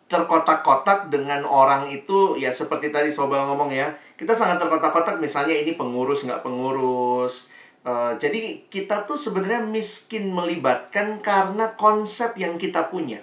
[0.07, 5.75] terkotak-kotak dengan orang itu ya seperti tadi Sobel ngomong ya kita sangat terkotak-kotak misalnya ini
[5.75, 7.51] pengurus nggak pengurus
[7.87, 13.23] uh, jadi kita tuh sebenarnya miskin melibatkan karena konsep yang kita punya.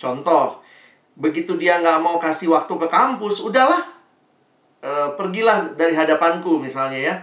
[0.00, 0.64] Contoh
[1.18, 3.82] begitu dia nggak mau kasih waktu ke kampus udahlah
[4.80, 7.14] uh, pergilah dari hadapanku misalnya ya.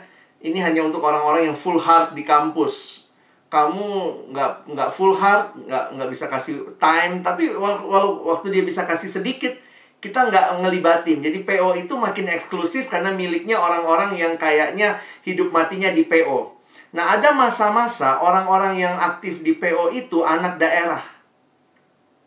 [0.46, 3.08] Ini hanya untuk orang-orang yang full heart di kampus.
[3.50, 3.88] Kamu
[4.30, 9.10] nggak nggak full heart nggak nggak bisa kasih time tapi walau waktu dia bisa kasih
[9.10, 9.65] sedikit
[10.06, 11.26] kita nggak ngelibatin.
[11.26, 16.56] Jadi PO itu makin eksklusif karena miliknya orang-orang yang kayaknya hidup matinya di PO
[16.96, 21.04] nah ada masa-masa orang-orang yang aktif di PO itu anak daerah.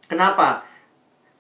[0.05, 0.61] Kenapa?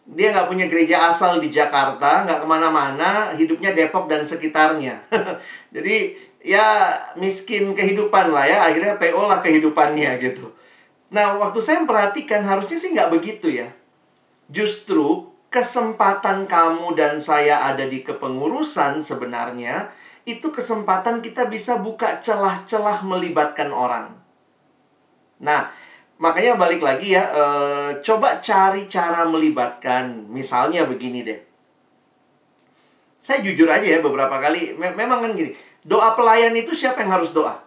[0.08, 5.04] Dia nggak punya gereja asal di Jakarta, nggak ke mana-mana, hidupnya Depok dan sekitarnya.
[5.76, 10.48] Jadi ya miskin kehidupan lah ya akhirnya PO lah kehidupannya gitu.
[11.12, 13.68] Nah waktu saya memperhatikan harusnya sih nggak begitu ya.
[14.48, 19.88] Justru kesempatan kamu dan saya ada di kepengurusan sebenarnya
[20.28, 24.12] itu kesempatan kita bisa buka celah-celah melibatkan orang.
[25.40, 25.72] Nah
[26.20, 30.28] makanya balik lagi ya eh, coba cari cara melibatkan.
[30.28, 31.40] Misalnya begini deh.
[33.24, 35.52] Saya jujur aja ya beberapa kali me- memang kan gini
[35.84, 37.64] doa pelayan itu siapa yang harus doa?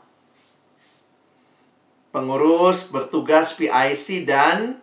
[2.11, 4.80] Pengurus bertugas PIC dan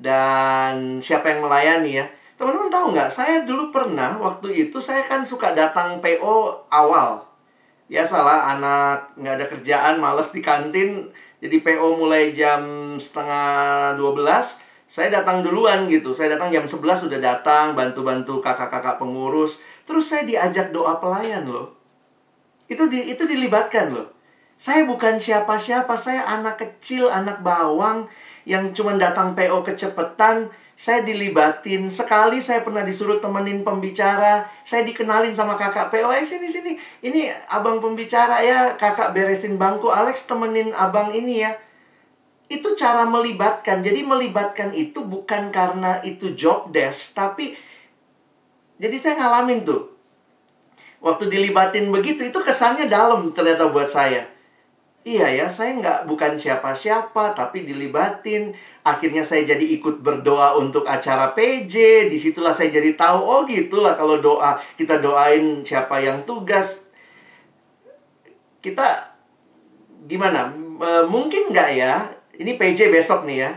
[0.00, 2.06] dan siapa yang melayani ya?
[2.40, 3.12] Teman-teman tahu nggak?
[3.12, 7.20] Saya dulu pernah waktu itu saya kan suka datang PO awal.
[7.92, 11.12] Biasalah anak nggak ada kerjaan males di kantin.
[11.44, 12.64] Jadi PO mulai jam
[12.96, 16.10] setengah 12 saya datang duluan gitu.
[16.10, 19.62] Saya datang jam 11 sudah datang bantu-bantu kakak-kakak pengurus.
[19.86, 21.78] Terus saya diajak doa pelayan loh.
[22.66, 24.10] Itu di itu dilibatkan loh.
[24.58, 28.10] Saya bukan siapa-siapa saya anak kecil anak bawang
[28.48, 30.48] yang cuma datang PO kecepetan
[30.80, 31.92] saya dilibatin.
[31.92, 36.72] Sekali saya pernah disuruh temenin pembicara saya dikenalin sama kakak PO eh sini sini
[37.04, 41.52] ini abang pembicara ya kakak beresin bangku Alex temenin abang ini ya.
[42.48, 43.84] Itu cara melibatkan.
[43.84, 47.52] Jadi melibatkan itu bukan karena itu job desk tapi
[48.80, 49.92] jadi saya ngalamin tuh.
[51.04, 54.29] Waktu dilibatin begitu itu kesannya dalam ternyata buat saya
[55.00, 58.52] Iya ya, saya nggak bukan siapa-siapa, tapi dilibatin.
[58.84, 62.06] Akhirnya saya jadi ikut berdoa untuk acara PJ.
[62.12, 64.60] Di situlah saya jadi tahu, oh gitulah kalau doa.
[64.76, 66.92] Kita doain siapa yang tugas.
[68.60, 69.16] Kita
[70.04, 70.52] gimana?
[70.76, 72.04] E, mungkin nggak ya?
[72.36, 73.56] Ini PJ besok nih ya.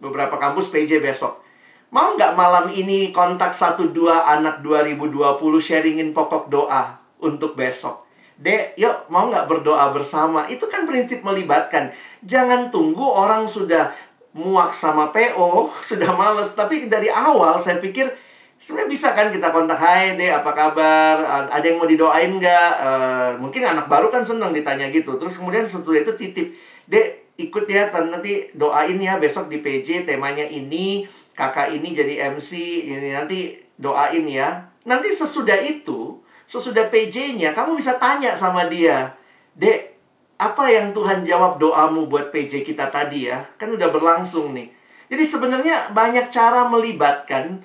[0.00, 1.44] Beberapa kampus PJ besok.
[1.92, 8.08] Mau nggak malam ini kontak satu dua anak 2020 sharingin pokok doa untuk besok?
[8.40, 10.48] Dek, yuk mau nggak berdoa bersama?
[10.48, 11.92] Itu kan prinsip melibatkan.
[12.24, 13.92] Jangan tunggu orang sudah
[14.32, 16.56] muak sama PO, sudah males.
[16.56, 18.08] Tapi dari awal saya pikir
[18.56, 21.16] sebenarnya bisa kan kita kontak, Hai dek, apa kabar?
[21.52, 22.72] Ada yang mau didoain nggak?
[22.80, 25.20] Uh, mungkin anak baru kan seneng ditanya gitu.
[25.20, 26.56] Terus kemudian setelah itu titip,
[26.88, 31.04] Dek, ikut ya, nanti doain ya besok di PJ temanya ini,
[31.36, 32.56] kakak ini jadi MC,
[32.88, 34.72] ini nanti doain ya.
[34.88, 36.19] Nanti sesudah itu,
[36.50, 39.14] sesudah PJ-nya, kamu bisa tanya sama dia,
[39.54, 39.94] Dek,
[40.34, 43.38] apa yang Tuhan jawab doamu buat PJ kita tadi ya?
[43.54, 44.66] Kan udah berlangsung nih.
[45.06, 47.62] Jadi sebenarnya banyak cara melibatkan.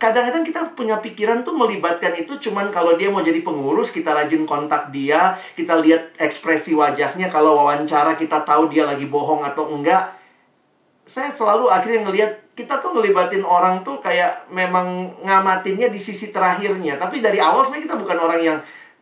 [0.00, 4.48] Kadang-kadang kita punya pikiran tuh melibatkan itu cuman kalau dia mau jadi pengurus, kita rajin
[4.48, 10.14] kontak dia, kita lihat ekspresi wajahnya, kalau wawancara kita tahu dia lagi bohong atau enggak.
[11.06, 17.00] Saya selalu akhirnya ngelihat kita tuh ngelibatin orang tuh kayak memang ngamatinnya di sisi terakhirnya.
[17.00, 18.58] Tapi dari awal sebenarnya kita bukan orang yang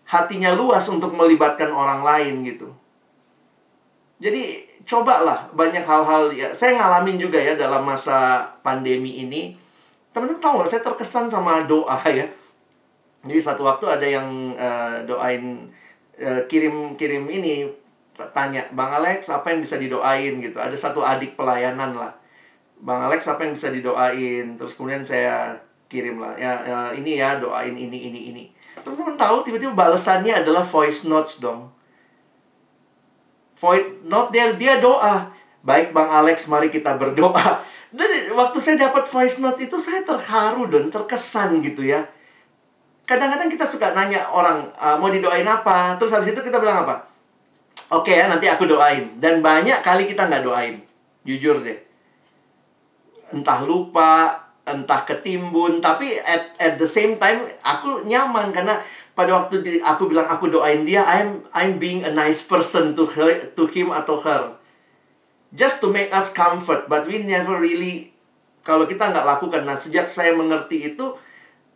[0.06, 2.70] hatinya luas untuk melibatkan orang lain gitu.
[4.22, 6.54] Jadi cobalah banyak hal-hal ya.
[6.54, 9.58] Saya ngalamin juga ya dalam masa pandemi ini.
[10.14, 12.30] Teman-teman tahu nggak saya terkesan sama doa ya.
[13.26, 15.68] Jadi satu waktu ada yang uh, doain
[16.22, 17.66] uh, kirim-kirim ini
[18.36, 20.56] tanya, "Bang Alex, apa yang bisa didoain?" gitu.
[20.60, 22.19] Ada satu adik pelayanan lah.
[22.80, 24.56] Bang Alex apa yang bisa didoain?
[24.56, 25.52] Terus kemudian saya
[25.92, 26.32] kirim lah.
[26.40, 28.44] Ya, ya ini ya doain ini ini ini.
[28.80, 31.68] Teman-teman tahu tiba-tiba balasannya adalah voice notes dong.
[33.60, 35.28] Voice note dia dia doa.
[35.60, 37.60] Baik Bang Alex mari kita berdoa.
[37.92, 42.06] Dan waktu saya dapat voice note itu saya terharu dan terkesan gitu ya.
[43.02, 45.98] Kadang-kadang kita suka nanya orang uh, mau didoain apa?
[45.98, 47.10] Terus habis itu kita bilang apa?
[47.90, 49.18] Oke okay, ya nanti aku doain.
[49.18, 50.78] Dan banyak kali kita nggak doain.
[51.26, 51.89] Jujur deh
[53.30, 54.36] entah lupa,
[54.66, 58.78] entah ketimbun, tapi at at the same time aku nyaman karena
[59.14, 63.04] pada waktu di, aku bilang aku doain dia, I'm I'm being a nice person to
[63.04, 64.56] her, to him atau her.
[65.50, 68.14] Just to make us comfort, but we never really
[68.62, 69.66] kalau kita nggak lakukan.
[69.66, 71.10] Nah, sejak saya mengerti itu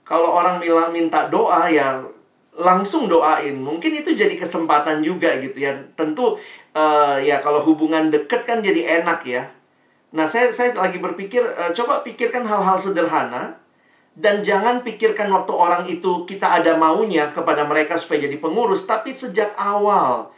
[0.06, 2.06] kalau orang bilang minta doa ya
[2.54, 3.58] langsung doain.
[3.58, 5.74] Mungkin itu jadi kesempatan juga gitu ya.
[5.98, 6.38] Tentu
[6.76, 9.50] uh, ya kalau hubungan deket kan jadi enak ya
[10.14, 13.58] Nah, saya saya lagi berpikir uh, coba pikirkan hal-hal sederhana
[14.14, 19.10] dan jangan pikirkan waktu orang itu kita ada maunya kepada mereka supaya jadi pengurus, tapi
[19.10, 20.30] sejak awal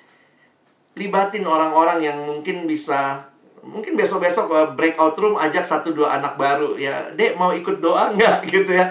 [0.97, 3.29] libatin orang-orang yang mungkin bisa
[3.61, 8.17] mungkin besok-besok uh, breakout room ajak satu dua anak baru ya, dek mau ikut doa
[8.17, 8.89] nggak gitu ya?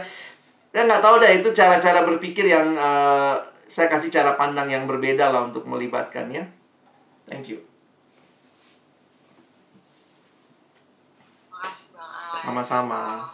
[0.70, 5.34] Saya nggak tahu deh itu cara-cara berpikir yang uh, saya kasih cara pandang yang berbeda
[5.34, 6.46] lah untuk melibatkannya.
[7.26, 7.64] Thank you.
[11.50, 12.34] Makasih Bang Alex.
[12.46, 13.26] Sama-sama.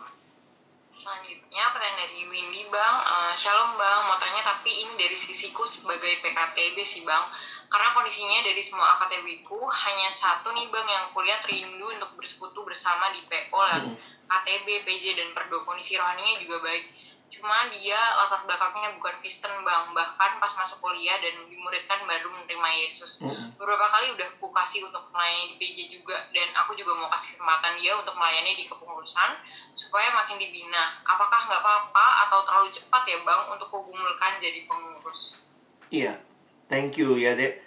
[0.88, 6.24] Selanjutnya pertanyaan dari Windy bang, Eh, shalom bang, mau tanya tapi ini dari sisiku sebagai
[6.24, 7.20] PKTB sih bang,
[7.68, 12.64] karena kondisinya dari semua AKTB ku hanya satu nih bang yang kuliah rindu untuk bersekutu
[12.64, 13.84] bersama di PO dan
[14.32, 15.68] KTB, PJ dan Perdo.
[15.68, 16.88] Kondisi rohaninya juga baik.
[17.32, 22.70] Cuma dia latar belakangnya bukan Kristen bang, bahkan pas masuk kuliah dan dimuridkan baru menerima
[22.84, 23.24] Yesus.
[23.24, 23.56] Mm-mm.
[23.56, 27.40] Beberapa kali udah aku kasih untuk melayani di PJ juga dan aku juga mau kasih
[27.40, 29.32] kesempatan dia untuk melayani di kepengurusan
[29.72, 31.00] supaya makin dibina.
[31.08, 35.48] Apakah nggak apa-apa atau terlalu cepat ya bang untuk kugumulkan jadi pengurus?
[35.88, 36.20] Iya,
[36.68, 37.64] thank you ya dek.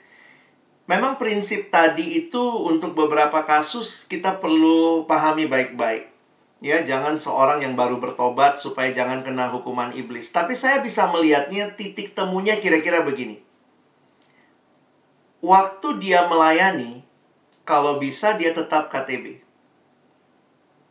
[0.85, 6.14] Memang prinsip tadi itu untuk beberapa kasus kita perlu pahami baik-baik.
[6.62, 10.31] Ya, jangan seorang yang baru bertobat supaya jangan kena hukuman iblis.
[10.31, 13.43] Tapi saya bisa melihatnya titik temunya kira-kira begini.
[15.44, 17.05] Waktu dia melayani,
[17.64, 19.40] kalau bisa dia tetap KTB.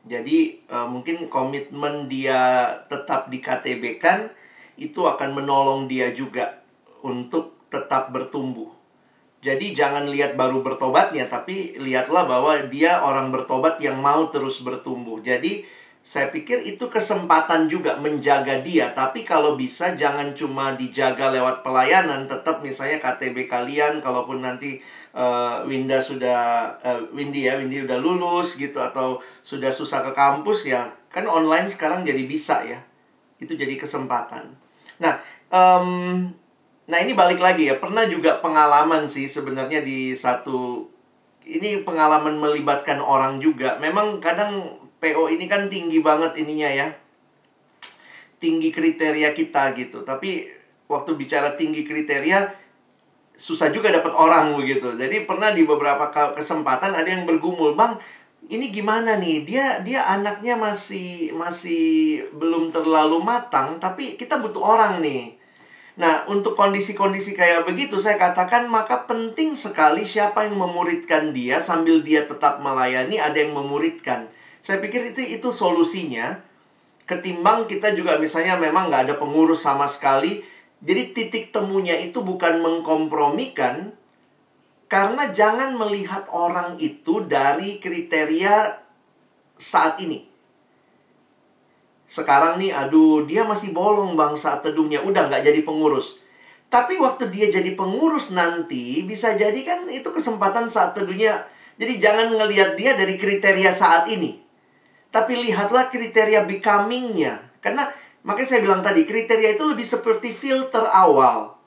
[0.03, 4.27] Jadi eh, mungkin komitmen dia tetap di KTB kan
[4.75, 6.59] itu akan menolong dia juga
[7.05, 8.72] untuk tetap bertumbuh.
[9.43, 15.19] Jadi jangan lihat baru bertobatnya, tapi lihatlah bahwa dia orang bertobat yang mau terus bertumbuh.
[15.19, 15.67] Jadi
[15.99, 18.95] saya pikir itu kesempatan juga menjaga dia.
[18.95, 24.79] Tapi kalau bisa jangan cuma dijaga lewat pelayanan, tetap misalnya KTB kalian, kalaupun nanti
[25.11, 30.71] eh, Winda sudah eh, Windy ya, Windy udah lulus gitu atau sudah susah ke kampus
[30.71, 32.79] ya, kan online sekarang jadi bisa ya.
[33.43, 34.55] Itu jadi kesempatan.
[35.03, 35.19] Nah,
[35.51, 36.31] em,
[36.83, 40.83] Nah ini balik lagi ya, pernah juga pengalaman sih sebenarnya di satu
[41.47, 43.79] ini pengalaman melibatkan orang juga.
[43.79, 46.87] Memang kadang PO ini kan tinggi banget ininya ya,
[48.43, 50.03] tinggi kriteria kita gitu.
[50.03, 50.51] Tapi
[50.91, 52.51] waktu bicara tinggi kriteria
[53.39, 54.91] susah juga dapat orang begitu.
[54.91, 57.95] Jadi pernah di beberapa kesempatan ada yang bergumul, bang
[58.51, 64.99] ini gimana nih dia dia anaknya masih masih belum terlalu matang tapi kita butuh orang
[64.99, 65.39] nih
[65.93, 72.01] Nah, untuk kondisi-kondisi kayak begitu, saya katakan maka penting sekali siapa yang memuridkan dia sambil
[72.01, 74.25] dia tetap melayani, ada yang memuridkan.
[74.65, 76.41] Saya pikir itu itu solusinya.
[77.05, 80.41] Ketimbang kita juga misalnya memang nggak ada pengurus sama sekali.
[80.81, 83.93] Jadi titik temunya itu bukan mengkompromikan,
[84.89, 88.81] karena jangan melihat orang itu dari kriteria
[89.55, 90.32] saat ini
[92.13, 95.01] sekarang nih aduh dia masih bolong bang saat teduhnya.
[95.01, 96.21] Udah nggak jadi pengurus.
[96.69, 101.49] Tapi waktu dia jadi pengurus nanti bisa jadi kan itu kesempatan saat teduhnya.
[101.81, 104.37] Jadi jangan ngelihat dia dari kriteria saat ini.
[105.09, 107.49] Tapi lihatlah kriteria becomingnya.
[107.57, 107.89] Karena
[108.21, 111.57] makanya saya bilang tadi kriteria itu lebih seperti filter awal.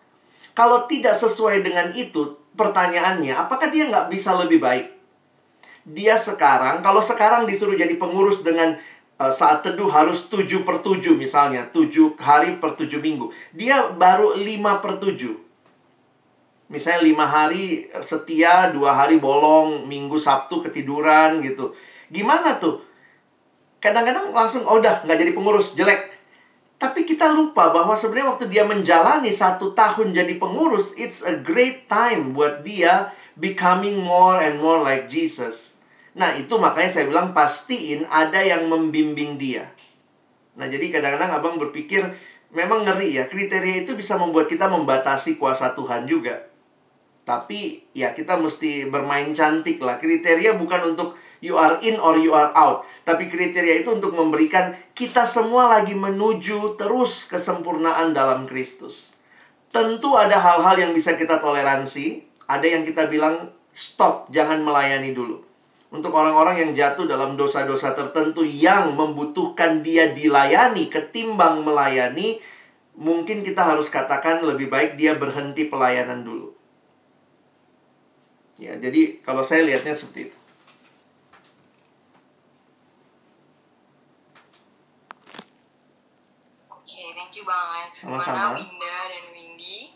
[0.54, 4.94] Kalau tidak sesuai dengan itu pertanyaannya apakah dia nggak bisa lebih baik?
[5.86, 8.78] Dia sekarang kalau sekarang disuruh jadi pengurus dengan
[9.16, 13.32] saat teduh harus 7 per 7 misalnya 7 hari per 7 minggu.
[13.56, 15.46] Dia baru 5 per 7
[16.66, 21.74] misalnya 5 hari setia dua hari bolong minggu sabtu ketiduran gitu.
[22.10, 22.82] Gimana tuh?
[23.78, 26.18] Kadang-kadang langsung oh udah nggak jadi pengurus jelek.
[26.76, 31.88] Tapi kita lupa bahwa sebenarnya waktu dia menjalani satu tahun jadi pengurus it's a great
[31.88, 35.75] time buat dia becoming more and more like Jesus
[36.16, 39.68] Nah, itu makanya saya bilang pastiin ada yang membimbing dia.
[40.56, 42.08] Nah, jadi kadang-kadang abang berpikir
[42.56, 46.48] memang ngeri ya, kriteria itu bisa membuat kita membatasi kuasa Tuhan juga.
[47.28, 50.00] Tapi ya kita mesti bermain cantik lah.
[50.00, 52.88] Kriteria bukan untuk you are in or you are out.
[53.04, 59.12] Tapi kriteria itu untuk memberikan kita semua lagi menuju terus kesempurnaan dalam Kristus.
[59.68, 62.24] Tentu ada hal-hal yang bisa kita toleransi.
[62.46, 65.45] Ada yang kita bilang stop, jangan melayani dulu
[65.90, 72.42] untuk orang-orang yang jatuh dalam dosa-dosa tertentu yang membutuhkan dia dilayani ketimbang melayani,
[72.96, 76.56] mungkin kita harus katakan lebih baik dia berhenti pelayanan dulu.
[78.56, 80.38] Ya, jadi kalau saya lihatnya seperti itu.
[86.72, 87.92] Oke, thank you banget.
[87.92, 88.56] Sama-sama.
[88.56, 89.92] Winda dan Windy?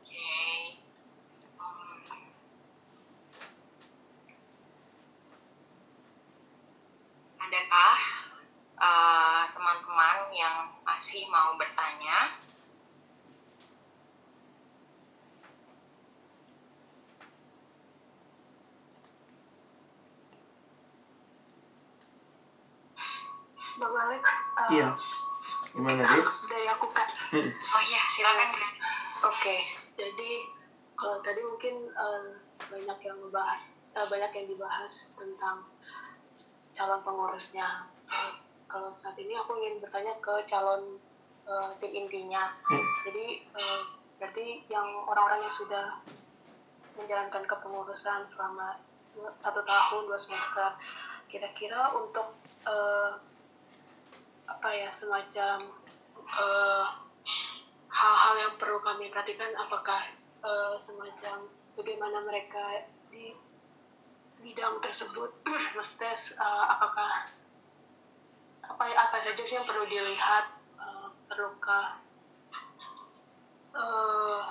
[0.00, 0.32] Oke.
[1.60, 2.24] Hmm.
[7.72, 8.00] Adakah
[8.84, 12.36] eh, teman-teman yang masih mau bertanya?
[23.80, 24.88] Bang Alex, uh, Iya.
[25.72, 26.28] Gimana, Dek?
[26.52, 27.08] dari aku kak.
[27.32, 27.48] Hmm.
[27.56, 28.48] Oh iya, silakan.
[29.32, 29.64] Oke,
[29.96, 30.30] jadi
[30.92, 32.24] kalau tadi mungkin eh,
[32.68, 33.64] banyak yang membahas,
[33.96, 35.64] eh, banyak yang dibahas tentang
[36.82, 37.86] calon pengurusnya.
[38.66, 40.98] Kalau saat ini aku ingin bertanya ke calon
[41.46, 42.58] eh, tim intinya.
[42.66, 42.82] Hmm.
[43.06, 43.80] Jadi eh,
[44.18, 45.86] berarti yang orang-orang yang sudah
[46.98, 48.82] menjalankan kepengurusan selama
[49.38, 50.74] satu tahun dua semester,
[51.30, 52.34] kira-kira untuk
[52.66, 53.10] eh,
[54.50, 55.62] apa ya semacam
[56.18, 56.86] eh,
[57.94, 60.10] hal-hal yang perlu kami perhatikan apakah
[60.42, 61.46] eh, semacam
[61.78, 63.38] bagaimana mereka di
[64.42, 65.30] bidang tersebut
[65.78, 67.24] maksudnya eh, apakah
[68.62, 72.02] apa apa saja sih yang perlu dilihat Eh, perlukah
[73.72, 74.42] eh,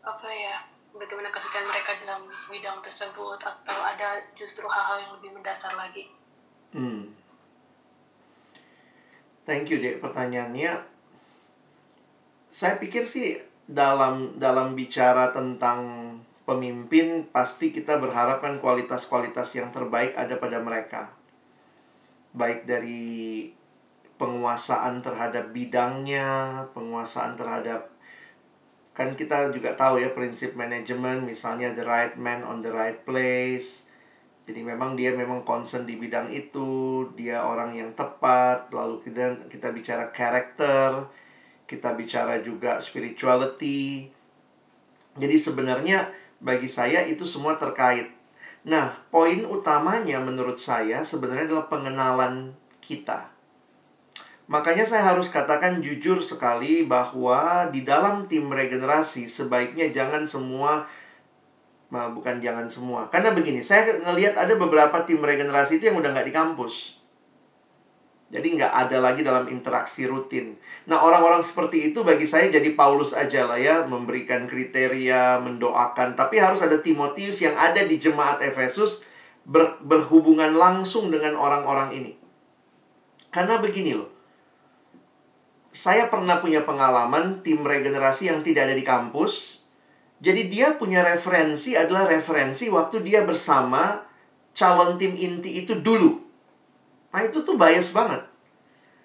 [0.00, 0.56] apa ya
[0.96, 6.08] bagaimana kesetiaan mereka dalam bidang tersebut atau ada justru hal-hal yang lebih mendasar lagi
[6.70, 7.10] Hmm.
[9.42, 10.78] Thank you, Dek, pertanyaannya.
[12.46, 15.82] Saya pikir sih dalam dalam bicara tentang
[16.50, 21.14] pemimpin pasti kita berharapkan kualitas-kualitas yang terbaik ada pada mereka.
[22.34, 23.46] Baik dari
[24.18, 27.94] penguasaan terhadap bidangnya, penguasaan terhadap
[28.90, 33.86] kan kita juga tahu ya prinsip manajemen misalnya the right man on the right place
[34.50, 39.70] jadi memang dia memang concern di bidang itu, dia orang yang tepat, lalu kita kita
[39.70, 41.06] bicara karakter,
[41.70, 44.10] kita bicara juga spirituality.
[45.14, 46.10] Jadi sebenarnya
[46.40, 48.10] bagi saya itu semua terkait.
[48.64, 52.52] Nah, poin utamanya menurut saya sebenarnya adalah pengenalan
[52.84, 53.32] kita.
[54.50, 60.90] Makanya saya harus katakan jujur sekali bahwa di dalam tim regenerasi sebaiknya jangan semua
[61.90, 63.10] bukan jangan semua.
[63.10, 66.99] Karena begini, saya ngelihat ada beberapa tim regenerasi itu yang udah nggak di kampus.
[68.30, 70.54] Jadi nggak ada lagi dalam interaksi rutin.
[70.86, 76.14] Nah, orang-orang seperti itu bagi saya jadi Paulus aja lah ya, memberikan kriteria, mendoakan.
[76.14, 79.02] Tapi harus ada Timotius yang ada di jemaat Efesus
[79.42, 82.12] ber- berhubungan langsung dengan orang-orang ini.
[83.34, 84.10] Karena begini loh,
[85.74, 89.62] saya pernah punya pengalaman tim regenerasi yang tidak ada di kampus,
[90.22, 94.06] jadi dia punya referensi adalah referensi waktu dia bersama
[94.54, 96.29] calon tim inti itu dulu.
[97.10, 98.22] Nah itu tuh bias banget.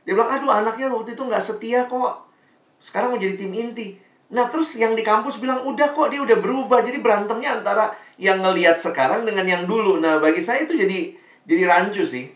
[0.05, 2.29] Dia bilang, aduh anaknya waktu itu nggak setia kok.
[2.77, 3.97] Sekarang mau jadi tim inti.
[4.33, 6.85] Nah terus yang di kampus bilang, udah kok dia udah berubah.
[6.85, 7.89] Jadi berantemnya antara
[8.21, 9.97] yang ngelihat sekarang dengan yang dulu.
[9.97, 11.17] Nah bagi saya itu jadi
[11.49, 12.29] jadi rancu sih.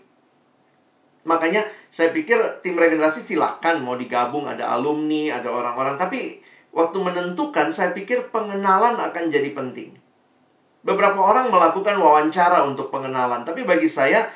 [1.30, 1.62] Makanya
[1.94, 5.98] saya pikir tim regenerasi silahkan mau digabung ada alumni, ada orang-orang.
[6.02, 6.42] Tapi
[6.74, 9.94] waktu menentukan saya pikir pengenalan akan jadi penting.
[10.80, 14.32] Beberapa orang melakukan wawancara untuk pengenalan, tapi bagi saya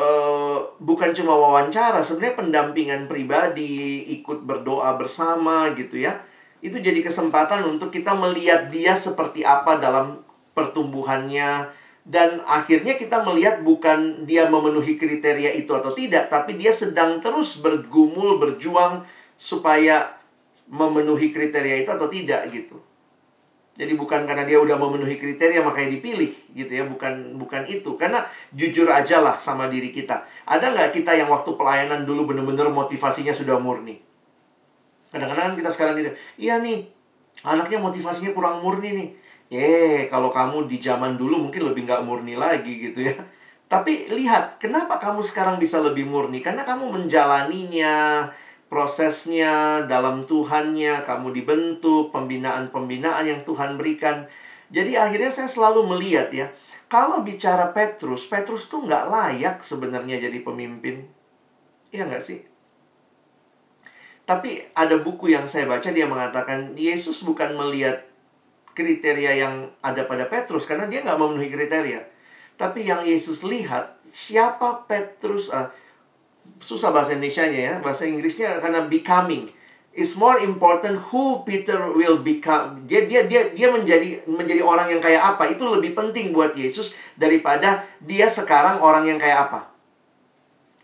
[0.00, 6.24] eh, bukan cuma wawancara, sebenarnya pendampingan pribadi, ikut berdoa bersama gitu ya.
[6.64, 10.24] Itu jadi kesempatan untuk kita melihat dia seperti apa dalam
[10.56, 11.68] pertumbuhannya
[12.10, 17.60] dan akhirnya kita melihat bukan dia memenuhi kriteria itu atau tidak, tapi dia sedang terus
[17.60, 19.04] bergumul, berjuang
[19.36, 20.16] supaya
[20.66, 22.80] memenuhi kriteria itu atau tidak gitu.
[23.80, 27.96] Jadi bukan karena dia udah memenuhi kriteria makanya dipilih gitu ya, bukan bukan itu.
[27.96, 30.28] Karena jujur aja lah sama diri kita.
[30.44, 33.96] Ada nggak kita yang waktu pelayanan dulu bener-bener motivasinya sudah murni?
[35.08, 36.86] Kadang-kadang kita sekarang gitu, iya nih,
[37.42, 39.08] anaknya motivasinya kurang murni nih.
[39.50, 43.16] Eh, kalau kamu di zaman dulu mungkin lebih nggak murni lagi gitu ya.
[43.70, 46.42] Tapi lihat, kenapa kamu sekarang bisa lebih murni?
[46.42, 48.26] Karena kamu menjalaninya,
[48.70, 54.30] prosesnya dalam Tuhannya, kamu dibentuk, pembinaan-pembinaan yang Tuhan berikan.
[54.70, 56.46] Jadi akhirnya saya selalu melihat ya,
[56.86, 61.02] kalau bicara Petrus, Petrus tuh nggak layak sebenarnya jadi pemimpin.
[61.90, 62.46] Iya nggak sih?
[64.22, 68.06] Tapi ada buku yang saya baca, dia mengatakan, Yesus bukan melihat
[68.78, 72.06] kriteria yang ada pada Petrus, karena dia nggak memenuhi kriteria.
[72.54, 75.74] Tapi yang Yesus lihat, siapa Petrus, uh,
[76.60, 79.48] susah bahasa Indonesia-nya ya, bahasa Inggrisnya karena becoming.
[79.90, 82.86] It's more important who Peter will become.
[82.86, 86.94] Dia dia dia dia menjadi menjadi orang yang kayak apa itu lebih penting buat Yesus
[87.18, 89.74] daripada dia sekarang orang yang kayak apa.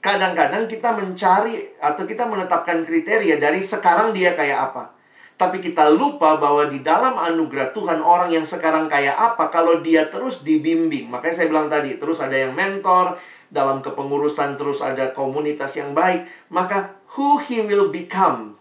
[0.03, 4.97] Kadang-kadang kita mencari atau kita menetapkan kriteria dari sekarang dia kayak apa.
[5.36, 10.09] Tapi kita lupa bahwa di dalam anugerah Tuhan orang yang sekarang kayak apa kalau dia
[10.09, 11.12] terus dibimbing.
[11.12, 13.20] Makanya saya bilang tadi, terus ada yang mentor,
[13.52, 18.56] dalam kepengurusan terus ada komunitas yang baik, maka who he will become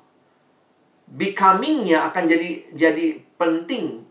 [1.05, 4.05] becomingnya akan jadi jadi penting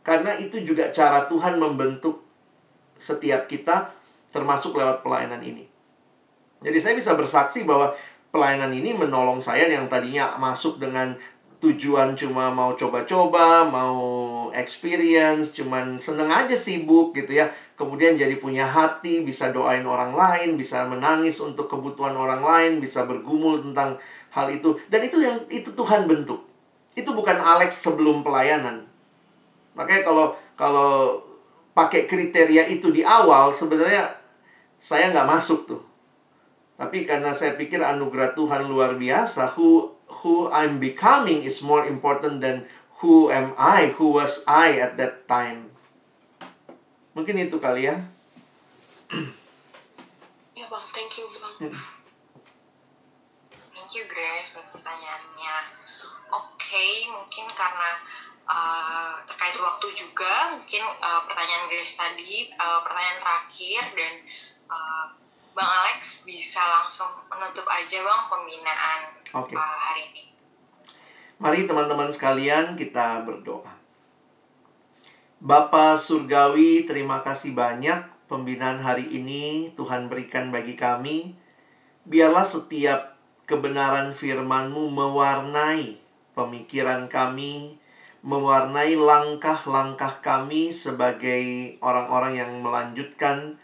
[0.00, 2.24] karena itu juga cara Tuhan membentuk
[2.96, 3.92] setiap kita
[4.32, 5.66] termasuk lewat pelayanan ini.
[6.64, 7.92] Jadi saya bisa bersaksi bahwa
[8.32, 11.12] pelayanan ini menolong saya yang tadinya masuk dengan
[11.60, 13.98] tujuan cuma mau coba-coba, mau
[14.52, 17.50] experience, cuman seneng aja sibuk gitu ya.
[17.76, 23.04] Kemudian jadi punya hati, bisa doain orang lain, bisa menangis untuk kebutuhan orang lain, bisa
[23.04, 24.00] bergumul tentang
[24.32, 24.80] hal itu.
[24.88, 26.42] Dan itu yang itu Tuhan bentuk.
[26.96, 28.88] Itu bukan Alex sebelum pelayanan.
[29.76, 30.26] Makanya kalau
[30.56, 31.20] kalau
[31.76, 34.16] pakai kriteria itu di awal sebenarnya
[34.80, 35.82] saya nggak masuk tuh.
[36.80, 39.92] Tapi karena saya pikir anugerah Tuhan luar biasa, who
[40.24, 42.64] who I'm becoming is more important than
[43.04, 45.75] who am I, who was I at that time.
[47.16, 47.96] Mungkin itu kali ya.
[50.52, 51.72] Ya bang, thank you bang.
[53.72, 55.56] Thank you Grace buat pertanyaannya.
[56.28, 57.90] Oke, mungkin karena
[58.44, 64.14] uh, terkait waktu juga, mungkin uh, pertanyaan Grace tadi, uh, pertanyaan terakhir dan
[64.68, 65.04] uh,
[65.56, 69.00] Bang Alex bisa langsung menutup aja Bang pembinaan
[69.40, 69.56] Oke.
[69.56, 70.24] uh, hari ini.
[71.40, 73.85] Mari teman-teman sekalian kita berdoa.
[75.36, 81.36] Bapa Surgawi, terima kasih banyak pembinaan hari ini Tuhan berikan bagi kami.
[82.08, 86.00] Biarlah setiap kebenaran firman-Mu mewarnai
[86.32, 87.76] pemikiran kami,
[88.24, 93.60] mewarnai langkah-langkah kami sebagai orang-orang yang melanjutkan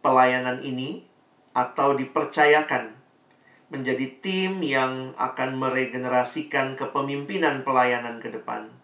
[0.00, 1.04] pelayanan ini
[1.52, 2.96] atau dipercayakan
[3.68, 8.77] menjadi tim yang akan meregenerasikan kepemimpinan pelayanan ke depan.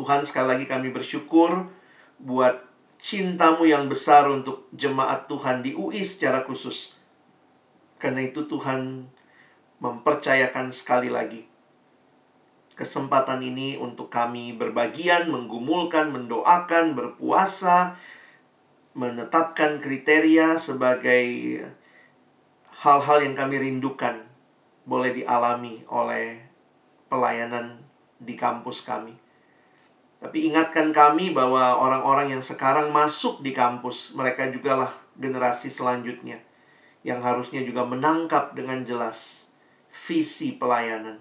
[0.00, 1.68] Tuhan sekali lagi kami bersyukur
[2.16, 2.56] buat
[2.96, 6.96] cintamu yang besar untuk jemaat Tuhan di UI secara khusus.
[8.00, 9.12] Karena itu Tuhan
[9.84, 11.44] mempercayakan sekali lagi
[12.80, 17.92] kesempatan ini untuk kami berbagian, menggumulkan, mendoakan, berpuasa,
[18.96, 21.60] menetapkan kriteria sebagai
[22.80, 24.24] hal-hal yang kami rindukan
[24.88, 26.40] boleh dialami oleh
[27.12, 27.84] pelayanan
[28.16, 29.19] di kampus kami.
[30.20, 36.44] Tapi ingatkan kami bahwa orang-orang yang sekarang masuk di kampus, mereka jugalah generasi selanjutnya
[37.00, 39.48] yang harusnya juga menangkap dengan jelas
[39.88, 41.16] visi pelayanan.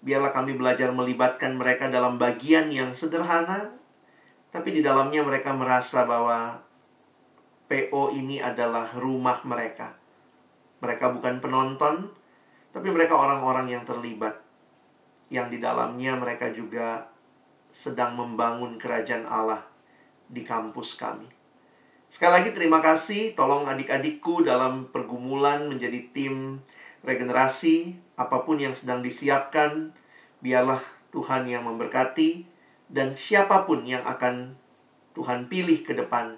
[0.00, 3.76] Biarlah kami belajar melibatkan mereka dalam bagian yang sederhana,
[4.48, 6.64] tapi di dalamnya mereka merasa bahwa
[7.68, 9.92] PO ini adalah rumah mereka.
[10.80, 12.08] Mereka bukan penonton,
[12.72, 14.40] tapi mereka orang-orang yang terlibat.
[15.28, 17.10] Yang di dalamnya mereka juga
[17.78, 19.62] sedang membangun kerajaan Allah
[20.26, 21.30] di kampus kami.
[22.10, 26.58] Sekali lagi terima kasih, tolong adik-adikku dalam pergumulan menjadi tim
[27.06, 29.94] regenerasi, apa pun yang sedang disiapkan,
[30.42, 30.82] biarlah
[31.14, 32.50] Tuhan yang memberkati
[32.90, 34.58] dan siapa pun yang akan
[35.14, 36.34] Tuhan pilih ke depan,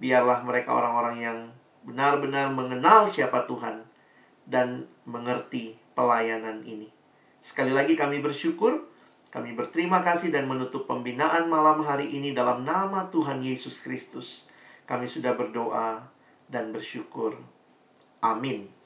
[0.00, 1.38] biarlah mereka orang-orang yang
[1.84, 3.84] benar-benar mengenal siapa Tuhan
[4.48, 6.88] dan mengerti pelayanan ini.
[7.44, 8.91] Sekali lagi kami bersyukur,
[9.32, 14.44] kami berterima kasih dan menutup pembinaan malam hari ini dalam nama Tuhan Yesus Kristus.
[14.84, 16.04] Kami sudah berdoa
[16.52, 17.40] dan bersyukur.
[18.20, 18.81] Amin.